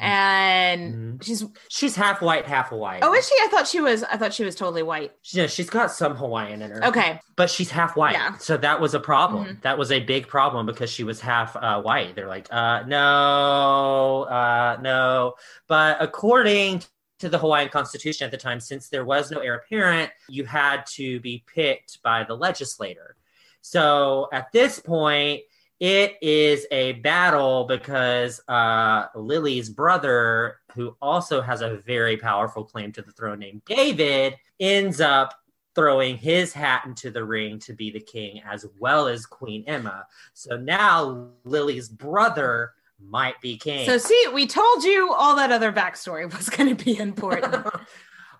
and 0.00 0.94
Mhm. 1.20 1.24
she's 1.24 1.44
She's 1.68 1.96
half 1.96 2.22
white, 2.22 2.46
half 2.46 2.70
Hawaiian. 2.70 3.04
Oh, 3.04 3.12
is 3.14 3.28
she? 3.28 3.34
I 3.42 3.48
thought 3.50 3.66
she 3.68 3.80
was. 3.80 4.02
I 4.04 4.16
thought 4.16 4.32
she 4.32 4.44
was 4.44 4.54
totally 4.54 4.82
white. 4.82 5.12
Yeah, 5.32 5.46
she's 5.48 5.68
got 5.68 5.90
some 5.92 6.16
Hawaiian 6.16 6.62
in 6.62 6.70
her. 6.70 6.84
Okay. 6.86 7.20
but 7.36 7.50
she's 7.50 7.70
half 7.70 7.96
white. 7.96 8.12
Yeah. 8.14 8.36
So 8.38 8.56
that 8.56 8.80
was 8.80 8.94
a 8.94 9.00
problem. 9.00 9.44
Mhm. 9.46 9.62
That 9.62 9.76
was 9.78 9.90
a 9.92 10.00
big 10.00 10.28
problem 10.28 10.64
because 10.66 10.90
she 10.90 11.02
was 11.04 11.20
half 11.20 11.56
uh, 11.56 11.80
white. 11.82 12.14
They're 12.14 12.28
like, 12.28 12.46
uh, 12.50 12.82
no, 12.86 14.22
uh, 14.24 14.78
no. 14.80 15.34
But 15.68 15.96
according 16.00 16.82
to 17.20 17.28
the 17.28 17.38
Hawaiian 17.38 17.68
Constitution 17.68 18.24
at 18.24 18.30
the 18.30 18.36
time, 18.36 18.60
since 18.60 18.88
there 18.88 19.04
was 19.04 19.30
no 19.30 19.38
heir 19.40 19.54
apparent, 19.56 20.10
you 20.28 20.44
had 20.44 20.84
to 20.94 21.20
be 21.20 21.44
picked 21.54 22.02
by 22.02 22.24
the 22.24 22.34
legislator. 22.34 23.16
So 23.62 24.28
at 24.32 24.52
this 24.52 24.78
point, 24.78 25.42
it 25.80 26.16
is 26.22 26.66
a 26.70 26.92
battle 26.92 27.64
because 27.64 28.40
uh, 28.46 29.06
Lily's 29.16 29.68
brother, 29.68 30.60
who 30.74 30.96
also 31.02 31.40
has 31.40 31.60
a 31.60 31.78
very 31.78 32.16
powerful 32.16 32.64
claim 32.64 32.92
to 32.92 33.02
the 33.02 33.10
throne 33.10 33.40
named 33.40 33.62
David, 33.64 34.36
ends 34.60 35.00
up 35.00 35.34
throwing 35.74 36.16
his 36.16 36.52
hat 36.52 36.84
into 36.86 37.10
the 37.10 37.24
ring 37.24 37.58
to 37.58 37.72
be 37.72 37.90
the 37.90 38.00
king 38.00 38.42
as 38.48 38.66
well 38.78 39.08
as 39.08 39.26
Queen 39.26 39.64
Emma. 39.66 40.06
So 40.34 40.56
now 40.56 41.30
Lily's 41.44 41.88
brother 41.88 42.72
might 43.00 43.40
be 43.40 43.56
king. 43.56 43.86
So 43.86 43.98
see, 43.98 44.26
we 44.32 44.46
told 44.46 44.84
you 44.84 45.12
all 45.12 45.34
that 45.36 45.50
other 45.50 45.72
backstory 45.72 46.32
was 46.32 46.48
going 46.48 46.76
to 46.76 46.84
be 46.84 46.96
important. 46.98 47.66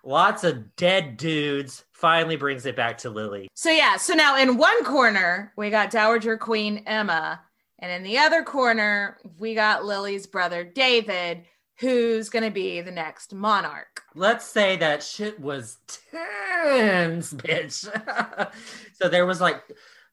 Lots 0.03 0.43
of 0.43 0.75
dead 0.75 1.17
dudes 1.17 1.85
finally 1.93 2.35
brings 2.35 2.65
it 2.65 2.75
back 2.75 2.97
to 2.99 3.09
Lily. 3.09 3.47
so 3.53 3.69
yeah. 3.71 3.95
So 3.97 4.13
now 4.13 4.37
in 4.37 4.57
one 4.57 4.83
corner 4.83 5.53
we 5.55 5.69
got 5.69 5.91
Dowager 5.91 6.37
Queen 6.37 6.83
Emma, 6.85 7.41
And 7.79 7.91
in 7.91 8.03
the 8.03 8.17
other 8.17 8.43
corner, 8.43 9.17
we 9.39 9.55
got 9.55 9.85
Lily's 9.85 10.27
brother 10.27 10.63
David, 10.63 11.43
who's 11.79 12.29
going 12.29 12.43
to 12.45 12.51
be 12.51 12.81
the 12.81 12.91
next 12.91 13.33
monarch. 13.33 14.01
Let's 14.15 14.45
say 14.45 14.75
that 14.77 15.03
shit 15.03 15.39
was 15.39 15.77
tense, 15.87 17.33
bitch. 17.33 18.51
so 18.93 19.09
there 19.09 19.25
was 19.25 19.41
like 19.41 19.61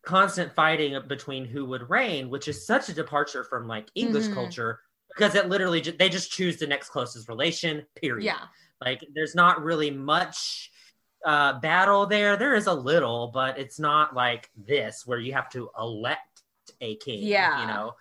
constant 0.03 0.53
fighting 0.55 0.99
between 1.07 1.45
who 1.45 1.65
would 1.67 1.89
reign, 1.91 2.31
which 2.31 2.49
is 2.49 2.67
such 2.67 2.89
a 2.89 2.95
departure 2.95 3.45
from 3.45 3.69
like 3.69 3.89
English 3.95 4.27
Mhm. 4.27 4.35
culture 4.35 4.81
because 5.09 5.35
it 5.35 5.49
literally 5.49 5.81
they 5.81 6.09
just 6.09 6.31
choose 6.31 6.57
the 6.59 6.67
next 6.67 6.89
closest 6.91 7.29
relation. 7.29 7.85
Period. 7.97 8.25
Yeah. 8.25 8.47
Like 8.81 9.07
there's 9.15 9.35
not 9.35 9.63
really 9.63 9.91
much 9.91 10.71
uh 11.25 11.59
battle 11.61 12.07
there. 12.07 12.37
There 12.37 12.55
is 12.55 12.67
a 12.67 12.75
little, 12.75 13.31
but 13.33 13.59
it's 13.59 13.79
not 13.79 14.15
like 14.15 14.51
this 14.57 15.07
where 15.07 15.19
you 15.19 15.33
have 15.33 15.51
to 15.51 15.71
elect 15.79 16.43
a 16.81 16.97
king. 16.97 17.23
Yeah. 17.23 17.61
You 17.61 17.67
know. 17.67 17.95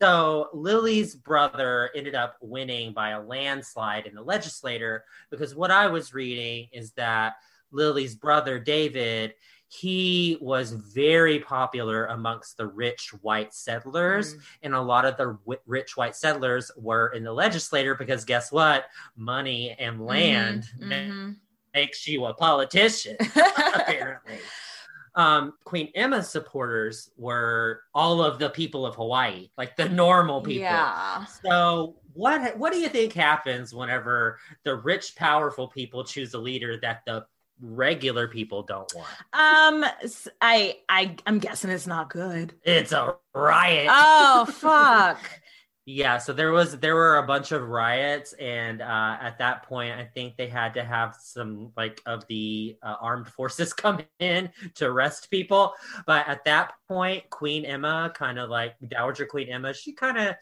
So 0.00 0.48
Lily's 0.54 1.14
brother 1.14 1.90
ended 1.94 2.14
up 2.14 2.36
winning 2.40 2.94
by 2.94 3.10
a 3.10 3.22
landslide 3.22 4.06
in 4.06 4.14
the 4.14 4.22
legislature 4.22 5.04
because 5.30 5.54
what 5.54 5.70
I 5.70 5.88
was 5.88 6.14
reading 6.14 6.68
is 6.72 6.92
that 6.92 7.34
Lily's 7.70 8.14
brother 8.14 8.58
David 8.58 9.34
he 9.72 10.36
was 10.40 10.72
very 10.72 11.38
popular 11.38 12.06
amongst 12.06 12.56
the 12.56 12.66
rich 12.66 13.10
white 13.22 13.54
settlers 13.54 14.34
Mm. 14.34 14.40
and 14.64 14.74
a 14.74 14.80
lot 14.80 15.04
of 15.04 15.16
the 15.16 15.26
w- 15.44 15.60
rich 15.64 15.96
white 15.96 16.16
settlers 16.16 16.72
were 16.76 17.10
in 17.14 17.22
the 17.22 17.32
legislature 17.32 17.94
because 17.94 18.24
guess 18.24 18.50
what 18.50 18.86
money 19.16 19.70
and 19.78 20.04
land 20.04 20.64
ma- 20.80 20.94
Mhm. 20.96 21.36
makes 21.72 22.08
you 22.08 22.24
a 22.24 22.34
politician 22.34 23.16
apparently 23.74 24.40
um, 25.14 25.54
queen 25.64 25.90
emma's 25.94 26.28
supporters 26.28 27.10
were 27.16 27.82
all 27.94 28.22
of 28.22 28.40
the 28.40 28.50
people 28.50 28.84
of 28.84 28.96
hawaii 28.96 29.50
like 29.56 29.76
the 29.76 29.88
normal 29.88 30.40
people 30.40 30.62
Yeah. 30.62 31.24
so 31.26 31.94
what 32.14 32.56
what 32.58 32.72
do 32.72 32.78
you 32.80 32.88
think 32.88 33.12
happens 33.12 33.72
whenever 33.72 34.40
the 34.64 34.74
rich 34.74 35.14
powerful 35.14 35.68
people 35.68 36.02
choose 36.02 36.34
a 36.34 36.38
leader 36.38 36.76
that 36.80 37.02
the 37.06 37.24
regular 37.60 38.26
people 38.28 38.62
don't 38.62 38.92
want 38.94 39.08
Um, 39.32 39.84
I 40.40 40.78
I 40.88 41.16
I'm 41.26 41.38
guessing 41.38 41.70
it's 41.70 41.86
not 41.86 42.10
good. 42.10 42.54
it's 42.64 42.92
a 42.92 43.16
riot 43.34 43.88
Oh, 43.90 44.44
fuck. 44.50 45.18
Yeah, 45.86 46.18
so 46.18 46.32
there 46.32 46.52
was 46.52 46.78
there 46.78 46.94
were 46.94 47.16
a 47.16 47.26
bunch 47.26 47.50
of 47.50 47.66
riots, 47.68 48.32
and 48.34 48.80
uh, 48.80 49.16
at 49.20 49.38
that 49.38 49.64
point, 49.64 49.92
I 49.98 50.04
think 50.04 50.36
they 50.36 50.46
had 50.46 50.74
to 50.74 50.84
have 50.84 51.16
some 51.20 51.72
like 51.76 52.00
of 52.06 52.24
the 52.28 52.76
uh, 52.82 52.94
armed 53.00 53.26
forces 53.28 53.72
come 53.84 54.00
in 54.20 54.50
to 54.76 54.86
arrest 54.86 55.30
people. 55.30 55.72
But 56.06 56.28
at 56.28 56.44
that 56.44 56.74
point, 56.86 57.28
Queen 57.30 57.64
Emma, 57.64 58.12
kind 58.14 58.38
of 58.38 58.50
like 58.50 58.76
Dowager 58.86 59.26
Queen 59.26 59.48
Emma, 59.48 59.74
she 59.74 59.92
kind 59.92 60.18
of 60.18 60.34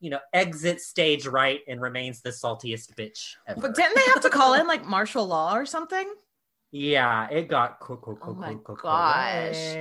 you 0.00 0.10
know 0.10 0.20
exits 0.32 0.86
stage 0.86 1.26
right 1.26 1.60
and 1.68 1.80
remains 1.80 2.20
the 2.22 2.30
saltiest 2.30 2.94
bitch 2.96 3.34
ever. 3.46 3.60
But 3.60 3.74
didn't 3.76 3.94
they 3.94 4.10
have 4.12 4.22
to 4.22 4.30
call 4.30 4.54
in 4.54 4.66
like 4.74 4.84
martial 4.84 5.26
law 5.26 5.54
or 5.54 5.66
something? 5.66 6.12
Yeah, 6.70 7.28
it 7.30 7.48
got 7.48 7.80
co- 7.80 7.96
co- 7.96 8.16
co- 8.16 8.30
Oh 8.32 8.34
my 8.34 8.54
co- 8.54 8.74
co- 8.74 8.74
gosh. 8.82 9.76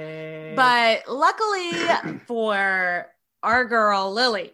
But 0.56 1.04
luckily 1.10 2.20
for 2.28 3.08
our 3.44 3.66
girl 3.66 4.14
Lily, 4.14 4.54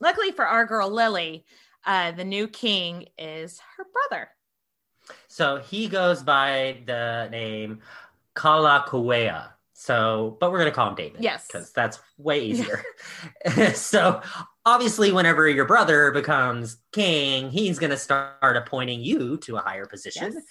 luckily 0.00 0.32
for 0.32 0.46
our 0.46 0.66
girl 0.66 0.90
Lily, 0.90 1.44
uh, 1.86 2.12
the 2.12 2.24
new 2.24 2.46
king 2.46 3.06
is 3.18 3.60
her 3.76 3.84
brother. 3.92 4.28
So 5.28 5.56
he 5.58 5.88
goes 5.88 6.22
by 6.22 6.82
the 6.86 7.28
name 7.30 7.80
Kalakaua. 8.36 9.48
So, 9.72 10.36
but 10.38 10.52
we're 10.52 10.58
going 10.58 10.70
to 10.70 10.74
call 10.74 10.90
him 10.90 10.94
David. 10.94 11.22
Yes. 11.22 11.46
Because 11.46 11.72
that's 11.72 11.98
way 12.18 12.40
easier. 12.44 12.84
so, 13.74 14.20
obviously, 14.66 15.12
whenever 15.12 15.48
your 15.48 15.64
brother 15.64 16.10
becomes 16.10 16.76
king, 16.92 17.50
he's 17.50 17.78
going 17.78 17.90
to 17.90 17.96
start 17.96 18.56
appointing 18.56 19.00
you 19.00 19.36
to 19.38 19.56
a 19.56 19.60
higher 19.60 19.86
position, 19.86 20.32
Yes. 20.34 20.44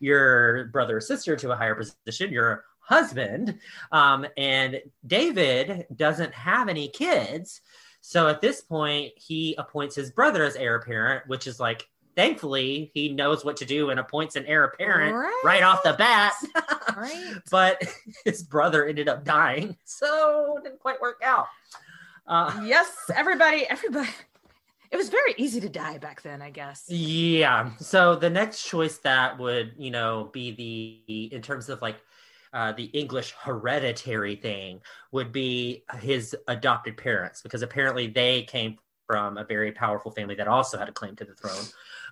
your 0.00 0.66
brother 0.66 0.98
or 0.98 1.00
sister 1.00 1.36
to 1.36 1.52
a 1.52 1.56
higher 1.56 1.74
position, 1.74 2.32
your 2.32 2.64
husband. 2.80 3.58
Um, 3.92 4.26
and 4.36 4.80
David 5.06 5.86
doesn't 5.96 6.32
have 6.34 6.68
any 6.68 6.88
kids. 6.88 7.60
So, 8.00 8.28
at 8.28 8.40
this 8.40 8.60
point, 8.60 9.12
he 9.16 9.54
appoints 9.58 9.96
his 9.96 10.10
brother 10.12 10.44
as 10.44 10.54
heir 10.54 10.76
apparent, 10.76 11.26
which 11.26 11.48
is 11.48 11.58
like, 11.58 11.88
thankfully, 12.14 12.90
he 12.94 13.08
knows 13.12 13.44
what 13.44 13.56
to 13.58 13.64
do 13.64 13.90
and 13.90 13.98
appoints 14.00 14.36
an 14.36 14.46
heir 14.46 14.64
apparent 14.64 15.14
Right. 15.14 15.40
right 15.44 15.62
off 15.64 15.82
the 15.82 15.92
bat. 15.94 16.32
Right. 16.96 17.34
but 17.50 17.82
his 18.24 18.42
brother 18.44 18.86
ended 18.86 19.08
up 19.08 19.24
dying, 19.24 19.76
so 19.84 20.56
it 20.58 20.62
didn't 20.64 20.78
quite 20.78 21.00
work 21.00 21.20
out. 21.24 21.46
Uh, 22.26 22.60
yes, 22.64 22.92
everybody, 23.14 23.66
everybody. 23.68 24.08
It 24.90 24.96
was 24.96 25.08
very 25.08 25.34
easy 25.36 25.60
to 25.60 25.68
die 25.68 25.98
back 25.98 26.22
then, 26.22 26.40
I 26.40 26.50
guess. 26.50 26.84
yeah. 26.88 27.70
So 27.80 28.14
the 28.14 28.30
next 28.30 28.64
choice 28.64 28.98
that 28.98 29.38
would, 29.38 29.72
you 29.76 29.90
know, 29.90 30.30
be 30.32 30.52
the 30.52 31.34
in 31.34 31.42
terms 31.42 31.68
of 31.68 31.82
like 31.82 31.96
uh, 32.52 32.72
the 32.72 32.84
English 32.84 33.32
hereditary 33.32 34.36
thing 34.36 34.80
would 35.12 35.32
be 35.32 35.84
his 36.00 36.36
adopted 36.48 36.96
parents 36.96 37.42
because 37.42 37.62
apparently 37.62 38.06
they 38.06 38.42
came 38.42 38.78
from 39.06 39.36
a 39.36 39.44
very 39.44 39.72
powerful 39.72 40.10
family 40.10 40.34
that 40.34 40.48
also 40.48 40.78
had 40.78 40.88
a 40.88 40.92
claim 40.92 41.14
to 41.16 41.24
the 41.24 41.34
throne. 41.34 41.64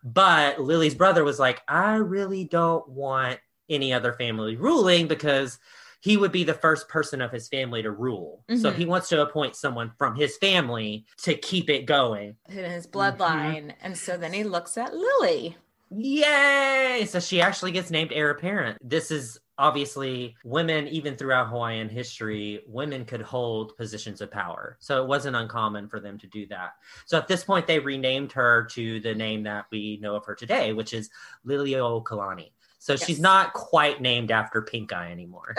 But 0.02 0.60
Lily's 0.60 0.94
brother 0.94 1.24
was 1.24 1.38
like, 1.38 1.62
I 1.66 1.94
really 1.94 2.44
don't 2.44 2.86
want 2.88 3.38
any 3.68 3.92
other 3.92 4.12
family 4.12 4.56
ruling 4.56 5.08
because 5.08 5.58
he 6.04 6.18
would 6.18 6.32
be 6.32 6.44
the 6.44 6.52
first 6.52 6.86
person 6.86 7.22
of 7.22 7.32
his 7.32 7.48
family 7.48 7.82
to 7.82 7.90
rule. 7.90 8.44
So 8.60 8.70
Mhm. 8.70 8.74
he 8.74 8.84
wants 8.84 9.08
to 9.08 9.22
appoint 9.22 9.56
someone 9.56 9.90
from 9.96 10.14
his 10.14 10.36
family 10.36 11.06
to 11.22 11.34
keep 11.34 11.70
it 11.70 11.86
going. 11.86 12.36
In 12.46 12.70
his 12.70 12.86
bloodline. 12.86 13.74
And 13.80 13.96
so 13.96 14.18
then 14.18 14.34
he 14.34 14.44
looks 14.44 14.76
at 14.76 14.94
Lily. 14.94 15.56
Yay! 15.90 17.06
So 17.08 17.20
she 17.20 17.40
actually 17.40 17.72
gets 17.72 17.90
named 17.90 18.12
heir 18.12 18.28
apparent. 18.30 18.76
This 18.82 19.10
is 19.10 19.40
obviously 19.56 20.36
women, 20.44 20.88
even 20.88 21.16
throughout 21.16 21.48
Hawaiian 21.48 21.88
history, 21.88 22.62
women 22.66 23.06
could 23.06 23.22
hold 23.22 23.74
positions 23.78 24.20
of 24.20 24.30
power. 24.30 24.76
So 24.80 25.00
it 25.02 25.08
wasn't 25.08 25.36
uncommon 25.36 25.88
for 25.88 26.00
them 26.00 26.18
to 26.18 26.26
do 26.26 26.46
that. 26.48 26.72
So 27.06 27.16
at 27.16 27.28
this 27.28 27.44
point, 27.44 27.66
they 27.66 27.78
renamed 27.78 28.32
her 28.32 28.64
to 28.72 29.00
the 29.00 29.14
name 29.14 29.44
that 29.44 29.66
we 29.70 29.98
know 30.02 30.16
of 30.16 30.26
her 30.26 30.34
today, 30.34 30.74
which 30.74 30.92
is 30.92 31.08
Liliuokalani. 31.46 32.50
So 32.84 32.96
she's 32.96 33.18
not 33.18 33.54
quite 33.54 34.02
named 34.02 34.30
after 34.30 34.60
Pink 34.60 34.92
Eye 34.92 35.10
anymore. 35.10 35.54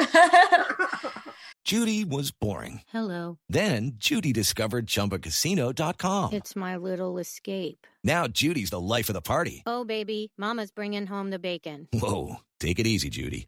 Judy 1.66 2.06
was 2.06 2.30
boring. 2.30 2.82
Hello. 2.90 3.40
Then 3.50 3.94
Judy 3.96 4.32
discovered 4.32 4.86
ChumbaCasino.com. 4.86 6.34
It's 6.34 6.56
my 6.56 6.78
little 6.78 7.18
escape. 7.18 7.88
Now 8.04 8.28
Judy's 8.28 8.70
the 8.70 8.80
life 8.80 9.10
of 9.10 9.14
the 9.14 9.22
party. 9.22 9.64
Oh, 9.66 9.84
baby, 9.84 10.34
Mama's 10.38 10.70
bringing 10.70 11.08
home 11.08 11.32
the 11.32 11.40
bacon. 11.40 11.88
Whoa, 11.94 12.42
take 12.60 12.78
it 12.78 12.86
easy, 12.86 13.10
Judy. 13.10 13.48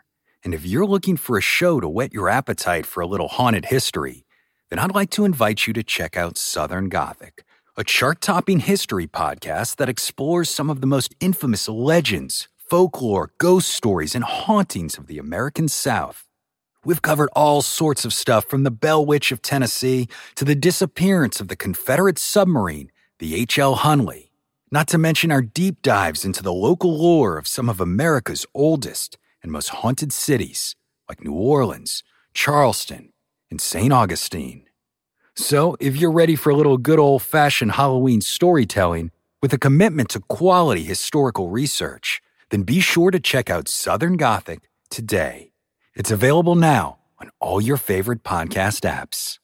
And 0.43 0.55
if 0.55 0.65
you're 0.65 0.87
looking 0.87 1.17
for 1.17 1.37
a 1.37 1.41
show 1.41 1.79
to 1.79 1.87
whet 1.87 2.13
your 2.13 2.27
appetite 2.27 2.87
for 2.87 3.01
a 3.01 3.07
little 3.07 3.27
haunted 3.27 3.65
history, 3.65 4.25
then 4.69 4.79
I'd 4.79 4.95
like 4.95 5.11
to 5.11 5.25
invite 5.25 5.67
you 5.67 5.73
to 5.73 5.83
check 5.83 6.17
out 6.17 6.37
Southern 6.37 6.89
Gothic, 6.89 7.43
a 7.77 7.83
chart 7.83 8.21
topping 8.21 8.59
history 8.59 9.05
podcast 9.05 9.75
that 9.75 9.89
explores 9.89 10.49
some 10.49 10.69
of 10.71 10.81
the 10.81 10.87
most 10.87 11.13
infamous 11.19 11.69
legends, 11.69 12.47
folklore, 12.57 13.31
ghost 13.37 13.69
stories, 13.69 14.15
and 14.15 14.23
hauntings 14.23 14.97
of 14.97 15.05
the 15.05 15.19
American 15.19 15.67
South. 15.67 16.27
We've 16.83 17.03
covered 17.03 17.29
all 17.35 17.61
sorts 17.61 18.03
of 18.03 18.13
stuff 18.13 18.45
from 18.45 18.63
the 18.63 18.71
Bell 18.71 19.05
Witch 19.05 19.31
of 19.31 19.43
Tennessee 19.43 20.07
to 20.33 20.43
the 20.43 20.55
disappearance 20.55 21.39
of 21.39 21.49
the 21.49 21.55
Confederate 21.55 22.17
submarine, 22.17 22.91
the 23.19 23.35
H.L. 23.35 23.75
Hunley. 23.75 24.29
Not 24.71 24.87
to 24.87 24.97
mention 24.97 25.31
our 25.31 25.43
deep 25.43 25.83
dives 25.83 26.25
into 26.25 26.41
the 26.41 26.53
local 26.53 26.97
lore 26.97 27.37
of 27.37 27.45
some 27.45 27.69
of 27.69 27.79
America's 27.79 28.47
oldest 28.55 29.19
and 29.43 29.51
most 29.51 29.69
haunted 29.69 30.13
cities, 30.13 30.75
like 31.09 31.23
New 31.23 31.33
Orleans, 31.33 32.03
Charleston, 32.33 33.11
and 33.49 33.59
St. 33.59 33.91
Augustine. 33.91 34.65
So, 35.35 35.77
if 35.79 35.95
you're 35.95 36.11
ready 36.11 36.35
for 36.35 36.49
a 36.49 36.55
little 36.55 36.77
good 36.77 36.99
old 36.99 37.21
fashioned 37.21 37.73
Halloween 37.73 38.21
storytelling 38.21 39.11
with 39.41 39.53
a 39.53 39.57
commitment 39.57 40.09
to 40.09 40.19
quality 40.19 40.83
historical 40.83 41.49
research, 41.49 42.21
then 42.49 42.63
be 42.63 42.79
sure 42.79 43.11
to 43.11 43.19
check 43.19 43.49
out 43.49 43.67
Southern 43.67 44.17
Gothic 44.17 44.69
today. 44.89 45.53
It's 45.95 46.11
available 46.11 46.55
now 46.55 46.99
on 47.19 47.31
all 47.39 47.61
your 47.61 47.77
favorite 47.77 48.23
podcast 48.23 48.81
apps. 48.81 49.39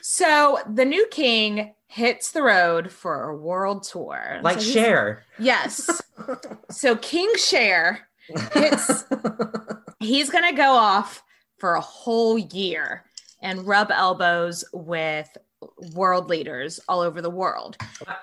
So 0.00 0.58
the 0.68 0.84
new 0.84 1.06
king 1.10 1.74
hits 1.86 2.32
the 2.32 2.42
road 2.42 2.92
for 2.92 3.30
a 3.30 3.36
world 3.36 3.82
tour. 3.84 4.40
Like 4.42 4.60
So 4.60 4.72
Cher. 4.72 5.24
Yes. 5.38 6.02
so 6.70 6.96
King 6.96 7.30
Cher 7.36 8.07
hits 8.52 9.04
he's 10.00 10.30
gonna 10.30 10.52
go 10.54 10.72
off 10.72 11.22
for 11.58 11.74
a 11.74 11.80
whole 11.80 12.38
year 12.38 13.04
and 13.42 13.66
rub 13.66 13.90
elbows 13.90 14.64
with 14.72 15.28
world 15.94 16.28
leaders 16.28 16.78
all 16.88 17.00
over 17.00 17.20
the 17.20 17.30
world. 17.30 17.76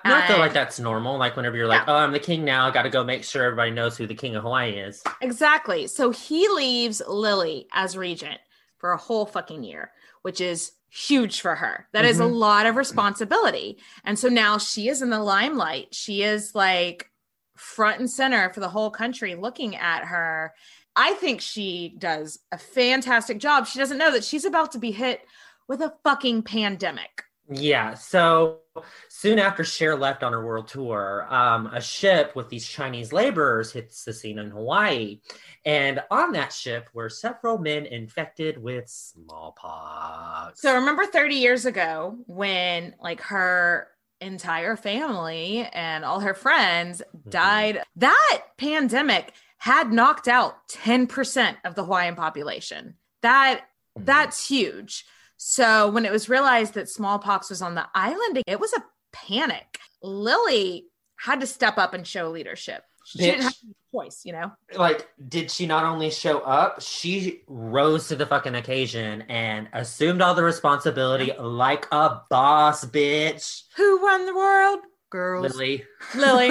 And 0.04 0.14
I 0.14 0.26
feel 0.26 0.38
like 0.38 0.54
that's 0.54 0.80
normal. 0.80 1.18
Like 1.18 1.36
whenever 1.36 1.56
you're 1.56 1.66
like, 1.66 1.82
oh, 1.86 1.94
I'm 1.94 2.12
the 2.12 2.18
king 2.18 2.44
now, 2.44 2.66
I 2.66 2.70
got 2.70 2.82
to 2.82 2.90
go 2.90 3.04
make 3.04 3.24
sure 3.24 3.44
everybody 3.44 3.70
knows 3.70 3.96
who 3.96 4.06
the 4.06 4.14
king 4.14 4.36
of 4.36 4.42
Hawaii 4.42 4.72
is. 4.78 5.02
Exactly. 5.20 5.86
So 5.86 6.10
he 6.10 6.48
leaves 6.48 7.02
Lily 7.06 7.66
as 7.74 7.96
regent 7.96 8.38
for 8.78 8.92
a 8.92 8.96
whole 8.96 9.26
fucking 9.26 9.64
year, 9.64 9.90
which 10.22 10.40
is 10.40 10.72
huge 10.88 11.40
for 11.42 11.54
her. 11.56 11.88
That 11.92 12.06
is 12.06 12.20
a 12.20 12.24
Mhm. 12.24 12.36
lot 12.38 12.64
of 12.66 12.76
responsibility. 12.76 13.78
And 14.04 14.18
so 14.18 14.28
now 14.28 14.56
she 14.56 14.88
is 14.88 15.02
in 15.02 15.10
the 15.10 15.20
limelight. 15.20 15.94
She 15.94 16.22
is 16.22 16.54
like 16.54 17.10
front 17.56 18.00
and 18.00 18.10
center 18.10 18.50
for 18.50 18.60
the 18.60 18.68
whole 18.68 18.90
country 18.90 19.34
looking 19.34 19.76
at 19.76 20.04
her. 20.04 20.54
I 20.94 21.12
think 21.14 21.40
she 21.40 21.94
does 21.98 22.38
a 22.52 22.58
fantastic 22.58 23.38
job. 23.38 23.66
She 23.66 23.78
doesn't 23.78 23.98
know 23.98 24.12
that 24.12 24.24
she's 24.24 24.44
about 24.44 24.72
to 24.72 24.78
be 24.78 24.92
hit 24.92 25.20
with 25.68 25.80
a 25.80 25.94
fucking 26.04 26.42
pandemic. 26.42 27.24
Yeah. 27.48 27.94
So 27.94 28.60
soon 29.08 29.38
after 29.38 29.62
Cher 29.62 29.96
left 29.96 30.22
on 30.24 30.32
her 30.32 30.44
world 30.44 30.68
tour, 30.68 31.26
um, 31.30 31.66
a 31.66 31.80
ship 31.80 32.34
with 32.34 32.48
these 32.48 32.66
Chinese 32.66 33.12
laborers 33.12 33.72
hits 33.72 34.04
the 34.04 34.12
scene 34.12 34.38
in 34.38 34.50
Hawaii. 34.50 35.20
And 35.64 36.02
on 36.10 36.32
that 36.32 36.52
ship 36.52 36.88
were 36.92 37.08
several 37.08 37.58
men 37.58 37.86
infected 37.86 38.60
with 38.60 38.88
smallpox. 38.88 40.60
So 40.60 40.74
remember 40.74 41.06
30 41.06 41.36
years 41.36 41.66
ago 41.66 42.16
when 42.26 42.94
like 43.00 43.20
her 43.22 43.88
entire 44.20 44.76
family 44.76 45.68
and 45.72 46.04
all 46.04 46.20
her 46.20 46.34
friends 46.34 47.02
mm-hmm. 47.16 47.30
died. 47.30 47.82
That 47.96 48.42
pandemic 48.56 49.32
had 49.58 49.92
knocked 49.92 50.28
out 50.28 50.68
10% 50.68 51.56
of 51.64 51.74
the 51.74 51.84
Hawaiian 51.84 52.14
population. 52.14 52.94
That 53.22 53.60
mm-hmm. 53.60 54.04
that's 54.04 54.46
huge. 54.46 55.04
So 55.36 55.90
when 55.90 56.04
it 56.04 56.12
was 56.12 56.28
realized 56.28 56.74
that 56.74 56.88
smallpox 56.88 57.50
was 57.50 57.62
on 57.62 57.74
the 57.74 57.86
island, 57.94 58.42
it 58.46 58.60
was 58.60 58.72
a 58.72 58.84
panic. 59.12 59.78
Lily 60.02 60.86
had 61.18 61.40
to 61.40 61.46
step 61.46 61.78
up 61.78 61.94
and 61.94 62.06
show 62.06 62.30
leadership. 62.30 62.84
She 63.06 63.18
didn't 63.18 63.42
Bitch. 63.42 63.44
have 63.44 63.52
a 63.52 63.96
choice, 63.96 64.22
you 64.24 64.32
know. 64.32 64.50
like, 64.76 65.08
did 65.28 65.48
she 65.48 65.64
not 65.64 65.84
only 65.84 66.10
show 66.10 66.40
up, 66.40 66.82
she 66.82 67.42
rose 67.46 68.08
to 68.08 68.16
the 68.16 68.26
fucking 68.26 68.56
occasion 68.56 69.22
and 69.28 69.68
assumed 69.72 70.20
all 70.20 70.34
the 70.34 70.42
responsibility 70.42 71.32
like 71.38 71.86
a 71.92 72.22
boss, 72.28 72.84
bitch. 72.84 73.62
Who 73.76 74.02
won 74.02 74.26
the 74.26 74.34
world? 74.34 74.80
Girls. 75.10 75.54
Lily. 75.54 75.84
Lily. 76.16 76.50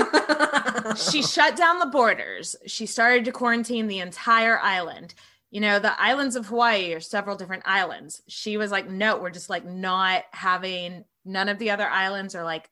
she 1.12 1.22
shut 1.22 1.58
down 1.58 1.80
the 1.80 1.88
borders. 1.88 2.56
She 2.68 2.86
started 2.86 3.26
to 3.26 3.34
quarantine 3.34 3.88
the 3.88 4.00
entire 4.00 4.58
island. 4.58 5.14
You 5.52 5.60
know, 5.60 5.80
the 5.80 6.02
islands 6.02 6.38
of 6.38 6.46
Hawaii 6.46 6.94
are 6.94 7.02
several 7.02 7.36
different 7.36 7.64
islands. 7.66 8.22
She 8.30 8.56
was 8.56 8.72
like, 8.72 8.90
no, 8.90 9.18
we're 9.18 9.30
just 9.30 9.50
like 9.50 9.66
not 9.66 10.24
having 10.32 11.04
none 11.26 11.50
of 11.50 11.60
the 11.60 11.72
other 11.72 11.88
islands 11.88 12.34
are 12.34 12.46
like 12.46 12.70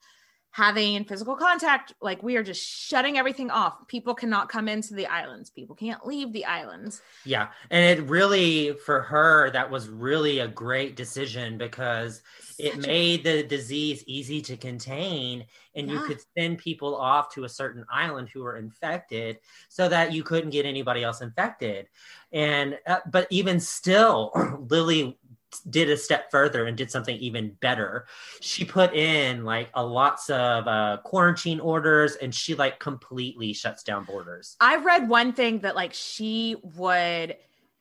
having 0.54 1.04
physical 1.04 1.36
contact. 1.36 1.94
Like, 2.00 2.22
we 2.22 2.38
are 2.38 2.44
just 2.44 2.64
shutting 2.64 3.18
everything 3.18 3.50
off. 3.50 3.88
People 3.88 4.14
cannot 4.14 4.50
come 4.50 4.68
into 4.68 4.94
the 4.94 5.08
islands, 5.08 5.50
people 5.50 5.76
can't 5.76 6.06
leave 6.06 6.32
the 6.32 6.46
islands. 6.46 7.02
Yeah. 7.26 7.48
And 7.72 8.00
it 8.00 8.04
really, 8.08 8.74
for 8.74 9.02
her, 9.02 9.50
that 9.50 9.70
was 9.70 9.90
really 9.90 10.40
a 10.40 10.48
great 10.48 10.96
decision 10.96 11.58
because 11.58 12.22
it 12.60 12.76
Such 12.76 12.84
a- 12.86 12.88
made 12.88 13.24
the 13.24 13.42
disease 13.42 14.04
easy 14.06 14.42
to 14.44 14.56
contain 14.56 15.46
and 15.76 15.90
you 15.90 16.00
could 16.02 16.20
send 16.38 16.60
people 16.60 16.96
off 16.96 17.34
to 17.34 17.46
a 17.46 17.50
certain 17.50 17.84
island 17.92 18.30
who 18.32 18.44
were 18.44 18.58
infected 18.58 19.40
so 19.70 19.90
that 19.90 20.14
you 20.14 20.22
couldn't 20.22 20.52
get 20.52 20.68
anybody 20.68 21.04
else 21.04 21.22
infected. 21.22 21.88
And, 22.32 22.78
uh, 22.86 23.00
but 23.10 23.26
even 23.32 23.60
still, 23.60 24.32
Lily 24.70 25.18
did 25.62 25.90
a 25.90 25.98
step 25.98 26.30
further 26.32 26.66
and 26.66 26.78
did 26.78 26.92
something 26.92 27.16
even 27.18 27.52
better. 27.62 28.06
She 28.42 28.66
put 28.66 28.94
in 28.94 29.44
like 29.44 29.70
a 29.74 29.86
lots 29.86 30.30
of 30.30 30.68
uh, 30.68 30.98
quarantine 31.04 31.60
orders 31.60 32.16
and 32.16 32.34
she 32.34 32.56
like 32.56 32.80
completely 32.80 33.54
shuts 33.54 33.84
down 33.84 34.04
borders. 34.06 34.56
I 34.60 34.78
read 34.78 35.10
one 35.10 35.34
thing 35.34 35.60
that 35.60 35.76
like 35.76 35.94
she 35.94 36.56
would 36.76 37.36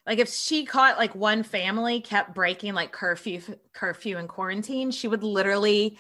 like 0.07 0.19
if 0.19 0.29
she 0.29 0.65
caught 0.65 0.99
like 0.99 1.15
one 1.15 1.43
family 1.43 2.01
kept 2.01 2.35
breaking 2.35 2.75
like 2.75 2.93
curfew 2.93 3.41
curfew 3.73 4.19
and 4.19 4.29
quarantine, 4.29 4.91
she 4.91 5.09
would 5.09 5.23
literally 5.23 5.99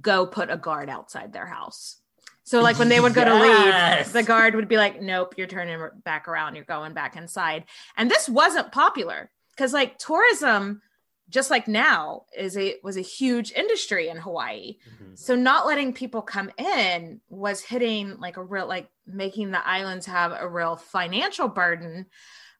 go 0.00 0.26
put 0.26 0.50
a 0.50 0.56
guard 0.56 0.88
outside 0.88 1.32
their 1.32 1.46
house. 1.46 1.98
So 2.44 2.60
like 2.60 2.78
when 2.78 2.88
they 2.88 2.98
would 2.98 3.14
go 3.14 3.22
Yes. 3.22 3.28
to 3.28 4.14
leave, 4.14 4.24
the 4.24 4.26
guard 4.26 4.56
would 4.56 4.68
be 4.68 4.76
like, 4.76 5.00
"Nope, 5.00 5.34
you're 5.38 5.46
turning 5.46 5.78
back 6.04 6.26
around. 6.28 6.56
You're 6.56 6.64
going 6.64 6.92
back 6.92 7.16
inside." 7.16 7.64
And 7.96 8.10
this 8.10 8.28
wasn't 8.28 8.72
popular 8.72 9.30
because 9.50 9.72
like 9.72 9.96
tourism 9.98 10.82
just 11.32 11.50
like 11.50 11.66
now 11.66 12.26
is 12.36 12.56
a 12.56 12.76
was 12.84 12.96
a 12.96 13.00
huge 13.02 13.50
industry 13.52 14.08
in 14.08 14.18
Hawaii. 14.18 14.76
Mhm. 15.02 15.18
So 15.18 15.34
not 15.34 15.66
letting 15.66 15.92
people 15.92 16.22
come 16.22 16.50
in 16.58 17.20
was 17.28 17.60
hitting 17.62 18.18
like 18.20 18.36
a 18.36 18.44
real 18.44 18.66
like 18.68 18.88
making 19.06 19.50
the 19.50 19.66
islands 19.66 20.06
have 20.06 20.32
a 20.38 20.46
real 20.48 20.76
financial 20.76 21.48
burden. 21.48 22.06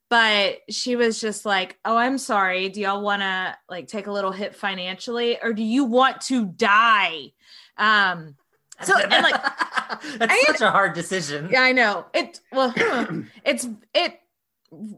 But 0.08 0.58
she 0.68 0.94
was 0.96 1.20
just 1.20 1.46
like, 1.46 1.78
"Oh, 1.86 1.96
I'm 1.96 2.18
sorry. 2.18 2.68
Do 2.68 2.80
y'all 2.82 3.00
want 3.02 3.22
to 3.22 3.56
like 3.68 3.86
take 3.88 4.08
a 4.08 4.12
little 4.12 4.32
hit 4.32 4.54
financially 4.54 5.38
or 5.42 5.52
do 5.54 5.62
you 5.62 5.84
want 5.84 6.20
to 6.22 6.44
die?" 6.46 7.32
Um 7.78 8.36
so 8.82 8.98
and 8.98 9.22
like 9.22 9.40
That's 10.18 10.32
I- 10.32 10.42
such 10.46 10.60
a 10.62 10.70
hard 10.70 10.94
decision. 10.94 11.48
yeah, 11.50 11.62
I 11.62 11.72
know. 11.72 12.06
It 12.12 12.40
well, 12.50 12.72
it's 13.44 13.66
it 13.94 14.18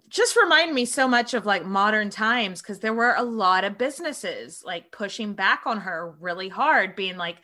just 0.08 0.36
remind 0.36 0.74
me 0.74 0.84
so 0.84 1.08
much 1.08 1.34
of 1.34 1.46
like 1.46 1.64
modern 1.64 2.10
times 2.10 2.62
because 2.62 2.80
there 2.80 2.94
were 2.94 3.14
a 3.16 3.22
lot 3.24 3.64
of 3.64 3.78
businesses 3.78 4.62
like 4.64 4.92
pushing 4.92 5.34
back 5.34 5.62
on 5.66 5.80
her 5.80 6.14
really 6.20 6.48
hard, 6.48 6.94
being 6.94 7.16
like, 7.16 7.36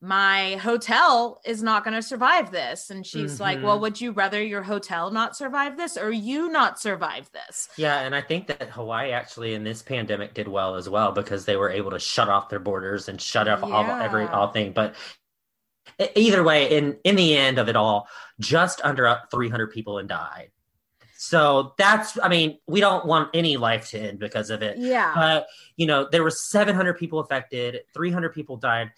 "My 0.00 0.56
hotel 0.56 1.40
is 1.44 1.62
not 1.62 1.84
going 1.84 1.94
to 1.94 2.02
survive 2.02 2.50
this," 2.50 2.90
and 2.90 3.06
she's 3.06 3.40
like, 3.40 3.58
Mhm. 3.58 3.62
"Well, 3.62 3.80
would 3.80 4.00
you 4.00 4.12
rather 4.12 4.42
your 4.42 4.62
hotel 4.62 5.10
not 5.10 5.36
survive 5.36 5.76
this 5.76 5.96
or 5.96 6.10
you 6.10 6.48
not 6.48 6.80
survive 6.80 7.30
this?" 7.32 7.68
Yeah, 7.76 8.00
and 8.00 8.14
I 8.14 8.22
think 8.22 8.48
that 8.48 8.70
Hawaii 8.70 9.12
actually 9.12 9.54
in 9.54 9.64
this 9.64 9.82
pandemic 9.82 10.34
did 10.34 10.48
well 10.48 10.74
as 10.74 10.88
well 10.88 11.12
because 11.12 11.44
they 11.44 11.56
were 11.56 11.70
able 11.70 11.92
to 11.92 11.98
shut 11.98 12.28
off 12.28 12.48
their 12.48 12.60
borders 12.60 13.08
and 13.08 13.20
shut 13.20 13.46
off 13.48 13.62
all 13.62 13.84
every 14.00 14.26
all 14.26 14.48
thing. 14.52 14.72
But 14.72 14.94
either 16.14 16.42
way, 16.42 16.76
in 16.76 16.98
in 17.04 17.16
the 17.16 17.36
end 17.36 17.58
of 17.58 17.68
it 17.68 17.76
all, 17.76 18.08
just 18.40 18.80
under 18.84 19.20
300 19.30 19.68
people 19.72 19.98
and 19.98 20.08
died. 20.08 20.50
So 21.20 21.74
that's, 21.78 22.16
I 22.22 22.28
mean, 22.28 22.58
we 22.68 22.78
don't 22.78 23.04
want 23.04 23.30
any 23.34 23.56
life 23.56 23.90
to 23.90 23.98
end 23.98 24.20
because 24.20 24.50
of 24.50 24.62
it. 24.62 24.78
Yeah. 24.78 25.12
But 25.16 25.48
you 25.76 25.86
know, 25.86 26.08
there 26.08 26.22
were 26.22 26.30
700 26.30 26.94
people 26.94 27.18
affected, 27.18 27.80
300 27.92 28.32
people 28.32 28.56
died. 28.56 28.92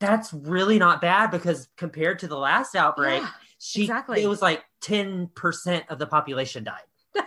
That's 0.00 0.32
really 0.32 0.80
not 0.80 1.00
bad 1.00 1.30
because 1.30 1.68
compared 1.76 2.18
to 2.18 2.26
the 2.26 2.36
last 2.36 2.74
outbreak, 2.74 3.22
Yeah, 3.22 3.30
she 3.58 3.82
exactly. 3.82 4.20
it 4.20 4.26
was 4.26 4.42
like 4.42 4.64
10% 4.82 5.88
of 5.88 6.00
the 6.00 6.06
population 6.08 6.64
died. 6.64 6.82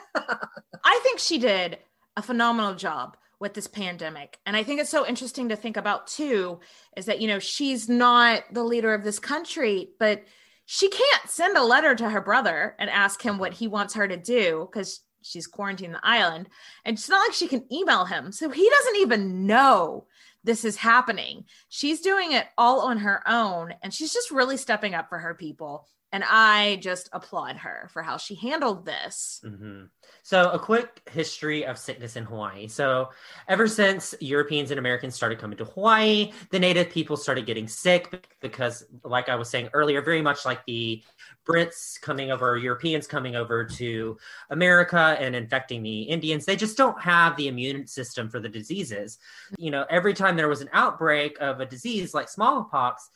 I 0.84 1.00
think 1.04 1.20
she 1.20 1.38
did 1.38 1.78
a 2.18 2.22
phenomenal 2.22 2.76
job 2.76 3.16
with 3.40 3.54
this 3.54 3.68
pandemic. 3.68 4.40
And 4.46 4.58
I 4.58 4.64
think 4.64 4.82
it's 4.82 4.90
so 4.90 5.08
interesting 5.08 5.50
to 5.50 5.56
think 5.56 5.78
about 5.78 6.08
too 6.08 6.60
is 6.98 7.06
that, 7.06 7.22
you 7.22 7.30
know, 7.30 7.40
she's 7.40 7.88
not 7.88 8.44
the 8.52 8.64
leader 8.64 8.94
of 8.94 9.06
this 9.06 9.20
country, 9.20 9.92
but 10.00 10.24
she 10.70 10.90
can't 10.90 11.30
send 11.30 11.56
a 11.56 11.64
letter 11.64 11.96
to 11.96 12.10
her 12.10 12.20
brother 12.20 12.76
and 12.78 12.90
ask 12.90 13.22
him 13.22 13.38
what 13.38 13.54
he 13.54 13.70
wants 13.70 13.94
her 13.94 14.06
to 14.06 14.18
do 14.18 14.68
because 14.70 15.00
she's 15.22 15.48
quarantined 15.48 15.94
the 15.94 16.00
island. 16.04 16.50
And 16.84 16.98
it's 16.98 17.08
not 17.08 17.26
like 17.26 17.34
she 17.34 17.48
can 17.48 17.66
email 17.74 18.04
him. 18.04 18.34
So 18.34 18.50
he 18.50 18.70
doesn't 18.70 18.98
even 18.98 19.48
know 19.48 20.08
this 20.44 20.66
is 20.66 20.76
happening. 20.76 21.46
She's 21.70 22.02
doing 22.02 22.34
it 22.34 22.48
all 22.58 22.82
on 22.82 22.98
her 22.98 23.24
own. 23.26 23.76
And 23.82 23.94
she's 23.94 24.12
just 24.12 24.30
really 24.30 24.58
stepping 24.58 24.94
up 24.94 25.08
for 25.08 25.20
her 25.20 25.34
people. 25.34 25.88
And 26.14 26.24
I 26.26 26.78
just 26.82 27.10
applaud 27.12 27.58
her 27.58 27.90
for 27.92 28.02
how 28.02 28.18
she 28.18 28.36
handled 28.36 28.86
this. 28.86 29.42
hmm 29.44 29.84
So, 30.24 30.50
a 30.52 30.60
quick 30.60 31.02
history 31.12 31.66
of 31.66 31.78
sickness 31.78 32.16
in 32.16 32.24
Hawaii. 32.24 32.68
So, 32.70 33.10
ever 33.50 33.68
since 33.68 34.16
Europeans 34.22 34.72
and 34.72 34.80
Americans 34.80 35.16
started 35.16 35.38
coming 35.38 35.58
to 35.58 35.66
Hawaii, 35.66 36.32
the 36.50 36.60
native 36.60 36.90
people 36.90 37.18
started 37.18 37.46
getting 37.46 37.68
sick 37.68 38.26
because, 38.42 38.86
like 39.04 39.28
I 39.28 39.36
was 39.36 39.50
saying 39.50 39.70
earlier, 39.74 40.02
very 40.02 40.22
much 40.22 40.46
like 40.46 40.66
the 40.66 41.04
Brits 41.46 42.00
coming 42.00 42.32
over, 42.32 42.58
Europeans 42.58 43.06
coming 43.06 43.36
over 43.36 43.66
to 43.66 44.18
America 44.50 45.18
and 45.20 45.36
infecting 45.36 45.84
the 45.84 46.04
Indians, 46.04 46.46
they 46.46 46.56
just 46.56 46.78
don't 46.78 47.00
have 47.02 47.36
the 47.36 47.50
immune 47.50 47.86
system 47.86 48.30
for 48.30 48.40
the 48.40 48.50
diseases. 48.50 49.18
You 49.58 49.72
know, 49.72 49.86
every 49.90 50.14
time 50.14 50.38
there 50.38 50.48
was 50.50 50.62
an 50.62 50.70
outbreak 50.72 51.38
of 51.42 51.60
a 51.60 51.66
disease 51.66 52.14
like 52.14 52.30
smallpox, 52.30 53.10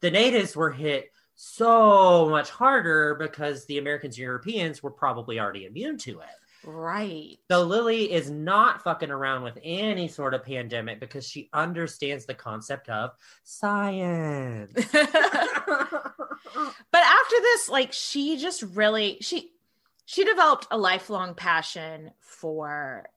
the 0.00 0.10
natives 0.10 0.56
were 0.56 0.70
hit 0.70 1.10
so 1.42 2.28
much 2.28 2.50
harder 2.50 3.14
because 3.14 3.64
the 3.64 3.78
Americans 3.78 4.16
and 4.16 4.22
Europeans 4.22 4.82
were 4.82 4.90
probably 4.90 5.40
already 5.40 5.64
immune 5.64 5.96
to 5.96 6.20
it. 6.20 6.26
Right. 6.62 7.38
So 7.50 7.62
Lily 7.62 8.12
is 8.12 8.30
not 8.30 8.82
fucking 8.82 9.10
around 9.10 9.44
with 9.44 9.58
any 9.64 10.06
sort 10.08 10.34
of 10.34 10.44
pandemic 10.44 11.00
because 11.00 11.26
she 11.26 11.48
understands 11.54 12.26
the 12.26 12.34
concept 12.34 12.90
of 12.90 13.12
science. 13.42 14.72
but 14.92 14.92
after 16.94 17.36
this 17.40 17.70
like 17.70 17.94
she 17.94 18.36
just 18.36 18.62
really 18.62 19.16
she 19.22 19.50
she 20.04 20.24
developed 20.24 20.66
a 20.70 20.76
lifelong 20.76 21.34
passion 21.34 22.10
for 22.20 23.08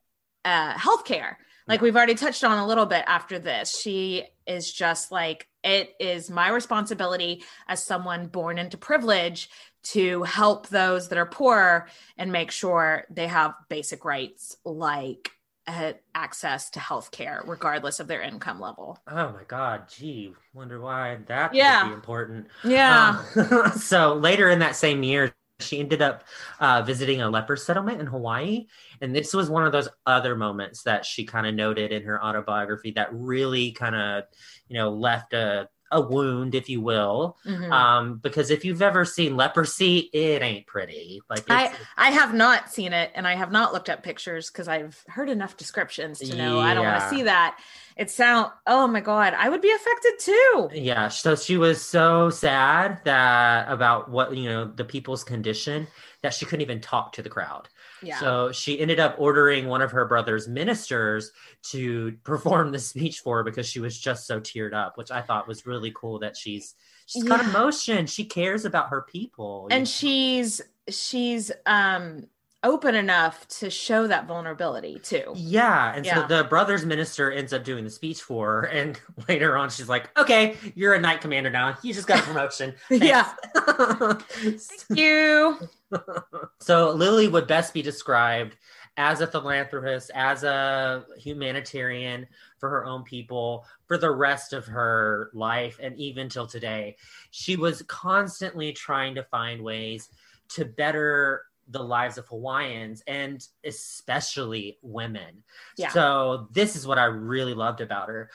uh 0.46 0.74
healthcare 0.76 1.36
like 1.68 1.82
we've 1.82 1.96
already 1.96 2.16
touched 2.16 2.44
on 2.44 2.58
a 2.58 2.68
little 2.68 2.86
bit 2.86 3.04
after 3.08 3.40
this 3.40 3.80
she 3.80 4.26
is 4.48 4.72
just 4.72 5.12
like 5.12 5.48
it 5.64 5.96
is 6.00 6.30
my 6.30 6.50
responsibility 6.50 7.44
as 7.68 7.84
someone 7.84 8.28
born 8.28 8.58
into 8.58 8.78
privilege 8.78 9.50
to 9.84 10.24
help 10.24 10.68
those 10.70 11.10
that 11.10 11.18
are 11.18 11.26
poor 11.26 11.88
and 12.18 12.32
make 12.32 12.52
sure 12.52 13.06
they 13.10 13.28
have 13.28 13.54
basic 13.70 14.06
rights 14.06 14.58
like 14.66 15.32
uh, 15.68 15.94
access 16.14 16.70
to 16.72 16.80
health 16.80 17.12
care 17.12 17.42
regardless 17.46 18.00
of 18.00 18.08
their 18.08 18.22
income 18.22 18.60
level 18.60 19.00
oh 19.08 19.32
my 19.34 19.44
god, 19.48 19.90
gee, 19.90 20.34
wonder 20.54 20.80
why 20.80 21.18
that 21.28 21.54
Yeah. 21.54 21.82
would 21.82 21.88
be 21.88 21.94
important. 21.94 22.48
yeah 22.64 23.20
Um, 23.38 23.72
so 23.78 24.14
later 24.14 24.50
in 24.50 24.60
that 24.60 24.76
same 24.76 25.04
year, 25.04 25.34
she 25.60 25.80
ended 25.80 26.02
up 26.02 26.24
uh, 26.60 26.82
visiting 26.82 27.22
a 27.22 27.30
leper 27.30 27.56
settlement 27.56 28.02
in 28.02 28.08
Hawaii. 28.08 28.68
And 29.02 29.16
this 29.16 29.34
was 29.34 29.50
one 29.50 29.66
of 29.66 29.72
those 29.72 29.90
other 30.06 30.36
moments 30.36 30.84
that 30.84 31.06
she 31.06 31.26
kind 31.26 31.48
of 31.48 31.54
noted 31.54 31.92
in 31.92 32.04
her 32.04 32.24
autobiography 32.24 32.92
that 32.92 33.10
really 33.12 33.72
kind 33.72 33.96
of, 33.96 34.24
you 34.68 34.78
know, 34.78 34.90
left 34.92 35.34
a, 35.34 35.70
a 35.92 36.02
wound, 36.02 36.56
if 36.56 36.70
you 36.70 36.82
will. 36.82 37.38
Mhm. 37.46 37.72
Um, 37.72 38.18
because 38.18 38.50
if 38.50 38.66
you've 38.66 38.82
ever 38.82 39.06
seen 39.06 39.38
leprosy, 39.38 40.10
it 40.12 40.42
ain't 40.42 40.66
pretty. 40.66 41.22
Like, 41.30 41.46
I, 41.50 41.72
I 41.98 42.10
have 42.10 42.34
not 42.34 42.72
seen 42.72 42.94
it 42.94 43.12
and 43.14 43.28
I 43.28 43.36
have 43.36 43.52
not 43.52 43.74
looked 43.74 43.90
up 43.90 44.02
pictures 44.02 44.50
because 44.50 44.68
I've 44.68 45.04
heard 45.08 45.30
enough 45.30 45.56
descriptions 45.56 46.20
to 46.20 46.36
know 46.36 46.60
I 46.60 46.74
don't 46.74 46.86
want 46.86 47.02
to 47.02 47.10
see 47.10 47.24
that. 47.24 47.60
It 47.98 48.10
sound 48.10 48.52
oh 48.68 48.88
my 48.88 49.02
god, 49.02 49.34
I 49.38 49.50
would 49.50 49.62
be 49.62 49.72
affected 49.72 50.14
too. 50.20 50.70
yeah. 50.74 51.08
So 51.08 51.36
she 51.36 51.58
was 51.58 51.82
so 51.82 52.30
sad 52.30 53.02
that 53.06 53.72
about 53.72 54.10
what, 54.10 54.36
you 54.36 54.50
know, 54.50 54.66
the 54.66 54.86
people's 54.86 55.24
condition 55.24 55.88
that 56.22 56.34
she 56.34 56.46
couldn't 56.46 56.62
even 56.62 56.80
talk 56.80 57.12
to 57.14 57.22
the 57.22 57.30
crowd. 57.30 57.68
Yeah. 58.02 58.20
So 58.20 58.52
she 58.52 58.80
ended 58.80 59.00
up 59.00 59.16
ordering 59.18 59.68
one 59.68 59.82
of 59.82 59.92
her 59.92 60.06
brother's 60.06 60.48
ministers 60.48 61.32
to 61.72 62.18
perform 62.24 62.72
the 62.72 62.80
speech 62.80 63.20
for 63.20 63.38
her 63.38 63.44
because 63.44 63.68
she 63.68 63.80
was 63.80 63.98
just 63.98 64.28
so 64.28 64.40
teared 64.40 64.74
up, 64.74 64.98
which 64.98 65.12
I 65.12 65.22
thought 65.22 65.48
was 65.48 65.66
really 65.66 65.92
cool 65.96 66.20
that 66.20 66.36
she's 66.36 66.76
she's 67.06 67.24
got 67.24 67.44
emotion. 67.44 68.08
She 68.08 68.26
cares 68.26 68.66
about 68.66 68.90
her 68.90 69.04
people. 69.04 69.68
and 69.72 69.82
know? 69.82 69.86
she's 69.86 70.62
she's 70.90 71.52
um 71.66 72.28
open 72.64 72.96
enough 72.96 73.48
to 73.60 73.70
show 73.70 74.08
that 74.08 74.26
vulnerability 74.28 75.00
too. 75.00 75.34
yeah, 75.36 75.94
and 75.94 76.06
Yeah. 76.06 76.28
so 76.28 76.38
the 76.38 76.44
brother's 76.46 76.86
minister 76.86 77.32
ends 77.32 77.52
up 77.54 77.64
doing 77.64 77.84
the 77.84 77.90
speech 77.90 78.22
for 78.22 78.62
her, 78.62 78.62
and 78.68 79.00
later 79.28 79.58
on 79.58 79.70
she's 79.70 79.90
like, 79.90 80.10
"Okay, 80.18 80.56
you're 80.76 80.94
a 80.94 81.00
knight 81.00 81.22
commander 81.22 81.50
now. 81.50 81.78
You 81.82 81.94
just 81.94 82.08
got 82.08 82.20
a 82.20 82.24
promotion." 82.24 82.74
Yeah. 82.90 83.34
Thanks." 83.56 84.86
You 84.90 85.60
so 86.60 86.92
Lily 86.92 87.28
would 87.28 87.48
best 87.48 87.74
be 87.74 87.82
described 87.82 88.56
as 88.98 89.22
a 89.22 89.28
philanthropist, 89.28 90.12
as 90.14 90.44
a 90.44 91.04
humanitarian 91.18 92.28
for 92.60 92.70
her 92.70 92.86
own 92.86 93.04
people 93.04 93.66
for 93.88 93.98
the 93.98 94.10
rest 94.12 94.54
of 94.54 94.66
her 94.66 95.30
life 95.34 95.80
and 95.82 95.98
even 95.98 96.30
till 96.30 96.46
today. 96.48 96.96
She 97.32 97.56
was 97.56 97.82
constantly 97.88 98.72
trying 98.72 99.16
to 99.16 99.24
find 99.24 99.62
ways 99.64 100.10
to 100.50 100.66
better 100.66 101.44
the 101.70 101.84
lives 101.84 102.18
of 102.18 102.28
Hawaiians 102.28 103.04
and 103.08 103.46
especially 103.64 104.78
women. 104.82 105.44
Yeah. 105.78 105.90
So 105.90 106.48
this 106.52 106.76
is 106.76 106.86
what 106.86 107.00
I 107.00 107.06
really 107.06 107.54
loved 107.54 107.82
about 107.82 108.10
her. 108.10 108.30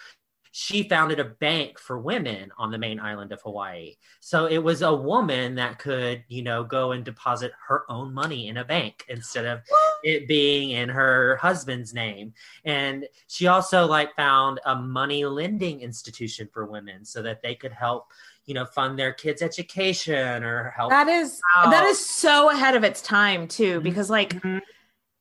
She 0.51 0.89
founded 0.89 1.21
a 1.21 1.25
bank 1.25 1.79
for 1.79 2.01
women 2.01 2.51
on 2.59 2.71
the 2.71 2.79
main 2.79 2.99
island 2.99 3.33
of 3.33 3.43
Hawaii. 3.43 3.97
So 4.21 4.47
it 4.47 4.59
was 4.59 4.83
a 4.83 4.93
woman 4.93 5.55
that 5.57 5.79
could, 5.79 6.25
you 6.27 6.43
know, 6.43 6.65
go 6.65 6.93
and 6.93 7.05
deposit 7.05 7.53
her 7.69 7.85
own 7.89 8.13
money 8.13 8.49
in 8.49 8.57
a 8.57 8.65
bank 8.65 9.05
instead 9.09 9.45
of 9.45 9.61
it 10.03 10.27
being 10.27 10.71
in 10.71 10.89
her 10.89 11.37
husband's 11.37 11.95
name. 11.95 12.33
And 12.65 13.07
she 13.29 13.47
also 13.47 13.87
like 13.87 14.17
found 14.17 14.59
a 14.65 14.75
money 14.75 15.25
lending 15.27 15.81
institution 15.81 16.49
for 16.53 16.65
women 16.65 17.05
so 17.05 17.23
that 17.23 17.43
they 17.43 17.55
could 17.55 17.73
help, 17.73 18.07
you 18.49 18.55
know, 18.55 18.65
fund 18.65 18.99
their 18.99 19.13
kids' 19.13 19.43
education 19.43 20.43
or 20.43 20.71
help 20.77 20.91
that 20.91 21.09
is 21.09 21.41
out. 21.57 21.71
that 21.71 21.85
is 21.85 22.05
so 22.05 22.51
ahead 22.51 22.75
of 22.75 22.83
its 22.83 23.03
time 23.03 23.47
too 23.47 23.81
because 23.83 24.11
like 24.11 24.35
Mhm. 24.35 24.61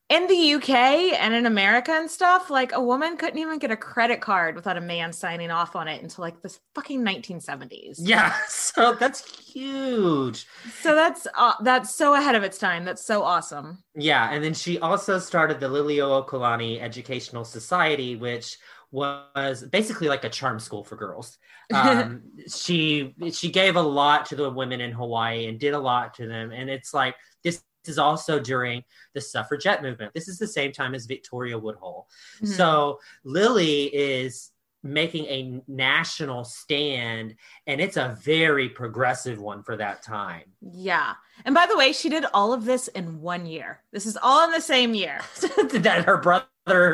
in 0.08 0.26
the 0.26 0.34
UK 0.34 1.12
and 1.12 1.34
in 1.34 1.44
America 1.44 1.92
and 1.92 2.10
stuff, 2.10 2.48
like 2.48 2.72
a 2.72 2.82
woman 2.82 3.18
couldn't 3.18 3.38
even 3.38 3.58
get 3.58 3.70
a 3.70 3.76
credit 3.76 4.22
card 4.22 4.56
without 4.56 4.78
a 4.78 4.80
man 4.80 5.12
signing 5.12 5.50
off 5.50 5.76
on 5.76 5.86
it 5.86 6.02
until 6.02 6.22
like 6.22 6.40
the 6.40 6.56
fucking 6.74 7.04
1970s. 7.04 8.00
Yeah, 8.02 8.34
so 8.48 8.94
that's 8.94 9.20
huge. 9.52 10.46
So 10.82 10.94
that's 10.94 11.26
uh, 11.36 11.54
that's 11.62 11.94
so 11.94 12.14
ahead 12.14 12.34
of 12.34 12.42
its 12.42 12.56
time. 12.58 12.84
That's 12.86 13.04
so 13.04 13.22
awesome. 13.22 13.84
Yeah, 13.94 14.30
and 14.30 14.42
then 14.42 14.54
she 14.54 14.78
also 14.78 15.18
started 15.18 15.60
the 15.60 15.68
Liliuokalani 15.68 16.80
Educational 16.80 17.44
Society, 17.44 18.16
which 18.16 18.56
was 18.90 19.64
basically 19.64 20.08
like 20.08 20.24
a 20.24 20.30
charm 20.30 20.58
school 20.58 20.84
for 20.84 20.96
girls. 20.96 21.38
Um, 21.70 22.22
she 22.48 23.14
she 23.30 23.50
gave 23.50 23.76
a 23.76 23.82
lot 23.82 24.24
to 24.26 24.36
the 24.36 24.48
women 24.48 24.80
in 24.80 24.90
Hawaii 24.90 25.48
and 25.48 25.60
did 25.60 25.74
a 25.74 25.78
lot 25.78 26.14
to 26.14 26.26
them, 26.26 26.50
and 26.50 26.70
it's 26.70 26.94
like 26.94 27.14
this 27.44 27.62
is 27.84 27.98
also 27.98 28.40
during 28.40 28.82
the 29.12 29.20
suffragette 29.20 29.82
movement. 29.82 30.14
This 30.14 30.28
is 30.28 30.38
the 30.38 30.46
same 30.46 30.72
time 30.72 30.94
as 30.94 31.04
Victoria 31.04 31.58
Woodhull. 31.58 32.08
Mhm. 32.40 32.48
So 32.48 33.00
Lily 33.22 33.94
is 33.94 34.50
making 34.82 35.26
a 35.26 35.60
national 35.68 36.44
stand, 36.44 37.34
and 37.66 37.80
it's 37.80 37.96
a 37.96 38.16
very 38.22 38.68
progressive 38.68 39.40
one 39.40 39.62
for 39.62 39.76
that 39.76 40.02
time. 40.02 40.44
Yeah. 40.60 41.14
And 41.44 41.54
by 41.54 41.66
the 41.66 41.76
way, 41.76 41.92
she 41.92 42.08
did 42.08 42.24
all 42.32 42.52
of 42.52 42.64
this 42.64 42.88
in 42.88 43.20
one 43.20 43.46
year. 43.46 43.82
This 43.92 44.06
is 44.06 44.16
all 44.22 44.44
in 44.44 44.52
the 44.52 44.60
same 44.60 44.94
year. 44.94 45.20
that 45.72 46.04
her 46.06 46.18
brother 46.18 46.46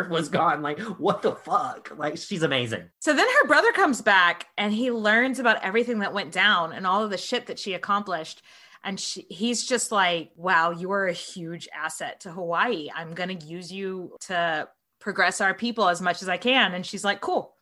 was 0.09 0.29
gone. 0.29 0.63
Like, 0.63 0.79
what 0.81 1.23
the 1.23 1.33
fuck? 1.33 1.93
Like, 1.97 2.17
she's 2.19 2.43
amazing. 2.43 2.91
So 3.01 3.15
then 3.15 3.27
her 3.27 3.47
brother 3.47 3.73
comes 3.73 4.01
back 4.01 4.47
and 4.57 4.73
he 4.73 4.91
learns 4.91 5.39
about 5.39 5.63
everything 5.63 6.01
that 6.01 6.15
went 6.15 6.33
down 6.33 6.73
and 6.73 6.87
all 6.87 7.03
of 7.03 7.11
the 7.11 7.19
shit 7.19 7.47
that 7.47 7.59
she 7.59 7.75
accomplished. 7.75 8.43
And 8.83 9.01
she, 9.01 9.27
he's 9.31 9.67
just 9.67 9.91
like, 9.93 10.31
wow, 10.37 10.71
you 10.71 10.93
are 10.93 11.07
a 11.07 11.13
huge 11.13 11.69
asset 11.75 12.21
to 12.21 12.31
Hawaii. 12.31 12.91
I'm 12.95 13.15
going 13.15 13.39
to 13.39 13.47
use 13.47 13.73
you 13.73 14.17
to 14.23 14.69
progress 15.01 15.41
our 15.41 15.55
people 15.55 15.89
as 15.89 16.01
much 16.01 16.23
as 16.23 16.29
I 16.29 16.37
can. 16.37 16.75
And 16.75 16.85
she's 16.85 17.05
like, 17.05 17.21
cool. 17.21 17.55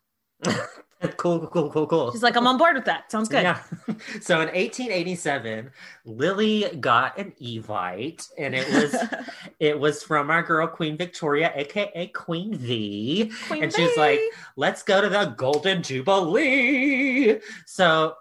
cool, 1.16 1.40
cool, 1.40 1.48
cool, 1.48 1.70
cool. 1.70 1.86
Cool. 1.86 2.12
She's 2.12 2.22
like, 2.22 2.36
I'm 2.36 2.46
on 2.46 2.58
board 2.58 2.74
with 2.74 2.84
that. 2.84 3.10
Sounds 3.10 3.28
good. 3.28 3.42
Yeah. 3.42 3.60
So 4.20 4.40
in 4.40 4.48
1887, 4.48 5.70
Lily 6.04 6.66
got 6.80 7.16
an 7.18 7.32
Evite, 7.40 8.28
and 8.36 8.54
it 8.54 8.68
was 8.72 8.96
it 9.60 9.78
was 9.78 10.02
from 10.02 10.30
our 10.30 10.42
girl 10.42 10.66
Queen 10.66 10.96
Victoria, 10.96 11.52
aka 11.54 12.08
Queen 12.08 12.54
V. 12.54 13.30
Queen 13.46 13.64
and 13.64 13.72
she's 13.72 13.96
like, 13.96 14.20
let's 14.56 14.82
go 14.82 15.00
to 15.00 15.08
the 15.08 15.26
Golden 15.36 15.82
Jubilee. 15.82 17.38
So 17.66 18.16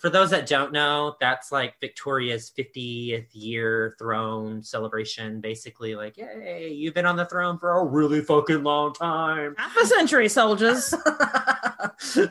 for 0.00 0.10
those 0.10 0.30
that 0.30 0.46
don't 0.46 0.72
know, 0.72 1.16
that's 1.20 1.52
like 1.52 1.74
Victoria's 1.80 2.52
50th 2.56 3.26
year 3.32 3.94
throne 3.98 4.62
celebration. 4.62 5.40
Basically, 5.40 5.94
like, 5.94 6.16
yay, 6.16 6.72
you've 6.72 6.94
been 6.94 7.06
on 7.06 7.16
the 7.16 7.26
throne 7.26 7.58
for 7.58 7.70
a 7.78 7.84
really 7.84 8.20
fucking 8.20 8.62
long 8.62 8.92
time. 8.92 9.54
half 9.58 9.76
a 9.76 9.86
century, 9.86 10.28
soldiers. 10.28 10.94
so 11.98 12.24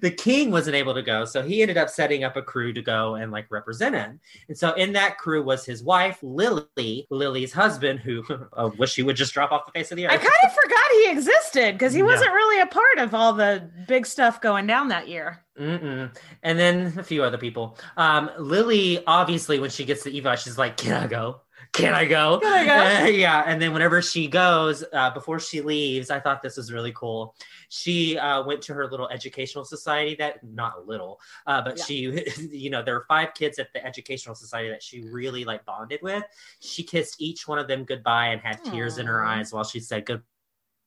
the 0.00 0.10
king 0.10 0.50
wasn't 0.50 0.74
able 0.76 0.94
to 0.94 1.02
go, 1.02 1.24
so 1.24 1.42
he 1.42 1.62
ended 1.62 1.76
up 1.76 1.88
setting 1.88 2.24
up 2.24 2.36
a 2.36 2.42
crew 2.42 2.72
to 2.72 2.82
go 2.82 3.14
and 3.16 3.30
like 3.32 3.46
represent 3.50 3.94
him. 3.94 4.20
And 4.48 4.56
so 4.56 4.72
in 4.74 4.92
that 4.94 5.18
crew 5.18 5.42
was 5.42 5.64
his 5.64 5.82
wife 5.82 6.18
Lily, 6.22 7.06
Lily's 7.10 7.52
husband, 7.52 8.00
who 8.00 8.24
I 8.56 8.64
wish 8.64 8.94
he 8.96 9.02
would 9.02 9.16
just 9.16 9.32
drop 9.34 9.52
off 9.52 9.66
the 9.66 9.72
face 9.72 9.90
of 9.92 9.96
the 9.96 10.06
earth. 10.06 10.12
I 10.12 10.16
kind 10.16 10.30
of 10.44 10.52
forgot 10.54 10.90
he 10.92 11.10
existed 11.10 11.74
because 11.74 11.92
he 11.92 12.00
Yeah. 12.00 12.06
wasn't 12.06 12.32
really 12.32 12.60
a 12.60 12.66
part 12.66 12.98
of 12.98 13.14
all 13.14 13.32
the 13.32 13.70
big 13.86 14.06
stuff 14.06 14.40
going 14.40 14.66
down 14.66 14.88
that 14.88 15.08
year. 15.08 15.42
Mm-mm. 15.58 16.14
And 16.42 16.58
then 16.58 16.98
a 16.98 17.02
few 17.02 17.22
other 17.22 17.38
people. 17.38 17.78
Um, 17.96 18.30
Lily, 18.38 19.02
obviously, 19.06 19.58
when 19.58 19.70
she 19.70 19.84
gets 19.84 20.02
to 20.04 20.10
Eva, 20.10 20.36
she's 20.36 20.58
like, 20.58 20.76
"Can 20.76 20.92
I 20.92 21.06
go? 21.06 21.40
Can 21.72 21.94
I 21.94 22.04
go? 22.04 22.38
Can 22.40 22.52
I 22.52 22.64
go?" 22.64 23.04
Uh, 23.04 23.08
yeah. 23.08 23.42
And 23.46 23.60
then 23.60 23.72
whenever 23.72 24.02
she 24.02 24.28
goes, 24.28 24.84
uh, 24.92 25.10
before 25.10 25.40
she 25.40 25.62
leaves, 25.62 26.10
I 26.10 26.20
thought 26.20 26.42
this 26.42 26.56
was 26.56 26.72
really 26.72 26.92
cool. 26.92 27.34
She 27.70 28.18
uh, 28.18 28.44
went 28.44 28.62
to 28.62 28.74
her 28.74 28.86
little 28.90 29.08
educational 29.08 29.64
society. 29.64 30.14
That 30.16 30.44
not 30.44 30.74
a 30.78 30.80
little, 30.80 31.20
uh, 31.46 31.62
but 31.62 31.78
Yeah. 31.78 31.84
she, 31.84 32.24
you 32.50 32.70
know, 32.70 32.82
there 32.82 32.94
were 32.94 33.06
five 33.08 33.32
kids 33.34 33.58
at 33.58 33.72
the 33.72 33.84
educational 33.84 34.34
society 34.34 34.68
that 34.68 34.82
she 34.82 35.02
really 35.02 35.44
like 35.44 35.64
bonded 35.64 36.00
with. 36.02 36.24
She 36.60 36.82
kissed 36.82 37.16
each 37.20 37.48
one 37.48 37.58
of 37.58 37.66
them 37.66 37.84
goodbye 37.84 38.28
and 38.28 38.40
had 38.42 38.62
tears 38.64 38.98
in 38.98 39.06
her 39.06 39.24
eyes 39.24 39.52
while 39.52 39.64
she 39.64 39.80
said 39.80 40.04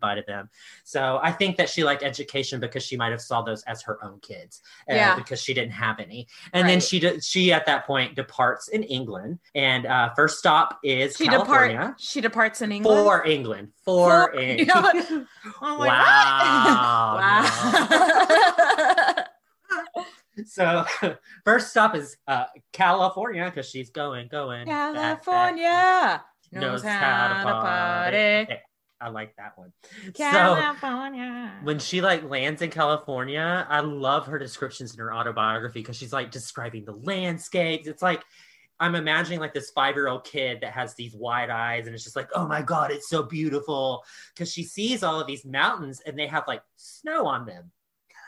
good 0.01 0.07
invited 0.07 0.25
them. 0.27 0.49
So 0.83 1.19
I 1.21 1.31
think 1.31 1.57
that 1.57 1.69
she 1.69 1.83
liked 1.83 2.03
education 2.03 2.59
because 2.59 2.83
she 2.83 2.97
might 2.97 3.11
have 3.11 3.21
saw 3.21 3.41
those 3.41 3.63
as 3.63 3.81
her 3.83 4.03
own 4.03 4.19
kids, 4.21 4.61
uh, 4.89 4.95
Yeah. 4.95 5.15
because 5.15 5.41
she 5.41 5.53
didn't 5.53 5.73
have 5.73 5.99
any. 5.99 6.27
And 6.53 6.67
then 6.67 6.79
she 6.79 6.99
de- 6.99 7.21
she 7.21 7.51
at 7.53 7.65
that 7.65 7.85
point 7.85 8.15
departs 8.15 8.69
in 8.69 8.83
England, 8.83 9.39
and 9.55 9.85
uh, 9.85 10.09
first 10.15 10.39
stop 10.39 10.79
is 10.83 11.15
She 11.17 11.27
California. 11.27 11.77
depart. 11.77 12.01
She 12.01 12.21
departs 12.21 12.61
in 12.61 12.71
England. 12.71 13.05
For 13.05 13.25
England, 13.25 13.71
for 13.83 14.31
For- 14.31 14.39
England. 14.39 14.59
You 14.63 14.65
know 14.65 14.81
what? 15.77 15.89
Wow, 15.89 17.17
wow. 17.45 17.45
So 20.45 20.85
first 21.45 21.69
stop 21.69 21.95
is 21.95 22.17
uh, 22.27 22.45
California 22.71 23.45
because 23.45 23.69
she's 23.69 23.89
going, 23.89 24.27
going. 24.29 24.65
back, 24.67 24.93
back, 24.93 25.23
California 25.23 26.23
knows 26.51 26.81
how 26.81 27.27
to 27.27 27.43
party. 27.43 28.47
I 29.01 29.09
like 29.09 29.35
that 29.37 29.57
one. 29.57 29.71
So 30.07 30.11
California. 30.15 31.53
when 31.63 31.79
she 31.79 32.01
like 32.01 32.29
lands 32.29 32.61
in 32.61 32.69
California, 32.69 33.65
I 33.69 33.79
love 33.79 34.27
her 34.27 34.37
descriptions 34.37 34.93
in 34.93 34.99
her 34.99 35.13
autobiography 35.13 35.79
because 35.79 35.95
she's 35.97 36.13
like 36.13 36.31
describing 36.31 36.85
the 36.85 36.93
landscapes. 36.93 37.87
It's 37.87 38.01
like 38.01 38.23
I'm 38.79 38.95
imagining 38.95 39.39
like 39.39 39.53
this 39.53 39.71
five 39.71 39.95
year 39.95 40.07
old 40.07 40.23
kid 40.23 40.59
that 40.61 40.71
has 40.73 40.95
these 40.95 41.13
wide 41.13 41.49
eyes 41.49 41.85
and 41.85 41.93
it's 41.93 42.03
just 42.03 42.15
like, 42.15 42.29
oh 42.35 42.47
my 42.47 42.61
God, 42.61 42.91
it's 42.91 43.09
so 43.09 43.23
beautiful. 43.23 44.03
Because 44.33 44.51
she 44.51 44.63
sees 44.63 45.03
all 45.03 45.19
of 45.19 45.27
these 45.27 45.45
mountains 45.45 46.01
and 46.05 46.17
they 46.17 46.27
have 46.27 46.45
like 46.47 46.61
snow 46.77 47.25
on 47.25 47.45
them. 47.45 47.71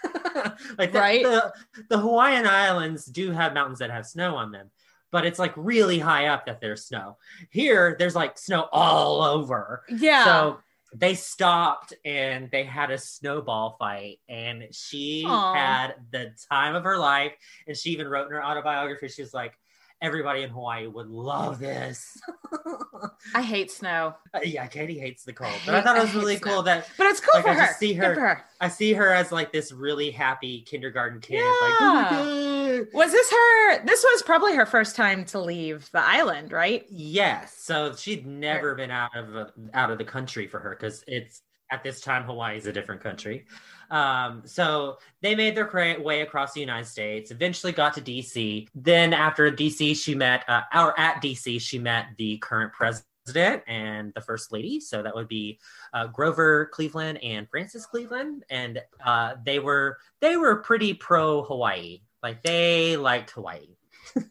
like 0.78 0.94
Right. 0.94 1.24
the, 1.24 1.54
the 1.90 1.98
Hawaiian 1.98 2.48
Islands 2.48 3.06
do 3.06 3.32
have 3.32 3.54
mountains 3.54 3.80
that 3.80 3.92
have 3.92 4.06
snow 4.06 4.36
on 4.36 4.52
them, 4.52 4.72
but 5.12 5.26
it's 5.26 5.40
like 5.40 5.54
really 5.56 6.00
high 6.00 6.28
up 6.28 6.46
that 6.46 6.62
there's 6.62 6.86
snow. 6.86 7.18
Here, 7.50 7.96
there's 8.00 8.16
like 8.16 8.38
snow 8.38 8.68
all 8.72 9.22
over. 9.22 9.84
yeah. 9.90 10.24
So 10.26 10.60
they 10.94 11.16
stopped 11.16 11.94
and 12.04 12.50
they 12.52 12.64
had 12.64 12.92
a 12.92 12.98
snowball 12.98 13.78
fight, 13.80 14.20
and 14.28 14.64
she 14.72 15.24
Aw. 15.28 15.54
had 15.54 15.96
the 16.12 16.32
time 16.52 16.76
of 16.76 16.84
her 16.84 16.98
life. 16.98 17.32
And 17.68 17.78
she 17.78 17.92
even 17.92 18.08
wrote 18.08 18.26
in 18.28 18.34
her 18.34 18.44
autobiography, 18.44 19.08
she 19.08 19.22
was 19.22 19.34
like, 19.34 19.54
"Everybody 20.02 20.42
in 20.44 20.50
Hawaii 20.50 20.88
would 20.88 21.08
love 21.08 21.60
this." 21.60 22.20
I 23.36 23.42
hate 23.42 23.72
snow, 23.72 24.16
Uh, 24.34 24.40
yeah, 24.44 24.68
Katie 24.68 25.00
hates 25.00 25.24
the 25.24 25.32
cold, 25.34 25.54
but 25.66 25.74
I 25.74 25.78
hate- 25.78 25.84
thought 25.86 25.98
it 25.98 26.02
was 26.02 26.14
really 26.16 26.38
snow. 26.38 26.52
cool 26.56 26.62
that 26.64 26.88
but 26.98 27.08
it's 27.08 27.20
cool 27.22 27.32
Like, 27.42 27.44
for 27.46 27.50
I 27.52 27.66
her. 27.68 27.74
see 27.80 27.94
her- 27.94 28.14
for 28.14 28.20
her. 28.22 28.46
I 28.60 28.68
see 28.68 28.94
her 28.94 29.14
as 29.14 29.32
like 29.32 29.52
this 29.54 29.72
really 29.72 30.12
happy 30.12 30.62
kindergarten 30.62 31.22
kid. 31.22 31.42
Like, 31.44 31.72
Yeah. 31.72 31.78
"Oh 31.80 31.94
my 31.94 32.10
God." 32.10 32.61
Was 32.94 33.12
this 33.12 33.32
her? 33.32 33.86
This 33.86 34.04
was 34.04 34.22
probably 34.24 34.56
her 34.56 34.66
first 34.66 34.96
time 34.96 35.26
to 35.26 35.40
leave 35.40 35.90
the 35.92 36.02
island, 36.02 36.52
right? 36.52 36.86
Yes. 36.90 37.58
So 37.58 37.96
she'd 37.96 38.26
never 38.26 38.76
been 38.76 38.92
out 38.92 39.16
of 39.16 39.52
out 39.74 39.92
of 39.92 39.98
the 39.98 40.06
country 40.06 40.48
for 40.48 40.60
her 40.60 40.72
because 40.72 41.04
it's 41.08 41.42
at 41.72 41.84
this 41.84 42.02
time 42.02 42.24
Hawaii 42.24 42.58
is 42.58 42.68
a 42.68 42.74
different 42.74 43.02
country. 43.02 43.46
Um, 43.90 44.44
so 44.46 44.98
they 45.22 45.36
made 45.36 45.56
their 45.56 45.70
way 46.02 46.22
across 46.22 46.54
the 46.54 46.60
United 46.60 46.88
States. 46.88 47.32
Eventually 47.32 47.72
got 47.72 47.94
to 47.96 48.02
DC. 48.02 48.68
Then 48.76 49.14
after 49.14 49.52
DC, 49.52 49.96
she 49.96 50.16
met 50.16 50.44
uh, 50.48 50.62
or 50.74 50.98
at 51.00 51.22
DC 51.22 51.60
she 51.62 51.80
met 51.80 52.08
the 52.18 52.38
current 52.38 52.74
president 52.74 53.64
and 53.68 54.14
the 54.14 54.22
first 54.22 54.52
lady. 54.52 54.80
So 54.80 55.02
that 55.04 55.14
would 55.14 55.28
be 55.28 55.60
uh, 55.94 56.08
Grover 56.08 56.68
Cleveland 56.68 57.24
and 57.24 57.50
Frances 57.50 57.86
Cleveland, 57.86 58.44
and 58.50 58.82
uh, 59.06 59.36
they 59.46 59.60
were 59.60 59.98
they 60.20 60.38
were 60.38 60.58
pretty 60.58 60.94
pro 60.94 61.44
Hawaii. 61.44 62.02
Like 62.24 62.44
they 62.44 62.98
liked 62.98 63.32
Hawaii. 63.32 63.76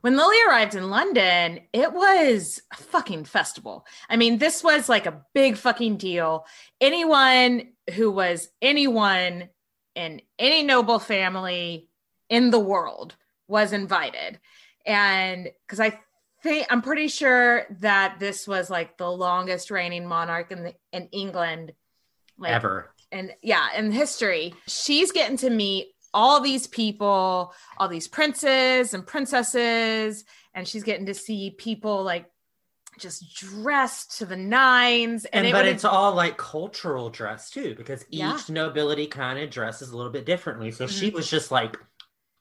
When 0.00 0.16
Lily 0.16 0.36
arrived 0.48 0.74
in 0.74 0.90
London, 0.90 1.60
it 1.72 1.92
was 1.92 2.62
a 2.72 2.76
fucking 2.76 3.24
festival. 3.24 3.84
I 4.08 4.16
mean, 4.16 4.38
this 4.38 4.62
was 4.62 4.88
like 4.88 5.06
a 5.06 5.22
big 5.34 5.56
fucking 5.56 5.96
deal. 5.96 6.46
Anyone 6.80 7.70
who 7.94 8.10
was 8.10 8.48
anyone 8.62 9.48
in 9.96 10.22
any 10.38 10.62
noble 10.62 11.00
family 11.00 11.88
in 12.28 12.50
the 12.50 12.60
world 12.60 13.16
was 13.48 13.72
invited. 13.72 14.38
And 14.86 15.50
because 15.66 15.80
I 15.80 15.98
think 16.42 16.68
I'm 16.70 16.82
pretty 16.82 17.08
sure 17.08 17.66
that 17.80 18.20
this 18.20 18.46
was 18.46 18.70
like 18.70 18.96
the 18.98 19.10
longest 19.10 19.70
reigning 19.70 20.06
monarch 20.06 20.52
in 20.52 20.62
the, 20.62 20.74
in 20.92 21.08
England 21.10 21.72
like 22.38 22.52
Ever. 22.52 22.94
and 23.10 23.34
yeah, 23.42 23.66
in 23.76 23.90
history, 23.90 24.54
she's 24.68 25.10
getting 25.10 25.36
to 25.38 25.50
meet 25.50 25.88
all 26.14 26.40
these 26.40 26.66
people, 26.66 27.52
all 27.78 27.88
these 27.88 28.08
princes 28.08 28.94
and 28.94 29.06
princesses, 29.06 30.24
and 30.54 30.66
she's 30.66 30.82
getting 30.82 31.06
to 31.06 31.14
see 31.14 31.50
people 31.50 32.02
like 32.02 32.30
just 32.98 33.36
dressed 33.36 34.18
to 34.18 34.26
the 34.26 34.36
nines. 34.36 35.24
and, 35.26 35.46
it 35.46 35.52
but 35.52 35.66
it's 35.66 35.84
all 35.84 36.12
like 36.14 36.36
cultural 36.36 37.10
dress 37.10 37.48
too 37.50 37.74
because 37.76 38.02
each 38.10 38.18
Yeah. 38.20 38.40
nobility 38.48 39.06
kind 39.06 39.38
of 39.38 39.50
dresses 39.50 39.90
a 39.90 39.96
little 39.96 40.10
bit 40.10 40.26
differently 40.26 40.72
so 40.72 40.86
she 40.88 41.10
Mhm. 41.10 41.14
was 41.14 41.30
just 41.30 41.52
like 41.52 41.76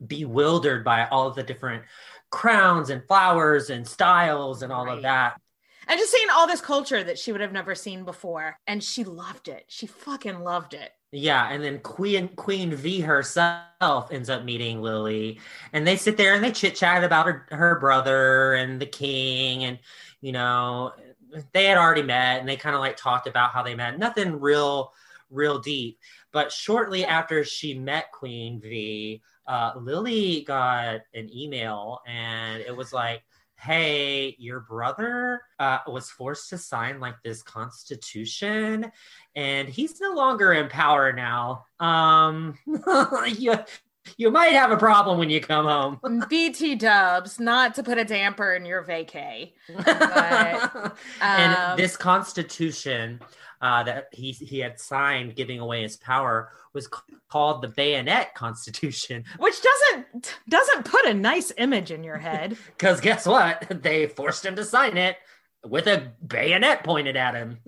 bewildered 0.08 0.84
by 0.84 1.08
all 1.10 1.28
of 1.28 1.36
the 1.36 1.44
different 1.44 1.84
crowns 2.32 2.90
and 2.90 3.06
flowers 3.08 3.70
and 3.70 3.88
styles 3.88 4.64
and 4.64 4.72
all 4.74 4.86
Right. 4.86 4.98
of 4.98 5.04
that 5.04 5.40
and 5.88 5.98
just 6.00 6.12
seeing 6.12 6.30
all 6.32 6.48
this 6.48 6.62
culture 6.62 7.04
that 7.04 7.18
she 7.18 7.32
would 7.32 7.42
have 7.42 7.54
never 7.54 7.76
seen 7.76 8.04
before, 8.04 8.58
and 8.68 8.84
she 8.84 9.04
loved 9.04 9.48
it. 9.48 9.66
She 9.68 9.88
fucking 9.88 10.40
loved 10.42 10.74
it. 10.74 10.92
yeah 11.12 11.50
and 11.52 11.64
then 11.64 11.80
queen 11.80 12.28
queen 12.36 12.76
v 12.76 13.00
herself 13.00 14.12
ends 14.12 14.30
up 14.30 14.44
meeting 14.44 14.82
lily. 14.82 15.40
And 15.74 15.88
they 15.88 15.96
sit 15.96 16.18
there 16.18 16.34
and 16.34 16.44
they 16.44 16.52
chit 16.52 16.76
chat 16.76 17.04
about 17.04 17.26
her, 17.28 17.48
her 17.52 17.80
brother 17.80 18.54
and 18.56 18.80
the 18.80 18.86
king 18.86 19.64
and 19.64 19.80
you 20.22 20.34
know 20.34 20.92
they 21.54 21.66
had 21.66 21.78
already 21.78 22.04
met 22.04 22.40
and 22.40 22.48
they 22.50 22.56
kind 22.58 22.76
of 22.76 22.82
like 22.82 22.98
talked 22.98 23.28
about 23.28 23.52
how 23.52 23.64
they 23.64 23.76
met. 23.76 23.98
Nothing 24.00 24.40
real 24.40 24.94
real 25.30 25.60
deep. 25.60 26.00
But 26.32 26.52
shortly 26.52 27.06
after 27.06 27.44
she 27.44 27.74
met 27.74 28.12
queen 28.12 28.60
v 28.60 29.22
uh, 29.48 29.72
lily 29.78 30.44
got 30.46 31.00
an 31.14 31.30
email 31.34 32.02
and 32.06 32.62
it 32.62 32.76
was 32.76 32.92
like 32.92 33.24
hey 33.60 34.36
your 34.38 34.60
brother 34.60 35.42
uh, 35.60 35.80
was 35.88 36.10
forced 36.10 36.50
to 36.50 36.58
sign 36.58 37.00
like 37.00 37.16
this 37.24 37.42
constitution 37.42 38.92
and 39.36 39.68
he's 39.68 40.00
no 40.00 40.14
longer 40.14 40.54
in 40.54 40.68
power 40.70 41.12
now. 41.12 41.66
Um 41.80 42.58
you, 43.28 43.56
you 44.18 44.32
might 44.32 44.54
have 44.54 44.72
a 44.72 44.78
problem 44.78 45.18
when 45.18 45.30
you 45.30 45.42
come 45.42 45.66
home 45.66 46.26
BT 46.30 46.76
dubs, 46.76 47.40
not 47.40 47.76
to 47.76 47.84
put 47.84 47.98
a 47.98 48.06
damper 48.06 48.54
in 48.54 48.66
your 48.66 48.84
vacay. 48.84 49.52
But, 49.76 50.98
and 51.22 51.56
um, 51.56 51.78
this 51.78 51.98
constitution 51.98 53.20
uh, 53.62 53.84
that 53.84 54.08
he 54.12 54.32
he 54.32 54.60
had 54.60 54.80
signed, 54.80 55.36
giving 55.36 55.60
away 55.60 55.82
his 55.82 55.98
power, 55.98 56.52
was 56.74 56.86
c- 56.86 57.16
called 57.30 57.62
the 57.62 57.68
Bayonet 57.68 58.36
Constitution. 58.36 59.24
which 59.40 59.56
doesn't 59.62 60.40
doesn't 60.48 60.86
put 60.86 61.06
a 61.06 61.14
nice 61.14 61.52
image 61.58 61.92
in 61.92 62.04
your 62.04 62.18
head. 62.18 62.58
Because 62.78 63.02
guess 63.02 63.26
what? 63.26 63.66
They 63.82 64.08
forced 64.08 64.46
him 64.46 64.56
to 64.56 64.64
sign 64.64 64.98
it 64.98 65.18
with 65.66 65.88
a 65.88 66.12
bayonet 66.26 66.84
pointed 66.84 67.16
at 67.18 67.36
him. 67.36 67.60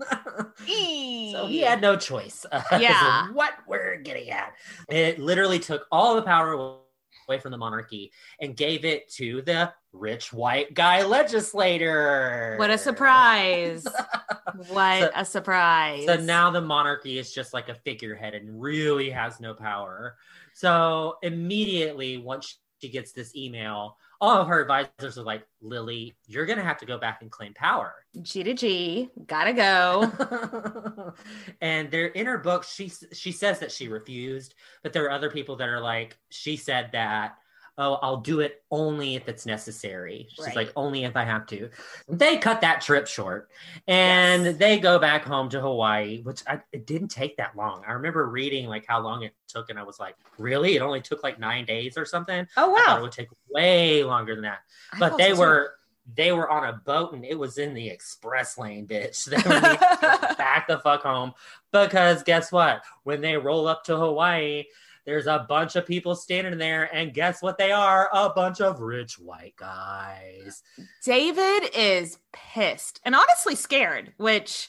so 0.58 1.46
he 1.46 1.60
had 1.60 1.80
no 1.80 1.96
choice. 1.96 2.46
uh, 2.50 2.62
Yeah. 2.80 3.28
what 3.32 3.52
we're 3.66 3.96
getting 3.96 4.30
at. 4.30 4.54
It 4.88 5.18
literally 5.18 5.58
took 5.58 5.86
all 5.92 6.14
the 6.16 6.22
power 6.22 6.52
away 6.52 7.38
from 7.40 7.50
the 7.52 7.58
monarchy 7.58 8.12
and 8.40 8.56
gave 8.56 8.84
it 8.84 9.10
to 9.14 9.42
the 9.42 9.72
rich 9.92 10.32
white 10.32 10.72
guy 10.74 11.04
legislator. 11.04 12.54
What 12.58 12.70
a 12.70 12.78
surprise! 12.78 13.86
what 14.68 15.00
So- 15.00 15.10
a 15.14 15.24
surprise! 15.24 16.06
So 16.06 16.16
now 16.16 16.50
the 16.50 16.60
monarchy 16.60 17.18
is 17.18 17.32
just 17.32 17.52
like 17.52 17.68
a 17.68 17.74
figurehead 17.74 18.34
and 18.34 18.60
really 18.60 19.10
has 19.10 19.40
no 19.40 19.54
power. 19.54 20.16
So 20.54 21.16
immediately, 21.22 22.18
once 22.18 22.58
she 22.80 22.88
gets 22.88 23.12
this 23.12 23.34
email, 23.36 23.96
all 24.20 24.42
of 24.42 24.48
her 24.48 24.60
advisors 24.60 25.16
are 25.16 25.22
like, 25.22 25.46
Lily, 25.62 26.14
you're 26.26 26.46
going 26.46 26.58
to 26.58 26.64
have 26.64 26.78
to 26.78 26.86
go 26.86 26.98
back 26.98 27.22
and 27.22 27.30
claim 27.30 27.54
power. 27.54 27.94
G 28.20 28.42
to 28.42 28.54
G, 28.54 29.08
gotta 29.26 29.52
go. 29.52 31.12
and 31.60 31.90
they're 31.90 32.08
in 32.08 32.26
her 32.26 32.38
book, 32.38 32.64
she, 32.64 32.90
she 33.12 33.32
says 33.32 33.60
that 33.60 33.72
she 33.72 33.88
refused, 33.88 34.54
but 34.82 34.92
there 34.92 35.04
are 35.04 35.10
other 35.10 35.30
people 35.30 35.56
that 35.56 35.68
are 35.68 35.80
like, 35.80 36.18
she 36.28 36.56
said 36.56 36.90
that. 36.92 37.36
Oh, 37.82 37.94
I'll 38.02 38.18
do 38.18 38.40
it 38.40 38.62
only 38.70 39.14
if 39.16 39.26
it's 39.26 39.46
necessary. 39.46 40.26
She's 40.30 40.44
Right. 40.46 40.54
like, 40.56 40.72
only 40.76 41.04
if 41.04 41.16
I 41.16 41.24
have 41.24 41.46
to. 41.46 41.70
They 42.08 42.36
cut 42.36 42.60
that 42.60 42.82
trip 42.82 43.06
short 43.06 43.48
and 43.88 44.44
Yes. 44.44 44.56
they 44.58 44.78
go 44.78 44.98
back 44.98 45.24
home 45.24 45.48
to 45.48 45.60
Hawaii, 45.62 46.20
which 46.22 46.42
I, 46.46 46.60
it 46.72 46.86
didn't 46.86 47.08
take 47.08 47.38
that 47.38 47.56
long. 47.56 47.82
I 47.88 47.92
remember 47.92 48.26
reading 48.28 48.66
like 48.66 48.84
how 48.86 49.00
long 49.00 49.22
it 49.22 49.32
took, 49.48 49.70
and 49.70 49.78
I 49.78 49.82
was 49.82 49.98
like, 49.98 50.14
really? 50.36 50.76
It 50.76 50.82
only 50.82 51.00
took 51.00 51.22
like 51.22 51.38
nine 51.38 51.64
days 51.64 51.96
or 51.96 52.04
something. 52.04 52.46
Oh 52.58 52.76
I 52.76 52.84
thought 52.84 52.98
it 52.98 53.02
would 53.02 53.12
take 53.12 53.28
way 53.48 54.04
longer 54.04 54.34
than 54.34 54.42
that. 54.44 54.58
I 54.92 54.98
But 54.98 55.16
they 55.16 55.30
so, 55.30 55.34
too. 55.36 55.40
were 55.40 55.74
they 56.14 56.32
were 56.32 56.50
on 56.50 56.64
a 56.64 56.72
boat 56.72 57.12
and 57.14 57.24
it 57.24 57.38
was 57.38 57.56
in 57.56 57.72
the 57.72 57.88
express 57.88 58.58
lane, 58.58 58.86
bitch. 58.86 59.26
They 59.30 59.36
were 59.36 59.54
needing 59.60 59.78
to 59.78 59.98
get 60.02 60.36
back 60.38 60.66
the 60.68 60.80
fuck 60.80 61.02
home 61.02 61.32
because 61.72 62.22
guess 62.24 62.52
what? 62.52 62.82
When 63.04 63.20
they 63.22 63.36
roll 63.38 63.66
up 63.68 63.84
to 63.84 63.96
Hawaii, 63.96 64.64
there's 65.10 65.26
a 65.26 65.44
bunch 65.48 65.74
of 65.74 65.84
people 65.84 66.14
standing 66.14 66.56
there, 66.56 66.84
and 66.94 67.12
guess 67.12 67.42
what? 67.42 67.58
They 67.58 67.72
are 67.72 68.08
a 68.12 68.30
bunch 68.30 68.60
of 68.60 68.78
rich 68.78 69.18
white 69.18 69.56
guys. 69.56 70.62
David 71.04 71.68
is 71.74 72.16
pissed 72.32 73.00
and 73.04 73.16
honestly 73.16 73.56
scared, 73.56 74.12
which 74.18 74.68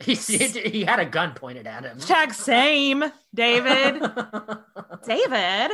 He, 0.04 0.14
he 0.14 0.82
had 0.82 0.98
a 0.98 1.04
gun 1.04 1.34
pointed 1.34 1.68
at 1.68 1.84
him. 1.84 1.98
Hashtag 1.98 2.34
same, 2.34 3.04
David. 3.32 4.02
David. 5.06 5.70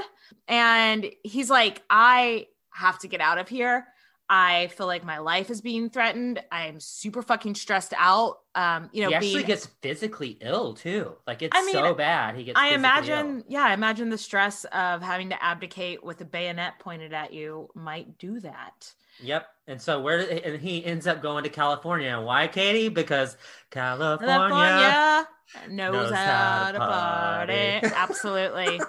And 0.46 1.06
he's 1.22 1.48
like, 1.48 1.82
I 1.88 2.48
have 2.70 2.98
to 2.98 3.08
get 3.08 3.22
out 3.22 3.38
of 3.38 3.48
here. 3.48 3.86
I 4.28 4.68
feel 4.68 4.86
like 4.86 5.04
my 5.04 5.18
life 5.18 5.50
is 5.50 5.60
being 5.60 5.88
threatened. 5.88 6.42
I'm 6.50 6.80
super 6.80 7.22
fucking 7.22 7.54
stressed 7.54 7.94
out. 7.96 8.38
Um, 8.54 8.90
you 8.92 9.02
know, 9.02 9.08
he 9.10 9.14
actually 9.14 9.34
being, 9.34 9.46
gets 9.46 9.66
physically 9.82 10.38
ill 10.40 10.74
too. 10.74 11.12
Like 11.26 11.42
it's 11.42 11.56
I 11.56 11.64
mean, 11.64 11.74
so 11.74 11.94
bad. 11.94 12.34
He 12.36 12.44
gets. 12.44 12.58
I 12.58 12.70
imagine, 12.70 13.38
ill. 13.38 13.44
yeah, 13.48 13.64
I 13.64 13.72
imagine 13.72 14.10
the 14.10 14.18
stress 14.18 14.64
of 14.64 15.02
having 15.02 15.30
to 15.30 15.42
abdicate 15.42 16.02
with 16.02 16.20
a 16.20 16.24
bayonet 16.24 16.78
pointed 16.80 17.12
at 17.12 17.32
you 17.32 17.68
might 17.74 18.18
do 18.18 18.40
that. 18.40 18.92
Yep. 19.22 19.46
And 19.68 19.80
so 19.80 20.00
where 20.00 20.18
and 20.18 20.60
he 20.60 20.84
ends 20.84 21.06
up 21.06 21.22
going 21.22 21.44
to 21.44 21.50
California. 21.50 22.20
Why, 22.20 22.48
Katie? 22.48 22.88
Because 22.88 23.36
California, 23.70 24.26
California 24.26 25.28
knows, 25.70 25.92
knows 25.92 26.12
how, 26.12 26.64
how 26.64 26.72
to 26.72 26.78
party. 26.78 27.80
party. 27.80 27.94
Absolutely. 27.96 28.80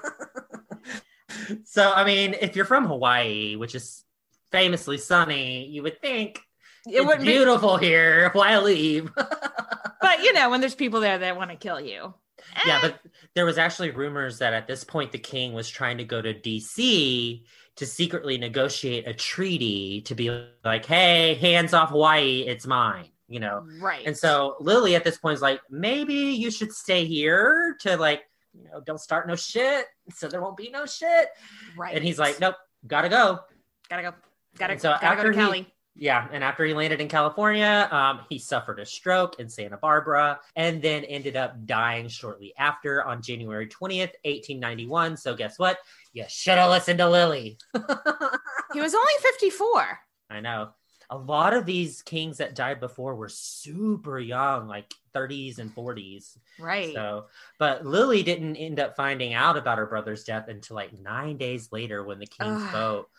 So 1.64 1.92
I 1.94 2.04
mean, 2.04 2.36
if 2.42 2.56
you're 2.56 2.66
from 2.66 2.86
Hawaii, 2.86 3.56
which 3.56 3.76
is 3.76 4.04
famously 4.52 4.98
sunny, 4.98 5.66
you 5.68 5.84
would 5.84 6.00
think 6.02 6.40
It 6.88 6.96
it's 6.98 7.06
wouldn't 7.06 7.26
be- 7.26 7.32
beautiful 7.34 7.78
here. 7.78 8.30
Why 8.34 8.58
leave? 8.60 9.12
but 9.16 10.24
you 10.24 10.34
know, 10.34 10.50
when 10.50 10.62
there's 10.62 10.76
people 10.76 11.00
there 11.00 11.18
that 11.20 11.38
want 11.38 11.52
to 11.52 11.58
kill 11.58 11.80
you. 11.82 12.14
yeah, 12.66 12.78
eh. 12.78 12.80
but 12.82 13.00
there 13.36 13.46
was 13.46 13.58
actually 13.58 13.92
rumors 13.92 14.40
that 14.40 14.54
at 14.54 14.68
this 14.68 14.84
point 14.84 15.12
the 15.12 15.18
king 15.20 15.54
was 15.54 15.70
trying 15.70 15.98
to 15.98 16.04
go 16.06 16.22
to 16.22 16.34
DC 16.34 17.44
to 17.76 17.86
secretly 17.86 18.38
negotiate 18.38 19.08
a 19.08 19.14
treaty 19.14 20.02
to 20.02 20.16
be 20.16 20.32
like, 20.64 20.86
"Hey, 20.86 21.36
hands 21.36 21.74
off 21.74 21.90
Hawaii, 21.90 22.42
it's 22.48 22.66
mine." 22.66 23.10
You 23.28 23.40
know. 23.42 23.68
Right. 23.82 24.06
And 24.08 24.18
so 24.18 24.56
Lily 24.62 24.96
at 24.96 25.04
this 25.04 25.18
point 25.18 25.36
is 25.36 25.42
like, 25.42 25.60
maybe 25.70 26.14
you 26.14 26.50
should 26.50 26.72
stay 26.72 27.04
here 27.06 27.76
to 27.82 27.98
like, 27.98 28.24
you 28.54 28.64
know, 28.70 28.80
don't 28.80 29.00
start 29.02 29.28
no 29.28 29.36
shit, 29.36 29.86
so 30.16 30.30
there 30.30 30.42
won't 30.42 30.56
be 30.56 30.70
no 30.70 30.86
shit. 30.86 31.28
right. 31.78 31.94
And 31.94 32.06
he's 32.06 32.18
like, 32.18 32.40
nope, 32.40 32.56
gotta 32.88 33.10
go. 33.10 33.40
gotta 33.90 34.02
go. 34.04 34.14
Gotta, 34.58 34.80
so 34.80 34.90
gotta 34.90 35.02
go 35.02 35.08
after 35.08 35.32
to 35.34 35.40
he- 35.40 35.46
Cali. 35.46 35.74
Yeah, 36.00 36.28
and 36.32 36.44
after 36.44 36.64
he 36.64 36.76
landed 36.76 37.02
in 37.02 37.08
California, 37.08 37.88
um, 37.92 38.20
he 38.30 38.38
suffered 38.38 38.80
a 38.80 38.86
stroke 38.86 39.40
in 39.40 39.50
Santa 39.50 39.78
Barbara 39.78 40.40
and 40.56 40.80
then 40.80 41.04
ended 41.06 41.36
up 41.36 41.66
dying 41.66 42.08
shortly 42.08 42.54
after 42.56 43.04
on 43.04 43.20
January 43.24 43.66
20th, 43.66 44.14
1891. 44.24 45.18
So 45.18 45.36
guess 45.36 45.58
what? 45.58 45.80
You 46.14 46.26
should 46.28 46.60
have 46.60 46.70
listened 46.70 47.00
to 47.00 47.10
Lily. 47.10 47.58
He 48.74 48.82
was 48.82 48.94
only 48.94 49.14
54. 49.22 50.00
I 50.30 50.40
know. 50.42 50.70
A 51.10 51.18
lot 51.18 51.54
of 51.54 51.66
these 51.66 52.02
kings 52.02 52.38
that 52.38 52.54
died 52.54 52.82
before 52.82 53.16
were 53.16 53.30
super 53.30 54.20
young, 54.20 54.68
like 54.68 54.94
30s 55.16 55.58
and 55.58 55.74
40s. 55.74 56.38
Right. 56.60 56.94
So, 56.94 57.28
but 57.60 57.86
Lily 57.86 58.24
didn't 58.24 58.58
end 58.58 58.80
up 58.80 58.98
finding 58.98 59.34
out 59.34 59.56
about 59.56 59.78
her 59.78 59.86
brother's 59.86 60.26
death 60.26 60.50
until 60.50 60.76
like 60.76 61.00
nine 61.00 61.38
days 61.38 61.70
later 61.72 62.04
when 62.04 62.20
the 62.20 62.28
king's 62.28 62.62
Ugh. 62.62 62.72
boat 62.74 63.10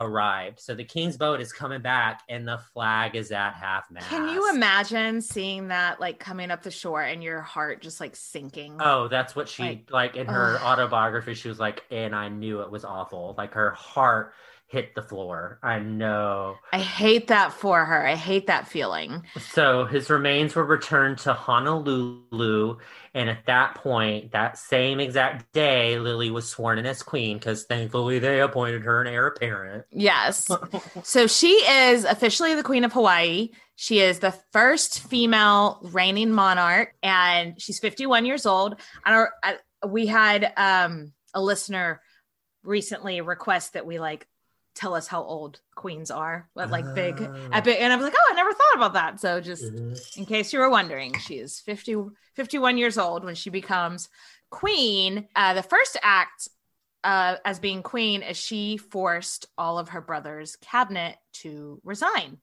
arrived. 0.00 0.60
So 0.60 0.74
the 0.74 0.84
king's 0.84 1.16
boat 1.16 1.40
is 1.40 1.52
coming 1.52 1.80
back 1.80 2.22
and 2.28 2.46
the 2.46 2.58
flag 2.72 3.14
is 3.14 3.30
at 3.30 3.52
half 3.54 3.90
mast. 3.90 4.08
Can 4.08 4.28
you 4.28 4.50
imagine 4.50 5.20
seeing 5.20 5.68
that 5.68 6.00
like 6.00 6.18
coming 6.18 6.50
up 6.50 6.62
the 6.62 6.70
shore 6.70 7.02
and 7.02 7.22
your 7.22 7.40
heart 7.40 7.82
just 7.82 8.00
like 8.00 8.16
sinking? 8.16 8.78
Oh, 8.80 9.08
that's 9.08 9.36
what 9.36 9.48
she 9.48 9.62
Like, 9.62 9.90
like, 9.90 10.16
in 10.16 10.26
her 10.26 10.56
ugh. 10.56 10.62
autobiography. 10.62 11.34
She 11.34 11.48
was 11.48 11.60
like, 11.60 11.84
and 11.90 12.14
I 12.14 12.28
knew 12.28 12.60
it 12.62 12.70
was 12.70 12.84
awful. 12.84 13.34
Like 13.38 13.54
her 13.54 13.70
heart 13.70 14.34
hit 14.72 14.94
the 14.94 15.02
floor. 15.02 15.58
I 15.62 15.80
know. 15.80 16.56
I 16.72 16.78
hate 16.78 17.26
that 17.28 17.52
for 17.52 17.84
her. 17.84 18.06
I 18.06 18.14
hate 18.14 18.46
that 18.46 18.66
feeling. 18.66 19.22
So 19.38 19.84
his 19.84 20.08
remains 20.08 20.54
were 20.54 20.64
returned 20.64 21.18
to 21.18 21.34
Honolulu. 21.34 22.78
And 23.12 23.28
at 23.28 23.44
that 23.44 23.74
point, 23.74 24.32
that 24.32 24.56
same 24.56 24.98
exact 24.98 25.52
day, 25.52 25.98
Lily 25.98 26.30
was 26.30 26.48
sworn 26.48 26.78
in 26.78 26.86
as 26.86 27.02
queen 27.02 27.36
because 27.36 27.64
thankfully 27.64 28.18
they 28.18 28.40
appointed 28.40 28.84
her 28.84 29.02
an 29.02 29.08
heir 29.08 29.26
apparent. 29.26 29.84
Yes. 29.90 30.48
so 31.02 31.26
she 31.26 31.50
is 31.50 32.04
officially 32.04 32.54
the 32.54 32.62
Queen 32.62 32.84
of 32.84 32.94
Hawaii. 32.94 33.50
She 33.76 34.00
is 34.00 34.20
the 34.20 34.34
first 34.52 35.00
female 35.00 35.80
reigning 35.92 36.30
monarch, 36.30 36.94
and 37.02 37.60
she's 37.60 37.78
51 37.78 38.24
years 38.24 38.46
old. 38.46 38.80
And 39.04 39.14
our, 39.14 39.34
I, 39.42 39.56
we 39.86 40.06
had 40.06 40.50
um, 40.56 41.12
a 41.34 41.42
listener 41.42 42.00
recently 42.64 43.20
request 43.20 43.74
that 43.74 43.84
we 43.84 43.98
like 43.98 44.26
tell 44.74 44.94
us 44.94 45.06
how 45.06 45.22
old 45.22 45.60
queens 45.74 46.10
are, 46.10 46.48
but 46.54 46.70
like 46.70 46.94
big, 46.94 47.20
Oh. 47.20 47.48
epic. 47.52 47.76
And 47.80 47.92
I 47.92 47.96
was 47.96 48.04
like, 48.04 48.14
oh, 48.16 48.28
I 48.30 48.34
never 48.34 48.52
thought 48.52 48.76
about 48.76 48.92
that. 48.94 49.20
So 49.20 49.40
just 49.40 49.64
in 50.16 50.24
case 50.26 50.52
you 50.52 50.58
were 50.60 50.70
wondering, 50.70 51.18
she 51.18 51.38
is 51.38 51.60
50, 51.60 51.96
51 52.34 52.78
years 52.78 52.96
old 52.98 53.24
when 53.24 53.34
she 53.34 53.50
becomes 53.50 54.08
queen. 54.50 55.28
Uh, 55.36 55.54
the 55.54 55.62
first 55.62 55.96
act 56.02 56.48
uh, 57.04 57.36
as 57.44 57.58
being 57.58 57.82
queen 57.82 58.22
is 58.22 58.36
she 58.36 58.76
forced 58.76 59.46
all 59.58 59.78
of 59.78 59.90
her 59.90 60.00
brother's 60.00 60.56
cabinet 60.56 61.16
to 61.32 61.80
resign. 61.84 62.38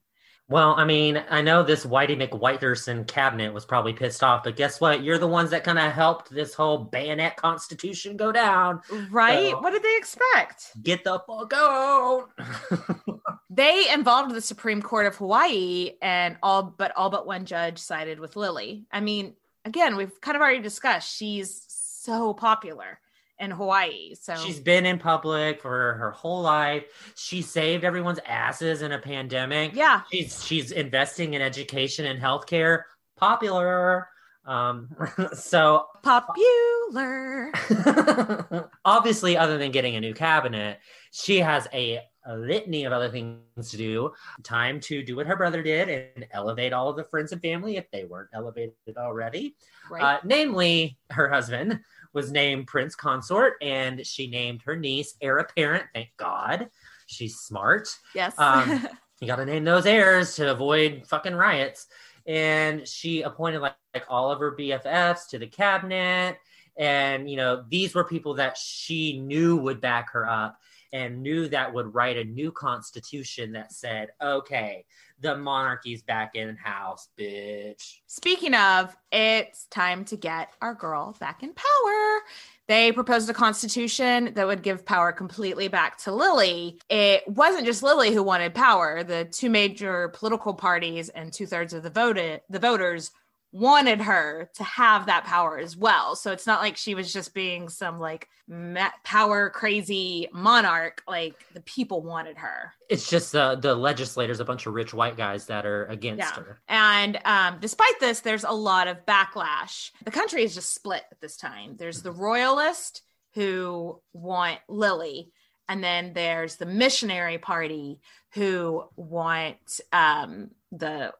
Well, 0.50 0.74
I 0.76 0.84
mean, 0.84 1.22
I 1.30 1.42
know 1.42 1.62
this 1.62 1.86
Whitey 1.86 2.20
McWhiterson 2.20 3.06
cabinet 3.06 3.54
was 3.54 3.64
probably 3.64 3.92
pissed 3.92 4.24
off, 4.24 4.42
but 4.42 4.56
guess 4.56 4.80
what? 4.80 5.04
You're 5.04 5.16
the 5.16 5.28
ones 5.28 5.50
that 5.50 5.62
kind 5.62 5.78
of 5.78 5.92
helped 5.92 6.28
this 6.28 6.54
whole 6.54 6.76
bayonet 6.76 7.36
constitution 7.36 8.16
go 8.16 8.32
down. 8.32 8.80
Right? 9.10 9.50
So- 9.50 9.60
what 9.60 9.70
did 9.70 9.84
they 9.84 9.96
expect? 9.96 10.72
Get 10.82 11.04
the 11.04 11.20
fuck 11.26 11.52
out. 11.54 12.28
They 13.52 13.92
involved 13.92 14.32
the 14.32 14.40
Supreme 14.40 14.80
Court 14.80 15.06
of 15.06 15.16
Hawaii, 15.16 15.94
and 16.00 16.36
all 16.40 16.62
but 16.62 16.92
all 16.96 17.10
but 17.10 17.26
one 17.26 17.44
judge 17.44 17.78
sided 17.78 18.20
with 18.20 18.36
Lily. 18.36 18.86
I 18.92 19.00
mean, 19.00 19.34
again, 19.64 19.96
we've 19.96 20.20
kind 20.20 20.36
of 20.36 20.40
already 20.40 20.60
discussed 20.62 21.16
she's 21.16 21.64
so 21.68 22.32
popular 22.32 22.99
in 23.40 23.50
Hawaii. 23.50 24.14
So 24.14 24.36
She's 24.36 24.60
been 24.60 24.86
in 24.86 24.98
public 24.98 25.60
for 25.60 25.94
her 25.94 26.10
whole 26.12 26.42
life. 26.42 26.84
She 27.16 27.42
saved 27.42 27.84
everyone's 27.84 28.20
asses 28.26 28.82
in 28.82 28.92
a 28.92 28.98
pandemic. 28.98 29.74
yeah, 29.74 30.02
She's 30.12 30.44
she's 30.44 30.70
investing 30.70 31.34
in 31.34 31.42
education 31.42 32.06
and 32.06 32.20
healthcare. 32.20 32.82
Popular. 33.16 34.08
Um, 34.44 34.88
so 35.34 35.86
popular. 36.02 37.52
obviously, 38.84 39.36
other 39.36 39.58
than 39.58 39.70
getting 39.70 39.96
a 39.96 40.00
new 40.00 40.14
cabinet, 40.14 40.78
she 41.12 41.38
has 41.38 41.68
a, 41.72 42.00
a 42.26 42.36
litany 42.36 42.84
of 42.84 42.92
other 42.92 43.10
things 43.10 43.70
to 43.70 43.76
do. 43.76 44.12
Time 44.42 44.80
to 44.80 45.02
do 45.02 45.16
what 45.16 45.26
her 45.26 45.36
brother 45.36 45.62
did 45.62 45.88
and 45.88 46.26
elevate 46.32 46.72
all 46.72 46.88
of 46.88 46.96
the 46.96 47.04
friends 47.04 47.32
and 47.32 47.40
family 47.42 47.76
if 47.76 47.90
they 47.90 48.04
weren't 48.04 48.30
elevated 48.32 48.74
already. 48.96 49.56
Right. 49.90 50.02
Uh, 50.02 50.20
namely, 50.24 50.98
her 51.10 51.28
husband 51.28 51.80
was 52.12 52.32
named 52.32 52.66
Prince 52.66 52.94
Consort, 52.94 53.54
and 53.62 54.04
she 54.06 54.26
named 54.26 54.62
her 54.62 54.76
niece 54.76 55.14
heir 55.20 55.38
apparent. 55.38 55.84
Thank 55.94 56.10
God. 56.16 56.68
She's 57.06 57.38
smart. 57.38 57.88
yes. 58.14 58.34
um, 58.38 58.86
You 59.20 59.26
got 59.26 59.36
to 59.36 59.44
name 59.44 59.64
those 59.64 59.84
heirs 59.84 60.34
to 60.36 60.50
avoid 60.50 61.02
fucking 61.06 61.34
riots. 61.34 61.88
And 62.26 62.88
she 62.88 63.20
appointed 63.22 63.60
like, 63.60 63.74
like 63.92 64.04
all 64.08 64.32
of 64.32 64.40
her 64.40 64.56
BFFs 64.56 65.28
to 65.28 65.38
the 65.38 65.46
cabinet. 65.46 66.38
And, 66.78 67.28
you 67.30 67.36
know, 67.36 67.64
these 67.68 67.94
were 67.94 68.04
people 68.04 68.34
that 68.34 68.56
she 68.56 69.18
knew 69.18 69.58
would 69.58 69.80
back 69.80 70.12
her 70.12 70.26
up 70.26 70.58
and 70.92 71.22
knew 71.22 71.48
that 71.48 71.72
would 71.72 71.94
write 71.94 72.16
a 72.16 72.24
new 72.24 72.50
constitution 72.50 73.52
that 73.52 73.72
said, 73.72 74.08
okay, 74.20 74.84
the 75.20 75.36
monarchy's 75.36 76.02
back 76.02 76.34
in 76.34 76.56
house, 76.56 77.08
bitch. 77.18 77.98
Speaking 78.06 78.54
of, 78.54 78.96
it's 79.12 79.66
time 79.66 80.04
to 80.06 80.16
get 80.16 80.54
our 80.60 80.74
girl 80.74 81.16
back 81.20 81.42
in 81.42 81.52
power. 81.52 82.20
They 82.66 82.92
proposed 82.92 83.28
a 83.28 83.34
constitution 83.34 84.32
that 84.34 84.46
would 84.46 84.62
give 84.62 84.86
power 84.86 85.12
completely 85.12 85.68
back 85.68 85.98
to 86.04 86.14
Lily. 86.14 86.78
It 86.88 87.26
wasn't 87.26 87.66
just 87.66 87.82
Lily 87.82 88.12
who 88.12 88.22
wanted 88.22 88.54
power. 88.54 89.02
The 89.02 89.24
two 89.24 89.50
major 89.50 90.08
political 90.08 90.54
parties 90.54 91.08
and 91.08 91.32
two 91.32 91.46
thirds 91.46 91.74
of 91.74 91.82
the 91.82 91.90
voted 91.90 92.42
the 92.48 92.60
voters 92.60 93.10
wanted 93.52 94.00
her 94.00 94.48
to 94.54 94.62
have 94.64 95.06
that 95.06 95.24
power 95.24 95.58
as 95.58 95.76
well. 95.76 96.14
So 96.14 96.30
it's 96.32 96.46
not 96.46 96.60
like 96.60 96.76
she 96.76 96.94
was 96.94 97.12
just 97.12 97.34
being 97.34 97.68
some 97.68 97.98
like 97.98 98.28
ma- 98.46 98.90
power 99.04 99.50
crazy 99.50 100.28
monarch. 100.32 101.02
Like 101.08 101.34
the 101.52 101.60
people 101.62 102.02
wanted 102.02 102.36
her. 102.38 102.72
It's 102.88 103.08
just 103.10 103.32
the 103.32 103.56
the 103.56 103.74
legislators, 103.74 104.38
a 104.40 104.44
bunch 104.44 104.66
of 104.66 104.74
rich 104.74 104.94
white 104.94 105.16
guys 105.16 105.46
that 105.46 105.66
are 105.66 105.86
against 105.86 106.20
Yeah. 106.20 106.34
her. 106.42 106.60
And 106.68 107.18
um, 107.24 107.58
despite 107.60 107.98
this, 107.98 108.20
there's 108.20 108.44
a 108.44 108.52
lot 108.52 108.86
of 108.86 109.04
backlash. 109.06 109.90
The 110.04 110.10
country 110.12 110.44
is 110.44 110.54
just 110.54 110.72
split 110.74 111.02
at 111.10 111.20
this 111.20 111.36
time. 111.36 111.76
There's 111.76 112.02
the 112.02 112.12
royalist 112.12 113.02
who 113.34 114.00
want 114.12 114.58
Lily, 114.68 115.32
and 115.68 115.82
then 115.82 116.12
there's 116.14 116.56
the 116.56 116.66
missionary 116.66 117.38
party 117.38 118.00
who 118.34 118.84
want 118.96 119.80
um, 119.92 120.50
the 120.72 121.12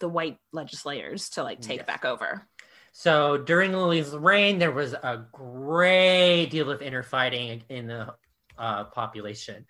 the 0.00 0.08
white 0.08 0.38
legislators 0.52 1.30
to 1.30 1.42
like 1.42 1.60
take 1.60 1.78
Yes. 1.78 1.86
back 1.86 2.04
over. 2.04 2.46
So 2.92 3.38
during 3.38 3.72
Lily's 3.72 4.10
reign, 4.10 4.58
there 4.58 4.72
was 4.72 4.92
a 4.92 5.26
great 5.32 6.46
deal 6.46 6.70
of 6.70 6.82
inner 6.82 7.02
fighting 7.02 7.62
in 7.68 7.86
the 7.86 8.14
uh, 8.58 8.84
population. 8.84 9.66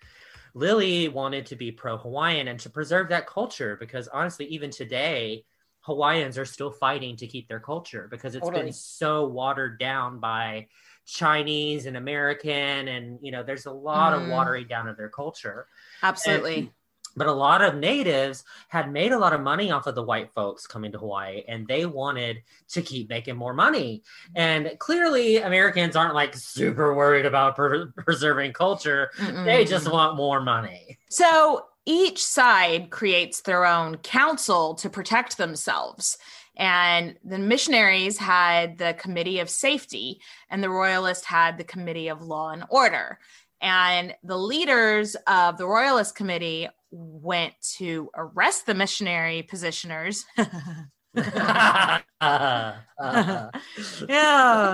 Lily 0.55 1.09
wanted 1.09 1.45
to 1.47 1.55
be 1.55 1.71
pro 1.71 1.97
Hawaiian 1.97 2.47
and 2.47 2.59
to 2.61 2.69
preserve 2.69 3.09
that 3.09 3.27
culture 3.27 3.77
because 3.79 4.07
honestly, 4.07 4.45
even 4.47 4.71
today, 4.71 5.45
Hawaiians 5.81 6.37
are 6.37 6.45
still 6.45 6.71
fighting 6.71 7.15
to 7.17 7.27
keep 7.27 7.47
their 7.47 7.59
culture 7.59 8.07
because 8.09 8.35
it's 8.35 8.45
Totally. 8.45 8.65
been 8.65 8.73
so 8.73 9.27
watered 9.27 9.79
down 9.79 10.19
by 10.19 10.67
Chinese 11.05 11.85
and 11.85 11.97
American, 11.97 12.87
and 12.87 13.19
you 13.21 13.31
know, 13.31 13.43
there's 13.43 13.65
a 13.65 13.71
lot 13.71 14.13
of 14.13 14.23
Mhm. 14.23 14.29
watering 14.29 14.67
down 14.67 14.87
of 14.87 14.97
their 14.97 15.09
culture. 15.09 15.67
Absolutely. 16.03 16.71
But 17.19 17.27
a 17.27 17.33
lot 17.33 17.61
of 17.61 17.75
natives 17.75 18.45
had 18.69 18.91
made 18.91 19.11
a 19.11 19.19
lot 19.19 19.33
of 19.33 19.41
money 19.41 19.71
off 19.71 19.87
of 19.87 19.95
the 19.95 20.01
white 20.01 20.31
folks 20.33 20.65
coming 20.65 20.93
to 20.93 20.97
Hawaii, 20.97 21.43
and 21.49 21.67
they 21.67 21.85
wanted 21.85 22.37
to 22.69 22.81
keep 22.81 23.09
making 23.09 23.35
more 23.35 23.53
money. 23.53 24.03
And 24.35 24.71
clearly, 24.79 25.37
Americans 25.37 25.97
aren't 25.97 26.15
like 26.15 26.33
super 26.33 26.93
worried 26.93 27.25
about 27.25 27.57
per- 27.57 27.87
preserving 27.87 28.53
culture. 28.53 29.11
They 29.43 29.65
just 29.65 29.91
want 29.91 30.15
more 30.15 30.39
money. 30.39 30.97
So 31.09 31.65
each 31.85 32.23
side 32.23 32.89
creates 32.89 33.41
their 33.41 33.65
own 33.65 33.97
council 33.97 34.75
to 34.75 34.89
protect 34.89 35.37
themselves. 35.37 36.17
And 36.55 37.17
the 37.23 37.39
missionaries 37.39 38.17
had 38.17 38.77
the 38.77 38.93
Committee 38.93 39.39
of 39.39 39.49
Safety, 39.49 40.21
and 40.49 40.63
the 40.63 40.69
Royalists 40.69 41.25
had 41.25 41.57
the 41.57 41.63
Committee 41.65 42.07
of 42.07 42.21
Law 42.21 42.51
and 42.51 42.63
Order. 42.69 43.19
And 43.61 44.15
the 44.23 44.37
leaders 44.37 45.15
of 45.27 45.57
the 45.57 45.67
Royalist 45.67 46.15
Committee 46.15 46.69
went 46.91 47.53
to 47.77 48.09
arrest 48.15 48.65
the 48.65 48.73
missionary 48.73 49.47
positioners. 49.49 50.23
yeah, 51.15 51.95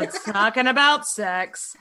it's 0.02 0.24
talking 0.24 0.68
about 0.68 1.08
sex. 1.08 1.76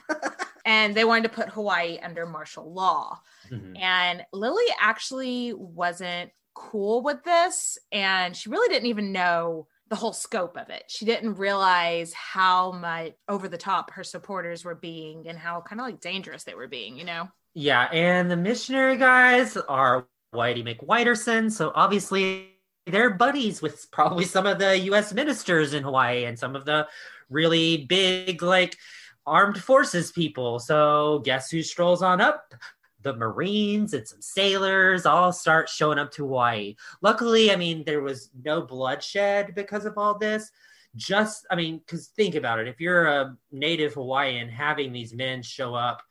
And 0.65 0.95
they 0.95 1.03
wanted 1.03 1.23
to 1.23 1.35
put 1.35 1.49
Hawaii 1.49 1.99
under 2.01 2.25
martial 2.25 2.73
law. 2.73 3.19
Mhm. 3.51 3.79
And 3.79 4.25
Lily 4.31 4.65
actually 4.79 5.53
wasn't 5.53 6.31
cool 6.53 7.03
with 7.03 7.23
this. 7.23 7.77
And 7.91 8.35
she 8.35 8.49
really 8.49 8.73
didn't 8.73 8.87
even 8.89 9.11
know 9.11 9.67
the 9.89 9.95
whole 9.95 10.13
scope 10.13 10.57
of 10.57 10.69
it. 10.69 10.85
She 10.87 11.05
didn't 11.05 11.35
realize 11.35 12.13
how 12.13 12.71
much 12.71 13.13
over 13.27 13.47
the 13.47 13.57
top 13.57 13.91
her 13.91 14.03
supporters 14.03 14.65
were 14.65 14.75
being 14.75 15.27
and 15.27 15.37
how 15.37 15.61
kind 15.61 15.79
of 15.79 15.85
like 15.85 15.99
dangerous 15.99 16.43
they 16.43 16.55
were 16.55 16.67
being, 16.67 16.97
you 16.97 17.05
know? 17.05 17.27
Yeah, 17.53 17.83
and 17.83 18.29
the 18.29 18.35
missionary 18.35 18.97
guys 18.97 19.55
are 19.57 20.07
Whitey 20.35 20.63
McWhiterson, 20.63 21.51
so 21.51 21.71
obviously 21.75 22.49
they're 22.85 23.11
buddies 23.11 23.61
with 23.61 23.89
probably 23.91 24.25
some 24.25 24.45
of 24.45 24.59
the 24.59 24.77
U.S. 24.79 25.13
ministers 25.13 25.73
in 25.73 25.83
Hawaii 25.83 26.25
and 26.25 26.37
some 26.37 26.55
of 26.55 26.65
the 26.65 26.87
really 27.29 27.85
big, 27.85 28.43
like, 28.43 28.77
armed 29.25 29.57
forces 29.57 30.11
people. 30.11 30.59
So 30.59 31.21
guess 31.25 31.49
who 31.49 31.63
strolls 31.63 32.03
on 32.03 32.21
up? 32.21 32.53
The 33.01 33.15
Marines 33.15 33.93
and 33.93 34.07
some 34.07 34.21
sailors 34.21 35.05
all 35.05 35.31
start 35.31 35.69
showing 35.69 35.99
up 35.99 36.11
to 36.11 36.23
Hawaii. 36.27 36.75
Luckily, 37.01 37.51
I 37.51 37.55
mean, 37.55 37.83
there 37.85 38.01
was 38.01 38.29
no 38.43 38.61
bloodshed 38.61 39.55
because 39.55 39.85
of 39.85 39.97
all 39.97 40.17
this. 40.17 40.51
Just, 40.95 41.45
I 41.51 41.55
mean, 41.55 41.79
because 41.79 42.07
think 42.07 42.35
about 42.35 42.59
it. 42.59 42.67
If 42.67 42.79
you're 42.79 43.05
a 43.05 43.35
native 43.51 43.95
Hawaiian 43.95 44.49
having 44.49 44.91
these 44.91 45.13
men 45.13 45.41
show 45.43 45.75
up 45.75 46.01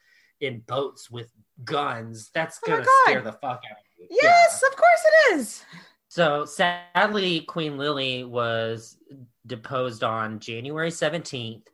in 0.41 0.61
boats 0.66 1.11
with 1.11 1.33
guns, 1.64 2.31
that's 2.35 2.59
Oh 2.66 2.70
gonna 2.70 2.85
scare 3.05 3.22
the 3.22 3.33
fuck 3.33 3.62
out 3.70 3.79
of 3.79 3.84
Yes, 4.11 4.62
of 4.62 4.76
course 4.76 5.02
it 5.07 5.34
is. 5.36 5.64
So 6.09 6.44
sadly, 6.44 7.40
Queen 7.40 7.76
Lily 7.76 8.24
was 8.24 8.96
deposed 9.46 10.05
on 10.05 10.38
January 10.38 10.90
17th, 10.90 11.66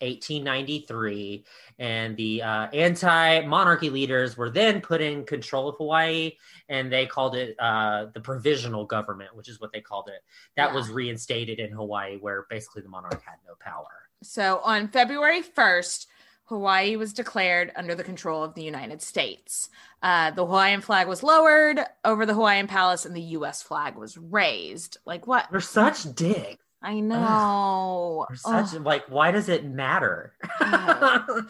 1893. 0.00 1.44
And 1.78 2.16
the 2.16 2.42
uh, 2.42 2.66
anti 2.72 3.40
monarchy 3.46 3.90
leaders 3.90 4.36
were 4.36 4.50
then 4.50 4.80
put 4.80 5.00
in 5.00 5.24
control 5.24 5.68
of 5.68 5.76
Hawaii 5.76 6.32
and 6.68 6.92
they 6.92 7.06
called 7.06 7.34
it 7.36 7.56
uh, 7.58 8.06
the 8.14 8.20
provisional 8.20 8.84
government, 8.84 9.34
which 9.34 9.48
is 9.48 9.60
what 9.60 9.72
they 9.72 9.80
called 9.80 10.08
it. 10.08 10.22
That 10.56 10.70
Yeah. 10.70 10.74
was 10.74 10.88
reinstated 10.90 11.58
in 11.58 11.70
Hawaii, 11.72 12.18
where 12.18 12.46
basically 12.50 12.82
the 12.82 12.88
monarch 12.88 13.22
had 13.24 13.36
no 13.46 13.54
power. 13.60 13.86
So 14.22 14.60
on 14.64 14.88
February 14.88 15.42
1st, 15.42 16.06
Hawaii 16.46 16.96
was 16.96 17.12
declared 17.12 17.72
under 17.76 17.94
the 17.94 18.04
control 18.04 18.42
of 18.44 18.54
the 18.54 18.62
United 18.62 19.00
States. 19.02 19.70
Uh, 20.02 20.30
the 20.30 20.44
Hawaiian 20.44 20.82
flag 20.82 21.08
was 21.08 21.22
lowered 21.22 21.80
over 22.04 22.26
the 22.26 22.34
Hawaiian 22.34 22.66
palace 22.66 23.06
and 23.06 23.16
the 23.16 23.20
US 23.38 23.62
flag 23.62 23.96
was 23.96 24.18
raised. 24.18 24.98
Like 25.06 25.26
what? 25.26 25.46
They're 25.50 25.60
such 25.60 26.14
dicks. 26.14 26.62
I 26.82 27.00
know. 27.00 28.26
Such, 28.34 28.74
Ugh. 28.74 28.84
like, 28.84 29.06
why 29.08 29.30
does 29.30 29.48
it 29.48 29.64
matter? 29.64 30.34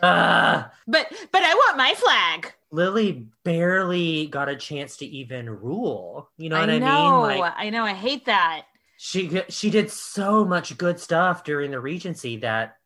Uh, 0.00 0.62
But 0.86 1.12
but 1.32 1.42
I 1.42 1.54
want 1.54 1.76
my 1.76 1.92
flag. 1.96 2.52
Lily 2.70 3.26
barely 3.42 4.28
got 4.28 4.48
a 4.48 4.54
chance 4.54 4.96
to 4.98 5.06
even 5.06 5.50
rule. 5.50 6.30
You 6.38 6.50
know 6.50 6.56
I 6.56 6.60
what 6.60 6.70
I 6.70 6.78
know. 6.78 7.26
mean? 7.28 7.40
Like 7.40 7.54
I 7.56 7.70
know. 7.70 7.84
I 7.84 7.94
hate 7.94 8.26
that. 8.26 8.66
she 8.96 9.42
she 9.48 9.70
did 9.70 9.90
so 9.90 10.44
much 10.44 10.78
good 10.78 11.00
stuff 11.00 11.42
during 11.42 11.72
the 11.72 11.80
regency 11.80 12.36
that 12.38 12.76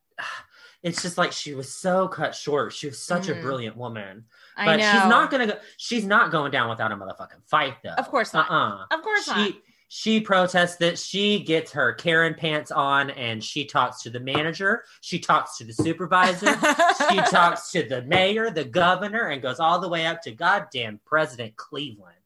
it's 0.83 1.01
just 1.03 1.17
like 1.19 1.33
she 1.33 1.55
was 1.55 1.73
so 1.73 2.09
cut 2.09 2.35
short. 2.35 2.73
She 2.73 2.87
was 2.89 2.99
such 3.01 3.29
a 3.29 3.35
Mhm. 3.35 3.43
brilliant 3.43 3.77
woman, 3.77 4.25
I 4.57 4.65
but 4.67 4.77
know. 4.77 4.91
she's 4.93 5.09
not 5.09 5.31
gonna 5.31 5.47
go. 5.47 5.59
She's 5.77 6.05
not 6.05 6.31
going 6.33 6.51
down 6.51 6.69
without 6.69 6.91
a 6.93 6.97
motherfucking 6.97 7.45
fight, 7.47 7.77
though. 7.83 7.91
Of 7.91 8.09
course 8.09 8.33
not. 8.33 8.51
Uh-uh. 8.51 8.87
Of 8.91 9.03
course 9.03 9.25
she 9.25 9.31
not. 9.31 9.53
she 9.89 10.21
protests 10.21 10.77
that 10.77 10.99
She 10.99 11.39
gets 11.41 11.71
her 11.73 11.93
Karen 11.93 12.35
pants 12.35 12.71
on 12.71 13.11
and 13.11 13.45
she 13.45 13.65
talks 13.65 14.03
to 14.03 14.11
the 14.11 14.21
manager. 14.21 14.85
She 15.03 15.19
talks 15.19 15.57
to 15.59 15.65
the 15.65 15.73
supervisor. 15.73 16.47
she 17.11 17.17
talks 17.31 17.71
to 17.73 17.83
the 17.83 18.03
mayor, 18.03 18.51
the 18.51 18.65
governor, 18.65 19.29
and 19.29 19.41
goes 19.43 19.61
all 19.61 19.79
the 19.79 19.89
way 19.89 20.07
up 20.07 20.21
to 20.23 20.33
goddamn 20.33 20.99
President 21.05 21.55
Cleveland. 21.57 22.17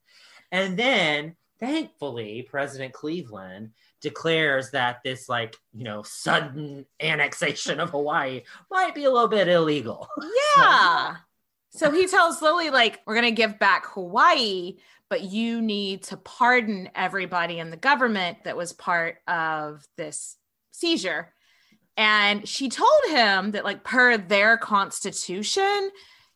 And 0.53 0.79
then, 0.79 1.35
thankfully, 1.59 2.43
President 2.49 2.93
Cleveland 2.95 3.73
declares 4.07 4.71
that 4.71 5.03
this, 5.03 5.29
like, 5.29 5.57
you 5.75 5.83
know, 5.83 6.05
sudden 6.05 6.87
annexation 7.01 7.81
of 7.81 7.91
Hawaii 7.91 8.43
might 8.71 8.95
be 8.95 9.03
a 9.03 9.11
little 9.11 9.29
bit 9.29 9.49
illegal. 9.49 10.09
Yeah. 10.57 11.17
So 11.71 11.91
he 11.91 12.07
tells 12.07 12.41
Lily, 12.41 12.71
like, 12.71 13.01
we're 13.05 13.17
going 13.17 13.27
to 13.27 13.43
give 13.43 13.59
back 13.59 13.85
Hawaii, 13.89 14.77
but 15.11 15.23
you 15.23 15.61
need 15.61 16.05
to 16.05 16.17
pardon 16.17 16.89
everybody 16.95 17.59
in 17.59 17.69
the 17.69 17.77
government 17.77 18.45
that 18.45 18.57
was 18.57 18.73
part 18.73 19.17
of 19.29 19.87
this 19.99 20.37
seizure. 20.71 21.35
And 21.99 22.49
she 22.49 22.71
told 22.71 23.11
him 23.11 23.51
that, 23.51 23.65
like, 23.65 23.85
per 23.85 24.17
their 24.17 24.57
constitution, 24.57 25.91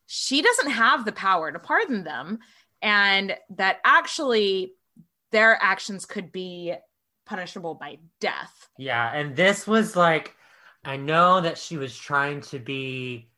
she 0.07 0.43
doesn't 0.43 0.73
have 0.73 1.07
the 1.07 1.13
power 1.13 1.51
to 1.51 1.59
pardon 1.59 2.05
them. 2.05 2.41
And 2.83 3.35
that 3.57 3.79
actually 3.85 4.75
their 5.31 5.57
actions 5.63 6.05
could 6.05 6.33
be 6.33 6.75
punishable 7.31 7.75
by 7.77 7.99
death. 8.21 8.69
Yeah, 8.77 9.11
and 9.15 9.37
this 9.37 9.67
was 9.67 9.95
like, 9.95 10.35
I 10.85 10.97
know 10.97 11.41
that 11.41 11.57
she 11.59 11.77
was 11.77 11.97
trying 11.97 12.41
to 12.43 12.59
be 12.59 13.29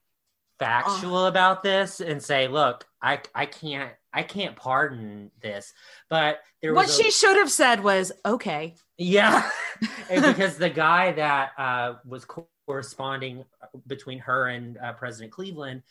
factual 0.58 1.26
about 1.26 1.62
this 1.62 2.00
and 2.00 2.22
say, 2.22 2.48
look, 2.48 2.86
I 3.02 3.20
I 3.34 3.46
can't 3.46 3.92
I 4.14 4.22
can't 4.22 4.56
pardon 4.56 5.30
this, 5.42 5.74
but 6.08 6.40
there 6.62 6.72
What 6.72 6.86
was 6.86 6.98
a- 6.98 7.02
she 7.02 7.10
should 7.10 7.36
have 7.36 7.50
said 7.50 7.84
was, 7.84 8.12
okay. 8.24 8.76
yeah, 8.96 9.50
because 10.08 10.56
the 10.56 10.70
guy 10.70 11.12
that 11.12 11.50
uh, 11.58 11.94
was 12.06 12.24
corresponding 12.66 13.44
between 13.86 14.20
her 14.20 14.46
and 14.48 14.78
uh, 14.78 14.94
President 14.94 15.32
Cleveland 15.32 15.82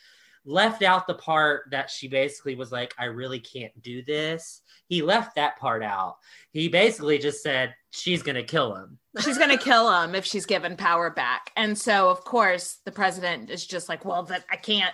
left 0.46 0.84
out 0.84 1.08
the 1.08 1.14
part 1.14 1.64
that 1.72 1.90
she 1.90 2.08
basically 2.08 2.56
was 2.56 2.72
like, 2.72 2.94
I 2.98 3.06
really 3.06 3.40
can't 3.40 3.80
do 3.82 4.04
this. 4.04 4.62
He 4.88 5.02
left 5.02 5.36
that 5.36 5.60
part 5.60 5.84
out. 5.84 6.18
He 6.52 6.68
basically 6.68 7.18
just 7.18 7.44
said 7.44 7.76
she's 7.92 8.24
gonna 8.24 8.44
kill 8.44 8.76
him. 8.76 8.98
she's 9.20 9.38
going 9.38 9.50
to 9.50 9.58
kill 9.58 9.92
him 10.02 10.16
if 10.16 10.26
she's 10.26 10.46
given 10.46 10.78
power 10.78 11.10
back. 11.10 11.52
And 11.56 11.78
so, 11.78 12.10
of 12.10 12.24
course, 12.24 12.80
the 12.86 12.92
president 12.92 13.50
is 13.50 13.66
just 13.66 13.90
like, 13.90 14.06
well, 14.06 14.24
that 14.24 14.46
I 14.50 14.56
can't. 14.56 14.94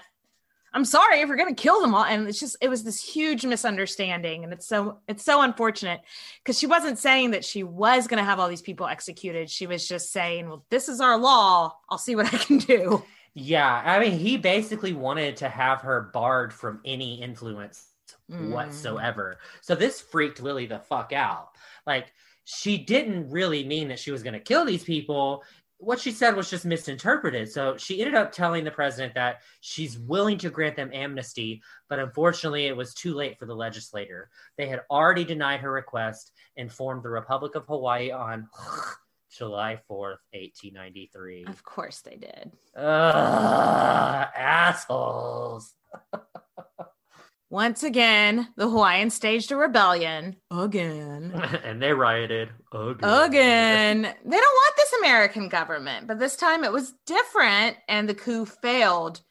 I'm 0.73 0.85
sorry 0.85 1.21
if 1.21 1.29
we're 1.29 1.37
going 1.37 1.53
to 1.53 1.61
kill 1.61 1.81
them 1.81 1.95
all. 1.95 2.03
And 2.03 2.27
it's 2.27 2.39
just, 2.39 2.57
it 2.61 2.69
was 2.69 2.83
this 2.83 3.01
huge 3.01 3.45
misunderstanding. 3.45 4.43
And 4.43 4.53
it's 4.53 4.67
so, 4.67 4.99
it's 5.07 5.23
so 5.23 5.41
unfortunate 5.41 6.01
because 6.43 6.59
she 6.59 6.67
wasn't 6.67 6.99
saying 6.99 7.31
that 7.31 7.45
she 7.45 7.63
was 7.63 8.07
going 8.07 8.17
to 8.17 8.23
have 8.23 8.39
all 8.39 8.49
these 8.49 8.61
people 8.61 8.85
executed. 8.85 9.49
She 9.49 9.65
was 9.65 9.87
just 9.87 10.11
saying, 10.11 10.47
well, 10.47 10.65
this 10.69 10.89
is 10.89 10.99
our 10.99 11.17
law. 11.17 11.75
I'll 11.89 11.97
see 11.97 12.15
what 12.15 12.31
I 12.33 12.37
can 12.37 12.57
do. 12.57 13.03
Yeah, 13.39 13.83
I 13.85 13.99
mean, 13.99 14.17
he 14.17 14.35
basically 14.35 14.93
wanted 14.93 15.37
to 15.37 15.49
have 15.49 15.81
her 15.81 16.09
barred 16.13 16.51
from 16.51 16.81
any 16.83 17.21
influence 17.21 17.89
Mm. 18.31 18.49
whatsoever. 18.49 19.37
So 19.61 19.73
this 19.75 20.01
freaked 20.01 20.41
Lily 20.41 20.65
the 20.65 20.79
fuck 20.79 21.13
out. 21.13 21.51
Like, 21.85 22.11
she 22.43 22.77
didn't 22.77 23.29
really 23.29 23.63
mean 23.65 23.87
that 23.89 23.99
she 23.99 24.11
was 24.11 24.21
going 24.23 24.33
to 24.33 24.39
kill 24.39 24.65
these 24.65 24.83
people. 24.83 25.43
What 25.77 25.99
she 25.99 26.11
said 26.11 26.35
was 26.35 26.49
just 26.49 26.65
misinterpreted. 26.65 27.49
So 27.49 27.77
she 27.77 27.99
ended 28.01 28.15
up 28.15 28.31
telling 28.31 28.63
the 28.63 28.71
president 28.71 29.13
that 29.15 29.41
she's 29.61 29.97
willing 29.99 30.37
to 30.39 30.49
grant 30.49 30.75
them 30.75 30.89
amnesty, 30.93 31.61
but 31.87 31.99
unfortunately, 31.99 32.65
it 32.65 32.75
was 32.75 32.93
too 32.93 33.13
late 33.13 33.37
for 33.37 33.45
the 33.45 33.55
legislator. 33.55 34.29
They 34.57 34.67
had 34.67 34.81
already 34.89 35.23
denied 35.23 35.61
her 35.61 35.71
request 35.71 36.31
and 36.57 36.71
formed 36.71 37.03
the 37.03 37.09
Republic 37.09 37.55
of 37.55 37.65
Hawaii 37.67 38.11
on 38.11 38.49
July 39.35 39.81
4th, 39.89 40.19
1893. 40.31 41.45
Of 41.47 41.63
course 41.63 42.01
they 42.01 42.15
did. 42.15 42.51
Ugh, 42.75 44.27
assholes. 44.35 45.73
Once 47.49 47.83
again, 47.83 48.49
the 48.57 48.69
Hawaiians 48.69 49.13
staged 49.13 49.53
a 49.53 49.55
rebellion 49.55 50.35
again. 50.51 51.31
and 51.63 51.81
they 51.81 51.93
rioted 51.93 52.49
Again. 52.73 54.01
They 54.01 54.37
don't 54.37 54.41
want 54.41 54.73
this 54.75 54.93
American 54.99 55.47
government, 55.47 56.07
but 56.07 56.19
this 56.19 56.35
time 56.35 56.65
it 56.65 56.73
was 56.73 56.93
different 57.05 57.77
and 57.87 58.09
the 58.09 58.15
coup 58.15 58.45
failed 58.45 59.21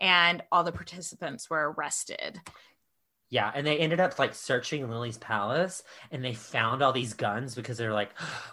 and 0.00 0.42
all 0.52 0.62
the 0.62 0.70
participants 0.70 1.50
were 1.50 1.72
arrested. 1.72 2.38
Yeah, 3.34 3.50
and 3.52 3.66
they 3.66 3.78
ended 3.78 3.98
up 3.98 4.16
like 4.16 4.32
searching 4.32 4.88
Lily's 4.88 5.18
palace 5.18 5.82
and 6.12 6.24
they 6.24 6.34
found 6.34 6.82
all 6.82 6.92
these 6.92 7.14
guns 7.14 7.56
because 7.56 7.76
they're 7.76 7.92
like, 7.92 8.10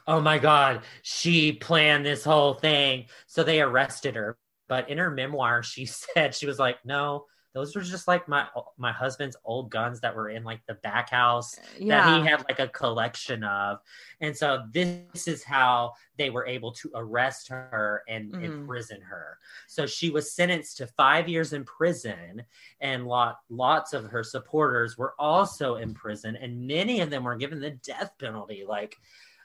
oh 0.08 0.20
my 0.20 0.40
God, 0.40 0.82
she 1.04 1.52
planned 1.52 2.04
this 2.04 2.24
whole 2.24 2.56
thing. 2.56 3.06
So 3.28 3.44
they 3.44 3.62
arrested 3.62 4.16
her. 4.16 4.40
But 4.68 4.90
in 4.90 4.98
her 4.98 5.12
memoir, 5.12 5.62
she 5.62 5.86
said, 6.16 6.34
she 6.34 6.48
was 6.48 6.58
like, 6.58 6.84
no, 6.84 7.28
those 7.54 7.76
were 7.76 7.82
just 7.82 8.08
like 8.08 8.28
my 8.28 8.48
my 8.78 8.92
husband's 8.92 9.36
old 9.44 9.70
guns 9.70 10.00
that 10.00 10.16
were 10.16 10.30
in 10.30 10.44
like 10.44 10.62
the 10.68 10.76
back 10.76 11.10
house 11.10 11.56
that 11.90 12.06
he 12.24 12.30
had 12.30 12.44
like 12.48 12.60
a 12.60 12.68
collection 12.70 13.44
of 13.44 13.80
and 14.22 14.36
so 14.36 14.64
this 14.72 15.28
is 15.28 15.44
how 15.44 15.92
they 16.18 16.30
were 16.30 16.46
able 16.46 16.72
to 16.72 16.90
arrest 16.96 17.50
her 17.50 18.04
and 18.08 18.32
Mhm. 18.34 18.44
imprison 18.44 19.02
her 19.02 19.38
so 19.68 19.86
she 19.86 20.10
was 20.10 20.32
sentenced 20.34 20.78
to 20.78 20.88
five 20.88 21.28
years 21.28 21.52
in 21.54 21.66
prison 21.66 22.44
and 22.80 23.06
lot 23.06 23.40
lots 23.50 23.92
of 23.94 24.06
her 24.06 24.24
supporters 24.24 24.98
were 24.98 25.14
also 25.20 25.76
in 25.76 25.94
prison 25.94 26.36
and 26.38 26.66
many 26.68 27.02
of 27.02 27.10
them 27.10 27.24
were 27.26 27.36
given 27.36 27.60
the 27.60 27.72
death 27.72 28.12
penalty 28.18 28.64
like 28.68 28.96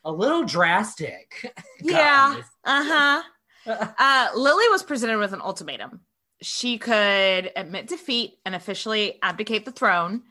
a 0.04 0.12
little 0.12 0.44
drastic 0.44 1.52
Yeah. 1.82 2.36
Uh 2.64 2.84
huh. 2.84 3.22
Uh, 3.98 4.28
Lily 4.36 4.68
was 4.68 4.84
presented 4.84 5.18
with 5.18 5.32
an 5.32 5.40
ultimatum. 5.40 6.00
She 6.42 6.78
could 6.78 7.50
admit 7.56 7.88
defeat 7.88 8.38
and 8.44 8.54
officially 8.54 9.18
abdicate 9.22 9.64
the 9.64 9.72
throne. 9.72 10.22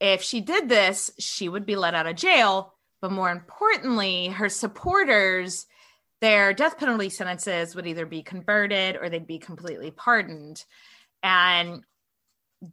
If 0.00 0.22
she 0.22 0.40
did 0.40 0.68
this, 0.68 1.10
she 1.18 1.48
would 1.48 1.64
be 1.64 1.76
let 1.76 1.94
out 1.94 2.06
of 2.06 2.16
jail. 2.16 2.74
But 3.00 3.12
more 3.12 3.30
importantly, 3.30 4.28
her 4.28 4.48
supporters, 4.48 5.66
their 6.20 6.52
death 6.52 6.78
penalty 6.78 7.08
sentences 7.08 7.74
would 7.74 7.86
either 7.86 8.06
be 8.06 8.22
converted 8.22 8.96
or 8.96 9.08
they'd 9.08 9.26
be 9.26 9.38
completely 9.38 9.90
pardoned. 9.90 10.64
And 11.22 11.82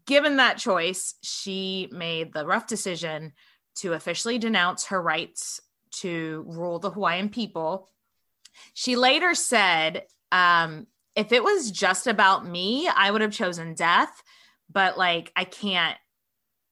given 0.05 0.38
that 0.38 0.57
choice, 0.57 1.15
she 1.22 1.89
made 1.91 2.34
the 2.34 2.45
rough 2.45 2.68
decision 2.68 3.34
to 3.76 3.93
officially 3.93 4.38
denounce 4.38 4.85
her 4.85 5.01
rights 5.01 5.60
to 5.91 6.43
rule 6.47 6.80
the 6.80 6.91
Hawaiian 6.91 7.30
people. 7.30 7.89
She 8.73 8.95
later 8.95 9.35
said, 9.35 10.03
um, 10.31 10.88
if 11.15 11.31
it 11.31 11.44
was 11.44 11.72
just 11.72 12.07
about 12.07 12.45
me, 12.45 12.88
I 12.88 13.11
would 13.11 13.22
have 13.22 13.31
chosen 13.31 13.73
death, 13.76 14.23
but 14.72 14.98
like 14.98 15.31
I 15.35 15.44
can't 15.45 15.98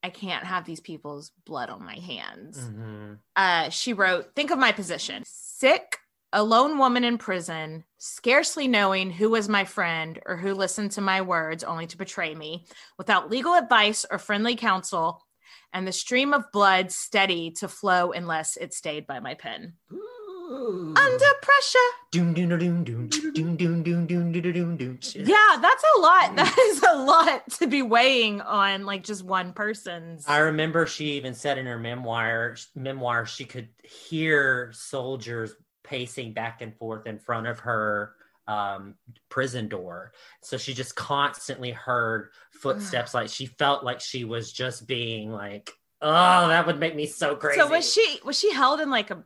I 0.03 0.09
can't 0.09 0.45
have 0.45 0.65
these 0.65 0.79
people's 0.79 1.31
blood 1.45 1.69
on 1.69 1.85
my 1.85 1.95
hands. 1.95 2.57
Mhm. 2.57 3.19
Uh, 3.35 3.69
she 3.69 3.93
wrote, 3.93 4.33
Think 4.35 4.49
of 4.49 4.57
my 4.57 4.71
position 4.71 5.23
sick, 5.27 5.99
a 6.33 6.43
lone 6.43 6.79
woman 6.79 7.03
in 7.03 7.19
prison, 7.19 7.83
scarcely 7.99 8.67
knowing 8.67 9.11
who 9.11 9.29
was 9.29 9.47
my 9.47 9.63
friend 9.63 10.19
or 10.25 10.37
who 10.37 10.55
listened 10.55 10.91
to 10.93 11.01
my 11.01 11.21
words 11.21 11.63
only 11.63 11.85
to 11.85 11.97
betray 11.97 12.33
me, 12.33 12.65
without 12.97 13.29
legal 13.29 13.53
advice 13.53 14.05
or 14.09 14.17
friendly 14.17 14.55
counsel, 14.55 15.23
and 15.71 15.87
the 15.87 15.91
stream 15.91 16.33
of 16.33 16.51
blood 16.51 16.91
steady 16.91 17.51
to 17.51 17.67
flow 17.67 18.11
unless 18.11 18.57
it 18.57 18.73
stayed 18.73 19.05
by 19.05 19.19
my 19.19 19.35
pen. 19.35 19.73
Ooh. 19.93 20.10
Under 20.51 21.25
pressure. 21.41 21.79
Doom, 22.11 22.33
doom, 22.33 22.49
doom, 22.49 22.83
doom, 22.83 23.07
doom, 23.07 23.33
doom, 23.33 23.55
doom, 23.55 23.83
doom, 23.83 24.05
doom, 24.05 24.31
doom, 24.31 24.53
doom, 24.53 24.75
doom. 24.75 24.99
Yeah, 25.15 25.57
that's 25.61 25.83
a 25.95 25.99
lot. 25.99 26.35
That 26.35 26.55
is 26.59 26.83
a 26.83 26.97
lot 26.97 27.49
to 27.59 27.67
be 27.67 27.81
weighing 27.81 28.41
on 28.41 28.85
like 28.85 29.03
just 29.03 29.23
one 29.23 29.53
person's. 29.53 30.25
I 30.27 30.39
remember 30.39 30.85
she 30.85 31.11
even 31.13 31.33
said 31.33 31.57
in 31.57 31.65
her 31.67 31.79
memoir, 31.79 32.57
memoir 32.75 33.25
she 33.25 33.45
could 33.45 33.69
hear 33.83 34.71
soldiers 34.73 35.55
pacing 35.83 36.33
back 36.33 36.61
and 36.61 36.75
forth 36.75 37.07
in 37.07 37.17
front 37.17 37.47
of 37.47 37.59
her 37.59 38.13
um, 38.47 38.95
prison 39.29 39.69
door. 39.69 40.11
So 40.41 40.57
she 40.57 40.73
just 40.73 40.95
constantly 40.95 41.71
heard 41.71 42.31
footsteps. 42.51 43.13
like 43.13 43.29
she 43.29 43.45
felt 43.45 43.83
like 43.83 44.01
she 44.01 44.25
was 44.25 44.51
just 44.51 44.85
being 44.87 45.31
like, 45.31 45.71
"Oh, 46.01 46.47
that 46.49 46.65
would 46.67 46.79
make 46.79 46.95
me 46.95 47.05
so 47.05 47.35
crazy." 47.35 47.61
So 47.61 47.69
was 47.69 47.93
she 47.93 48.19
was 48.25 48.37
she 48.37 48.51
held 48.51 48.81
in 48.81 48.89
like 48.89 49.11
a 49.11 49.23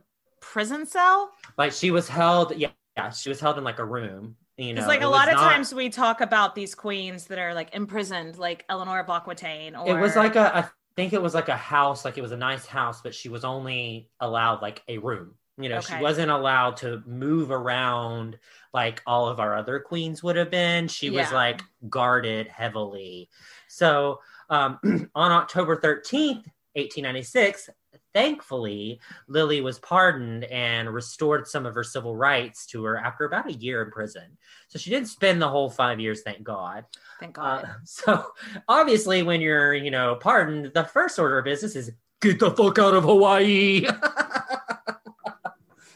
prison 0.52 0.86
cell? 0.86 1.30
like 1.58 1.72
she 1.72 1.90
was 1.90 2.08
held? 2.08 2.56
Yeah, 2.56 2.70
yeah, 2.96 3.10
she 3.10 3.28
was 3.28 3.40
held 3.40 3.58
in 3.58 3.64
like 3.64 3.78
a 3.78 3.84
room. 3.84 4.36
You 4.56 4.72
know, 4.72 4.86
like 4.86 5.02
a 5.02 5.08
lot 5.08 5.28
of 5.28 5.34
not- 5.34 5.52
times 5.52 5.74
we 5.74 5.90
talk 5.90 6.20
about 6.22 6.54
these 6.54 6.74
queens 6.74 7.26
that 7.26 7.38
are 7.38 7.52
like 7.52 7.74
imprisoned, 7.74 8.38
like 8.38 8.64
Eleanor 8.68 9.00
of 9.00 9.10
Aquitaine. 9.10 9.76
Or 9.76 9.98
It 9.98 10.00
was 10.00 10.16
like 10.16 10.34
a, 10.36 10.56
I 10.56 10.64
think 10.96 11.12
it 11.12 11.20
was 11.20 11.34
like 11.34 11.48
a 11.48 11.56
house, 11.56 12.04
like 12.06 12.16
it 12.16 12.22
was 12.22 12.32
a 12.32 12.36
nice 12.38 12.64
house, 12.64 13.02
but 13.02 13.14
she 13.14 13.28
was 13.28 13.44
only 13.44 14.08
allowed 14.20 14.62
like 14.62 14.82
a 14.88 14.96
room. 14.98 15.34
You 15.58 15.68
know, 15.68 15.78
Okay. 15.78 15.96
she 15.96 16.02
wasn't 16.02 16.30
allowed 16.30 16.76
to 16.78 17.02
move 17.06 17.50
around 17.50 18.38
like 18.72 19.02
all 19.06 19.28
of 19.28 19.40
our 19.40 19.54
other 19.56 19.78
queens 19.80 20.22
would 20.22 20.36
have 20.36 20.50
been. 20.50 20.88
She 20.88 21.10
was 21.10 21.30
like 21.32 21.60
guarded 21.90 22.46
heavily. 22.48 23.28
So 23.68 24.20
um, 24.48 24.78
on 25.14 25.32
October 25.32 25.76
13th, 25.76 26.44
1896, 26.76 27.70
thankfully, 28.16 28.98
Lily 29.28 29.60
was 29.60 29.78
pardoned 29.78 30.44
and 30.44 30.88
restored 30.88 31.46
some 31.46 31.66
of 31.66 31.74
her 31.74 31.84
civil 31.84 32.16
rights 32.16 32.64
to 32.64 32.82
her 32.84 32.96
after 32.96 33.26
about 33.26 33.46
a 33.46 33.52
year 33.52 33.82
in 33.82 33.90
prison. 33.90 34.38
So 34.68 34.78
she 34.78 34.88
didn't 34.88 35.08
spend 35.08 35.42
the 35.42 35.50
whole 35.50 35.68
five 35.68 36.00
years, 36.00 36.22
thank 36.22 36.42
God. 36.42 36.86
thank 37.20 37.34
God. 37.34 37.64
Uh, 37.64 37.74
so 37.84 38.24
obviously, 38.68 39.22
when 39.22 39.42
you're, 39.42 39.74
you 39.74 39.90
know, 39.90 40.14
pardoned, 40.14 40.72
the 40.72 40.84
first 40.84 41.18
order 41.18 41.38
of 41.38 41.44
business 41.44 41.76
is 41.76 41.92
get 42.22 42.40
the 42.40 42.50
fuck 42.52 42.78
out 42.78 42.94
of 42.94 43.04
Hawaii. 43.04 43.86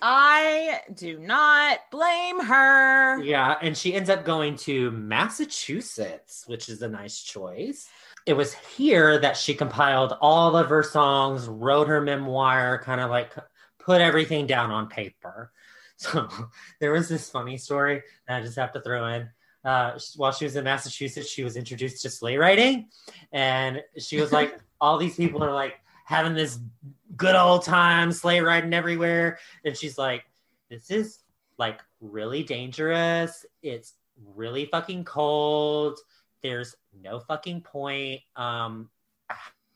I 0.02 0.80
do 0.94 1.18
not 1.18 1.78
blame 1.90 2.40
her. 2.40 3.22
yeah, 3.22 3.56
and 3.62 3.76
she 3.76 3.94
ends 3.94 4.10
up 4.10 4.26
going 4.26 4.56
to 4.56 4.90
Massachusetts, 4.90 6.44
which 6.46 6.68
is 6.68 6.82
a 6.82 6.88
nice 6.88 7.22
choice. 7.22 7.88
It 8.30 8.36
was 8.36 8.54
here 8.54 9.18
that 9.18 9.36
she 9.36 9.54
compiled 9.54 10.16
all 10.20 10.56
of 10.56 10.68
her 10.68 10.84
songs, 10.84 11.48
wrote 11.48 11.88
her 11.88 12.00
memoir, 12.00 12.80
kind 12.80 13.00
of 13.00 13.10
like 13.10 13.32
put 13.80 14.00
everything 14.00 14.46
down 14.46 14.70
on 14.70 14.86
paper. 14.86 15.50
So 15.96 16.28
there 16.80 16.92
was 16.92 17.10
this 17.10 17.28
funny 17.28 17.58
story 17.58 18.02
that 18.26 18.38
I 18.38 18.40
just 18.42 18.56
have 18.56 18.72
to 18.72 18.80
throw 18.80 19.06
in. 19.08 19.28
Uh, 19.62 19.98
while 20.16 20.32
she 20.32 20.46
was 20.46 20.56
in 20.56 20.64
Massachusetts, 20.64 21.28
she 21.28 21.44
was 21.44 21.56
introduced 21.56 22.00
to 22.02 22.08
sleigh 22.08 22.38
riding, 22.38 22.88
and 23.32 23.82
she 23.98 24.18
was 24.18 24.32
like, 24.32 24.58
all 24.80 24.96
these 24.96 25.16
people 25.16 25.44
are 25.44 25.52
like 25.52 25.80
having 26.06 26.32
this 26.32 26.58
good 27.18 27.34
old 27.34 27.64
time 27.64 28.12
sleigh 28.12 28.40
riding 28.40 28.72
everywhere, 28.72 29.40
and 29.66 29.76
she's 29.76 29.98
like, 29.98 30.24
this 30.70 30.90
is 30.90 31.18
like 31.58 31.80
really 32.00 32.44
dangerous. 32.44 33.44
It's 33.62 33.92
really 34.34 34.64
fucking 34.66 35.04
cold. 35.04 35.98
There's 36.42 36.74
no 37.02 37.20
fucking 37.20 37.62
point. 37.62 38.20
Um, 38.36 38.90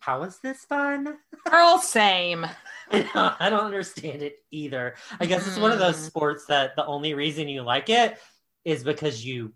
how 0.00 0.22
is 0.22 0.38
this 0.38 0.64
fun? 0.64 1.16
Girl, 1.50 1.78
same. 1.78 2.46
I 2.92 3.48
don't 3.50 3.64
understand 3.64 4.22
it 4.22 4.36
either. 4.50 4.94
I 5.20 5.26
guess 5.26 5.46
it's 5.46 5.58
one 5.58 5.72
of 5.72 5.78
those 5.78 5.96
Mm. 5.96 6.06
sports 6.06 6.46
that 6.46 6.76
the 6.76 6.84
only 6.86 7.14
reason 7.14 7.48
you 7.48 7.62
like 7.62 7.88
it 7.90 8.18
is 8.64 8.84
because 8.84 9.24
you 9.24 9.52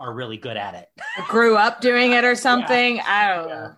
are 0.00 0.12
really 0.12 0.36
good 0.36 0.56
at 0.56 0.74
it. 0.74 0.88
Grew 1.28 1.56
up 1.56 1.80
doing 1.80 2.12
it 2.12 2.24
or 2.24 2.34
something. 2.48 3.00
I 3.00 3.34
don't 3.34 3.48
know. 3.48 3.74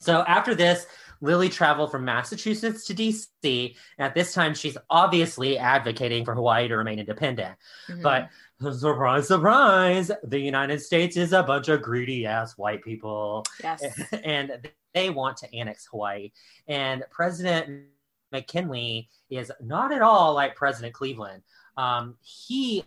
So 0.00 0.22
after 0.22 0.54
this, 0.54 0.86
Lily 1.20 1.48
traveled 1.48 1.90
from 1.90 2.04
Massachusetts 2.04 2.84
to 2.86 2.94
DC. 2.94 3.76
At 3.98 4.14
this 4.14 4.34
time, 4.34 4.54
she's 4.54 4.76
obviously 4.90 5.58
advocating 5.58 6.24
for 6.24 6.34
Hawaii 6.34 6.68
to 6.68 6.76
remain 6.76 6.98
independent. 6.98 7.56
Mhm. 7.88 8.02
But 8.02 8.28
surprise, 8.76 9.28
surprise, 9.28 10.10
the 10.24 10.38
United 10.40 10.80
States 10.80 11.16
is 11.16 11.32
a 11.32 11.42
bunch 11.42 11.68
of 11.68 11.82
greedy 11.82 12.26
ass 12.26 12.56
white 12.56 12.82
people. 12.82 13.44
yes. 13.62 13.82
and 14.24 14.68
they 14.94 15.10
want 15.10 15.36
to 15.38 15.54
annex 15.54 15.86
Hawaii. 15.86 16.32
And 16.66 17.04
President 17.10 17.86
McKinley 18.32 19.08
is 19.30 19.52
not 19.60 19.92
at 19.92 20.02
all 20.02 20.34
like 20.34 20.56
President 20.56 20.94
Cleveland. 20.94 21.42
Um, 21.76 22.16
he 22.22 22.84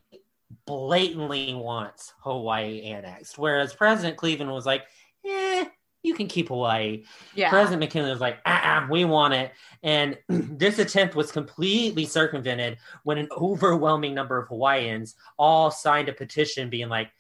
blatantly 0.66 1.54
wants 1.54 2.14
Hawaii 2.22 2.82
annexed, 2.82 3.38
whereas 3.38 3.74
President 3.74 4.18
Cleveland 4.18 4.52
was 4.52 4.66
like, 4.66 4.84
eh, 5.26 5.66
you 6.04 6.14
can 6.14 6.28
keep 6.28 6.50
Hawaii. 6.50 7.04
Yeah. 7.36 7.50
President 7.50 7.82
McKinley 7.82 8.10
was 8.10 8.22
like, 8.22 8.40
ah, 8.46 8.88
we 8.90 9.06
want 9.06 9.34
it. 9.34 9.52
And 9.84 10.18
this 10.30 10.80
attempt 10.80 11.16
was 11.16 11.32
completely 11.32 12.06
circumvented 12.06 12.78
when 13.04 13.18
an 13.18 13.28
overwhelming 13.38 14.14
number 14.14 14.38
of 14.38 14.48
Hawaiians 14.48 15.16
all 15.38 15.72
signed 15.72 16.10
a 16.10 16.14
petition 16.14 16.70
being 16.70 16.90
like, 16.90 17.12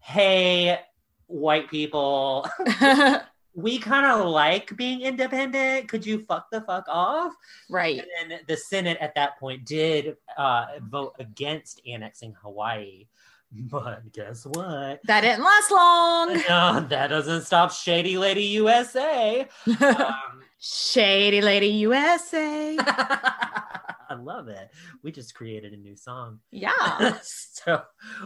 hey, 0.00 0.78
white 1.26 1.68
people, 1.68 2.48
we 3.54 3.78
kind 3.78 4.06
of 4.06 4.26
like 4.26 4.76
being 4.76 5.00
independent. 5.00 5.88
Could 5.88 6.06
you 6.06 6.24
fuck 6.26 6.48
the 6.50 6.60
fuck 6.60 6.84
off? 6.88 7.34
right. 7.68 8.00
And 8.20 8.30
then 8.30 8.40
the 8.46 8.56
Senate 8.56 8.98
at 9.00 9.14
that 9.16 9.38
point 9.38 9.64
did 9.64 10.16
uh, 10.36 10.66
vote 10.82 11.14
against 11.18 11.80
annexing 11.86 12.34
Hawaii. 12.40 13.06
But 13.70 14.12
guess 14.12 14.44
what? 14.44 15.00
That 15.04 15.20
didn't 15.22 15.42
last 15.42 15.70
long. 15.70 16.42
No, 16.48 16.86
that 16.88 17.08
doesn't 17.08 17.42
stop 17.42 17.72
Shady 17.72 18.18
Lady 18.18 18.44
USA. 18.44 19.48
Um, 19.80 20.14
Shady 20.58 21.40
Lady 21.40 21.68
USA. 21.68 22.76
I 22.78 24.14
love 24.20 24.48
it. 24.48 24.70
We 25.02 25.12
just 25.12 25.34
created 25.34 25.72
a 25.72 25.76
new 25.76 25.96
song. 25.96 26.40
Yeah. 26.50 27.18
so, 27.22 27.82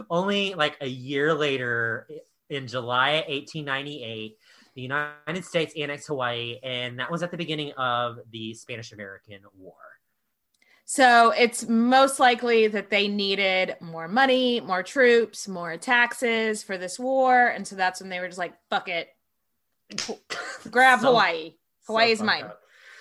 only 0.09 0.55
like 0.55 0.77
a 0.81 0.87
year 0.87 1.33
later, 1.33 2.07
in 2.49 2.67
July 2.67 3.23
1898, 3.27 4.37
the 4.75 4.81
United 4.81 5.45
States 5.45 5.73
annexed 5.77 6.07
Hawaii, 6.07 6.59
and 6.63 6.99
that 6.99 7.11
was 7.11 7.23
at 7.23 7.31
the 7.31 7.37
beginning 7.37 7.71
of 7.73 8.17
the 8.31 8.53
Spanish 8.53 8.91
American 8.91 9.39
War. 9.57 9.73
So 10.93 11.31
it's 11.31 11.67
most 11.67 12.19
likely 12.19 12.67
that 12.67 12.91
they 12.91 13.07
needed 13.07 13.77
more 13.81 14.07
money, 14.07 14.61
more 14.61 14.83
troops, 14.83 15.47
more 15.47 15.75
taxes 15.75 16.61
for 16.61 16.77
this 16.77 16.99
war. 16.99 17.47
And 17.47 17.67
so 17.67 17.75
that's 17.75 17.99
when 17.99 18.11
they 18.11 18.19
were 18.19 18.27
just 18.27 18.37
like, 18.37 18.53
fuck 18.69 18.87
it. 18.89 19.07
Grab 20.69 20.99
So- 20.99 21.07
Hawaii. 21.07 21.55
Hawaii 21.87 22.11
is 22.11 22.21
mine. 22.21 22.45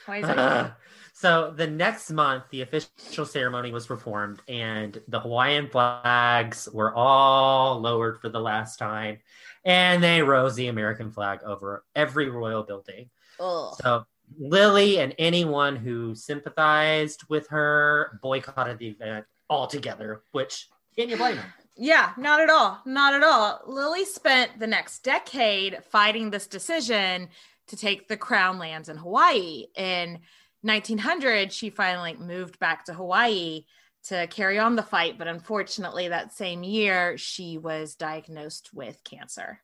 Hawaii's 0.06 0.24
mine. 0.36 0.72
so 1.12 1.52
the 1.54 1.66
next 1.66 2.10
month, 2.10 2.44
the 2.50 2.62
official 2.62 3.26
ceremony 3.26 3.72
was 3.72 3.86
performed, 3.86 4.40
and 4.48 4.98
the 5.08 5.20
Hawaiian 5.20 5.68
flags 5.68 6.70
were 6.72 6.94
all 6.94 7.78
lowered 7.78 8.22
for 8.22 8.30
the 8.30 8.40
last 8.40 8.78
time, 8.78 9.18
and 9.66 10.02
they 10.02 10.22
rose 10.22 10.54
the 10.54 10.68
American 10.68 11.10
flag 11.10 11.42
over 11.44 11.84
every 11.94 12.30
royal 12.30 12.62
building. 12.62 13.10
Ugh. 13.38 13.74
So 13.82 14.06
Lily 14.38 14.98
and 14.98 15.14
anyone 15.18 15.76
who 15.76 16.14
sympathized 16.14 17.24
with 17.28 17.48
her 17.48 18.18
boycotted 18.22 18.78
the 18.78 18.88
event 18.88 19.24
altogether. 19.48 20.22
Which 20.32 20.68
can 20.96 21.08
you 21.08 21.16
blame 21.16 21.36
them? 21.36 21.52
Yeah, 21.76 22.12
not 22.16 22.40
at 22.40 22.50
all. 22.50 22.80
Not 22.84 23.14
at 23.14 23.22
all. 23.22 23.60
Lily 23.66 24.04
spent 24.04 24.58
the 24.58 24.66
next 24.66 25.00
decade 25.00 25.82
fighting 25.90 26.30
this 26.30 26.46
decision 26.46 27.28
to 27.68 27.76
take 27.76 28.08
the 28.08 28.16
crown 28.16 28.58
lands 28.58 28.88
in 28.88 28.98
Hawaii. 28.98 29.66
In 29.76 30.20
1900, 30.60 31.52
she 31.52 31.70
finally 31.70 32.14
moved 32.14 32.58
back 32.58 32.84
to 32.84 32.94
Hawaii 32.94 33.64
to 34.04 34.26
carry 34.26 34.58
on 34.58 34.76
the 34.76 34.82
fight. 34.82 35.16
But 35.16 35.28
unfortunately, 35.28 36.08
that 36.08 36.32
same 36.32 36.62
year, 36.62 37.16
she 37.16 37.56
was 37.56 37.94
diagnosed 37.94 38.70
with 38.74 39.02
cancer. 39.04 39.60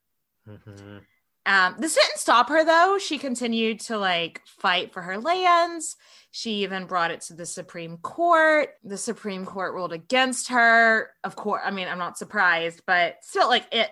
Mhm. 0.49 1.03
Um, 1.49 1.77
this 1.79 1.95
didn't 1.95 2.19
stop 2.19 2.51
her 2.51 2.63
though. 2.65 2.99
She 2.99 3.17
continued 3.19 3.81
to 3.81 3.97
like 3.99 4.43
fight 4.47 4.93
for 4.93 5.01
her 5.03 5.19
lands. 5.19 5.97
She 6.31 6.63
even 6.63 6.85
brought 6.85 7.11
it 7.11 7.23
to 7.23 7.35
the 7.35 7.47
Supreme 7.47 7.97
Court. 7.97 8.69
The 8.85 8.99
Supreme 8.99 9.47
Court 9.47 9.73
ruled 9.73 9.95
against 9.95 10.49
her. 10.51 11.11
Of 11.25 11.37
course, 11.37 11.63
I 11.65 11.71
mean, 11.71 11.89
I'm 11.89 11.97
not 11.99 12.19
surprised, 12.19 12.83
but 12.87 13.17
still, 13.23 13.49
like 13.49 13.65
it, 13.73 13.89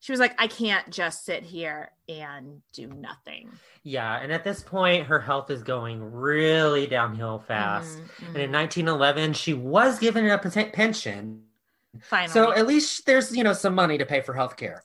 she 0.00 0.10
was 0.10 0.18
like, 0.20 0.40
I 0.40 0.46
can't 0.46 0.88
just 0.90 1.26
sit 1.26 1.42
here 1.42 1.90
and 2.08 2.62
do 2.72 2.86
nothing. 2.86 3.50
Yeah, 3.82 4.18
and 4.18 4.32
at 4.32 4.42
this 4.42 4.62
point, 4.62 5.06
her 5.06 5.20
health 5.20 5.50
is 5.50 5.62
going 5.62 6.02
really 6.02 6.86
downhill 6.86 7.40
fast. 7.40 7.98
Mhm, 7.98 8.28
And 8.28 8.36
in 8.38 8.52
1911, 8.52 9.34
she 9.34 9.52
was 9.52 9.98
given 9.98 10.26
a 10.30 10.38
pension. 10.38 11.42
Finally. 12.00 12.32
So 12.32 12.52
at 12.52 12.66
least 12.66 13.04
there's, 13.06 13.36
you 13.36 13.44
know, 13.44 13.52
some 13.52 13.74
money 13.74 13.98
to 13.98 14.06
pay 14.06 14.20
for 14.22 14.32
health 14.32 14.56
care. 14.56 14.82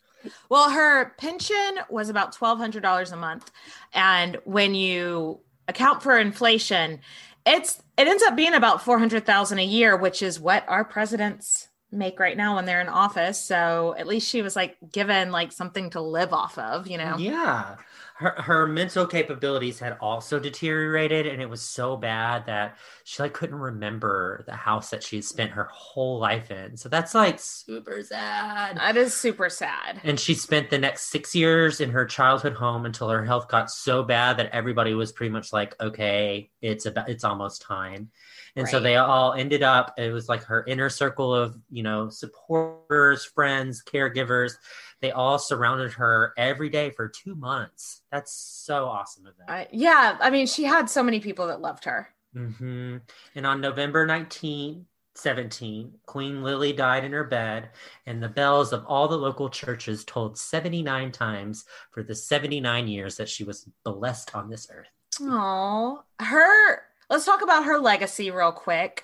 Well, 0.49 0.69
her 0.69 1.11
pension 1.17 1.79
was 1.89 2.09
about 2.09 2.33
twelve 2.33 2.57
hundred 2.57 2.83
dollars 2.83 3.11
a 3.11 3.17
month, 3.17 3.51
and 3.93 4.37
when 4.43 4.75
you 4.75 5.39
account 5.67 6.03
for 6.03 6.17
inflation, 6.17 6.99
it's 7.45 7.81
it 7.97 8.07
ends 8.07 8.23
up 8.23 8.35
being 8.35 8.53
about 8.53 8.83
four 8.83 8.99
hundred 8.99 9.25
thousand 9.25 9.59
a 9.59 9.65
year, 9.65 9.97
which 9.97 10.21
is 10.21 10.39
what 10.39 10.63
our 10.67 10.83
presidents 10.83 11.69
make 11.91 12.19
right 12.19 12.37
now 12.37 12.55
when 12.55 12.65
they're 12.65 12.81
in 12.81 12.87
office. 12.87 13.39
So 13.39 13.95
at 13.97 14.07
least 14.07 14.29
she 14.29 14.41
was 14.41 14.55
like 14.55 14.77
given 14.91 15.31
like 15.31 15.51
something 15.51 15.89
to 15.91 16.01
live 16.01 16.33
off 16.33 16.57
of, 16.57 16.87
you 16.87 16.97
know. 16.97 17.17
Yeah. 17.17 17.75
Her, 18.21 18.35
her 18.37 18.67
mental 18.67 19.07
capabilities 19.07 19.79
had 19.79 19.97
also 19.99 20.39
deteriorated 20.39 21.25
and 21.25 21.41
it 21.41 21.49
was 21.49 21.59
so 21.59 21.97
bad 21.97 22.45
that 22.45 22.77
she 23.03 23.23
like 23.23 23.33
couldn't 23.33 23.55
remember 23.55 24.43
the 24.45 24.53
house 24.53 24.91
that 24.91 25.01
she 25.01 25.15
had 25.15 25.25
spent 25.25 25.49
her 25.53 25.67
whole 25.71 26.19
life 26.19 26.51
in. 26.51 26.77
So 26.77 26.87
that's 26.87 27.15
like 27.15 27.39
super 27.39 28.03
sad. 28.03 28.77
That 28.77 28.95
is 28.95 29.15
super 29.15 29.49
sad. 29.49 30.01
And 30.03 30.19
she 30.19 30.35
spent 30.35 30.69
the 30.69 30.77
next 30.77 31.09
six 31.09 31.33
years 31.33 31.81
in 31.81 31.89
her 31.89 32.05
childhood 32.05 32.53
home 32.53 32.85
until 32.85 33.09
her 33.09 33.25
health 33.25 33.47
got 33.47 33.71
so 33.71 34.03
bad 34.03 34.37
that 34.37 34.51
everybody 34.53 34.93
was 34.93 35.11
pretty 35.11 35.31
much 35.31 35.51
like, 35.51 35.73
okay, 35.81 36.51
it's 36.61 36.85
about 36.85 37.09
it's 37.09 37.23
almost 37.23 37.63
time. 37.63 38.11
And 38.55 38.67
so 38.67 38.79
they 38.79 38.97
all 38.97 39.33
ended 39.33 39.63
up, 39.63 39.93
it 39.97 40.11
was 40.11 40.27
like 40.27 40.43
her 40.43 40.65
inner 40.67 40.89
circle 40.89 41.33
of, 41.33 41.57
you 41.69 41.83
know, 41.83 42.09
supporters, 42.09 43.25
friends, 43.25 43.81
caregivers. 43.83 44.53
They 45.01 45.11
all 45.11 45.39
surrounded 45.39 45.93
her 45.93 46.33
every 46.37 46.69
day 46.69 46.89
for 46.91 47.07
two 47.07 47.35
months. 47.35 48.01
That's 48.11 48.33
so 48.33 48.85
awesome 48.85 49.25
of 49.25 49.37
them. 49.37 49.47
I, 49.49 49.67
yeah, 49.71 50.17
I 50.19 50.29
mean, 50.29 50.47
she 50.47 50.63
had 50.63 50.89
so 50.89 51.01
many 51.01 51.19
people 51.19 51.47
that 51.47 51.61
loved 51.61 51.85
her. 51.85 52.09
hmm 52.33 52.97
And 53.35 53.47
on 53.47 53.61
November 53.61 54.05
19, 54.05 54.85
17, 55.15 55.93
Queen 56.05 56.43
Lily 56.43 56.73
died 56.73 57.03
in 57.03 57.11
her 57.11 57.23
bed, 57.23 57.69
and 58.05 58.21
the 58.21 58.29
bells 58.29 58.73
of 58.73 58.85
all 58.85 59.07
the 59.07 59.17
local 59.17 59.49
churches 59.49 60.05
tolled 60.05 60.37
79 60.37 61.11
times 61.11 61.65
for 61.91 62.03
the 62.03 62.15
79 62.15 62.87
years 62.87 63.17
that 63.17 63.29
she 63.29 63.43
was 63.43 63.67
blessed 63.83 64.35
on 64.35 64.49
this 64.49 64.67
earth. 64.73 64.87
Oh, 65.21 66.03
her. 66.19 66.83
Let's 67.11 67.25
talk 67.25 67.41
about 67.41 67.65
her 67.65 67.77
legacy 67.77 68.31
real 68.31 68.53
quick. 68.53 69.03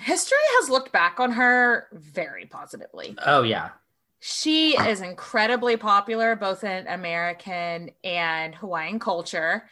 History 0.00 0.38
has 0.60 0.70
looked 0.70 0.92
back 0.92 1.18
on 1.18 1.32
her 1.32 1.88
very 1.92 2.46
positively. 2.46 3.16
Oh, 3.26 3.42
yeah. 3.42 3.70
She 4.20 4.76
is 4.78 5.00
incredibly 5.00 5.76
popular 5.76 6.36
both 6.36 6.62
in 6.62 6.86
American 6.86 7.90
and 8.04 8.54
Hawaiian 8.54 9.00
culture. 9.00 9.64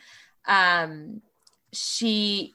Um, 0.45 1.23
she, 1.73 2.55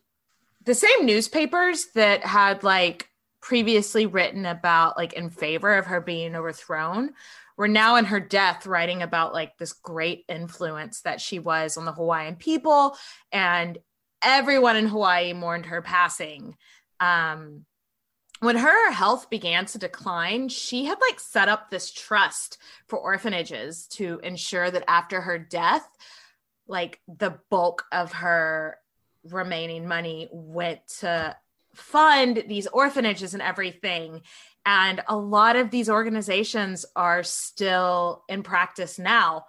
the 0.66 0.76
same 0.76 1.06
newspapers 1.06 1.86
that 1.96 2.26
had 2.26 2.64
like 2.64 3.08
previously 3.40 4.06
written 4.06 4.46
about 4.46 4.98
like 4.98 5.14
in 5.14 5.30
favor 5.30 5.78
of 5.78 5.86
her 5.86 6.02
being 6.02 6.36
overthrown 6.36 7.14
were 7.56 7.70
now 7.70 7.96
in 7.96 8.06
her 8.06 8.20
death 8.20 8.66
writing 8.66 9.02
about 9.02 9.32
like 9.32 9.58
this 9.58 9.72
great 9.72 10.26
influence 10.28 11.02
that 11.02 11.22
she 11.22 11.40
was 11.40 11.78
on 11.78 11.86
the 11.86 11.94
Hawaiian 11.94 12.36
people 12.36 12.98
and 13.32 13.78
everyone 14.24 14.76
in 14.76 14.88
Hawaii 14.88 15.34
mourned 15.34 15.68
her 15.68 15.82
passing. 15.82 16.56
Um, 17.00 17.66
when 18.40 18.58
her 18.58 18.92
health 18.92 19.30
began 19.30 19.66
to 19.68 19.78
decline, 19.78 20.50
she 20.50 20.86
had 20.86 21.00
like 21.00 21.20
set 21.20 21.48
up 21.48 21.70
this 21.70 21.92
trust 21.92 22.58
for 22.88 23.00
orphanages 23.00 23.88
to 23.88 24.20
ensure 24.22 24.70
that 24.70 24.84
after 24.90 25.22
her 25.22 25.40
death, 25.40 25.88
like 26.68 27.00
the 27.08 27.40
bulk 27.50 27.86
of 27.92 28.12
her 28.14 28.78
remaining 29.24 29.88
money 29.88 30.28
went 30.32 30.86
to 31.00 31.36
fund 31.74 32.44
these 32.48 32.68
orphanages 32.68 33.34
and 33.34 33.42
everything. 33.42 34.22
And 34.66 35.02
a 35.08 35.16
lot 35.16 35.56
of 35.56 35.72
these 35.72 35.90
organizations 35.90 36.86
are 36.96 37.24
still 37.24 38.24
in 38.28 38.44
practice 38.44 39.00
now. 39.00 39.46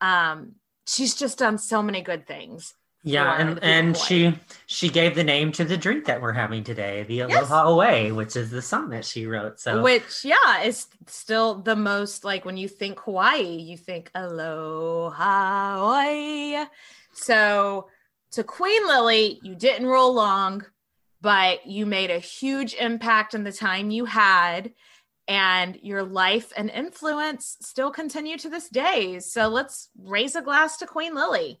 Um, 0.00 0.54
she's 0.86 1.14
just 1.14 1.38
done 1.38 1.58
so 1.58 1.82
many 1.82 2.00
good 2.00 2.26
things. 2.26 2.74
Yeah, 3.04 3.36
and 3.38 3.62
and 3.62 3.96
she 3.96 4.34
she 4.66 4.88
gave 4.88 5.14
the 5.14 5.22
name 5.24 5.52
to 5.52 5.64
the 5.64 5.76
drink 5.76 6.06
that 6.06 6.20
we're 6.20 6.32
having 6.32 6.64
today, 6.64 7.04
the 7.04 7.14
Yes. 7.14 7.30
Aloha 7.30 7.68
'Oe, 7.68 8.14
which 8.14 8.36
is 8.36 8.50
the 8.50 8.60
song 8.60 8.90
that 8.90 9.04
she 9.04 9.26
wrote. 9.26 9.60
So 9.60 9.82
Which, 9.82 10.24
yeah, 10.24 10.62
is 10.62 10.86
still 11.06 11.62
the 11.62 11.76
most 11.76 12.24
like 12.24 12.44
when 12.44 12.56
you 12.56 12.68
think 12.68 12.98
Hawaii, 13.00 13.56
you 13.56 13.76
think 13.76 14.10
Aloha 14.14 15.78
Hawaii. 15.78 16.66
So, 17.12 17.88
to 18.32 18.44
Queen 18.44 18.86
Lily, 18.86 19.40
you 19.42 19.54
didn't 19.54 19.86
roll 19.86 20.12
long, 20.12 20.64
but 21.20 21.66
you 21.66 21.86
made 21.86 22.10
a 22.10 22.18
huge 22.18 22.74
impact 22.74 23.34
in 23.34 23.44
the 23.44 23.52
time 23.52 23.90
you 23.90 24.04
had, 24.06 24.72
and 25.26 25.78
your 25.82 26.02
life 26.02 26.52
and 26.56 26.68
influence 26.68 27.56
still 27.60 27.90
continue 27.90 28.38
to 28.38 28.50
this 28.50 28.68
day. 28.68 29.20
So, 29.20 29.48
let's 29.48 29.88
raise 29.96 30.34
a 30.34 30.42
glass 30.42 30.76
to 30.78 30.86
Queen 30.86 31.14
Lily. 31.14 31.60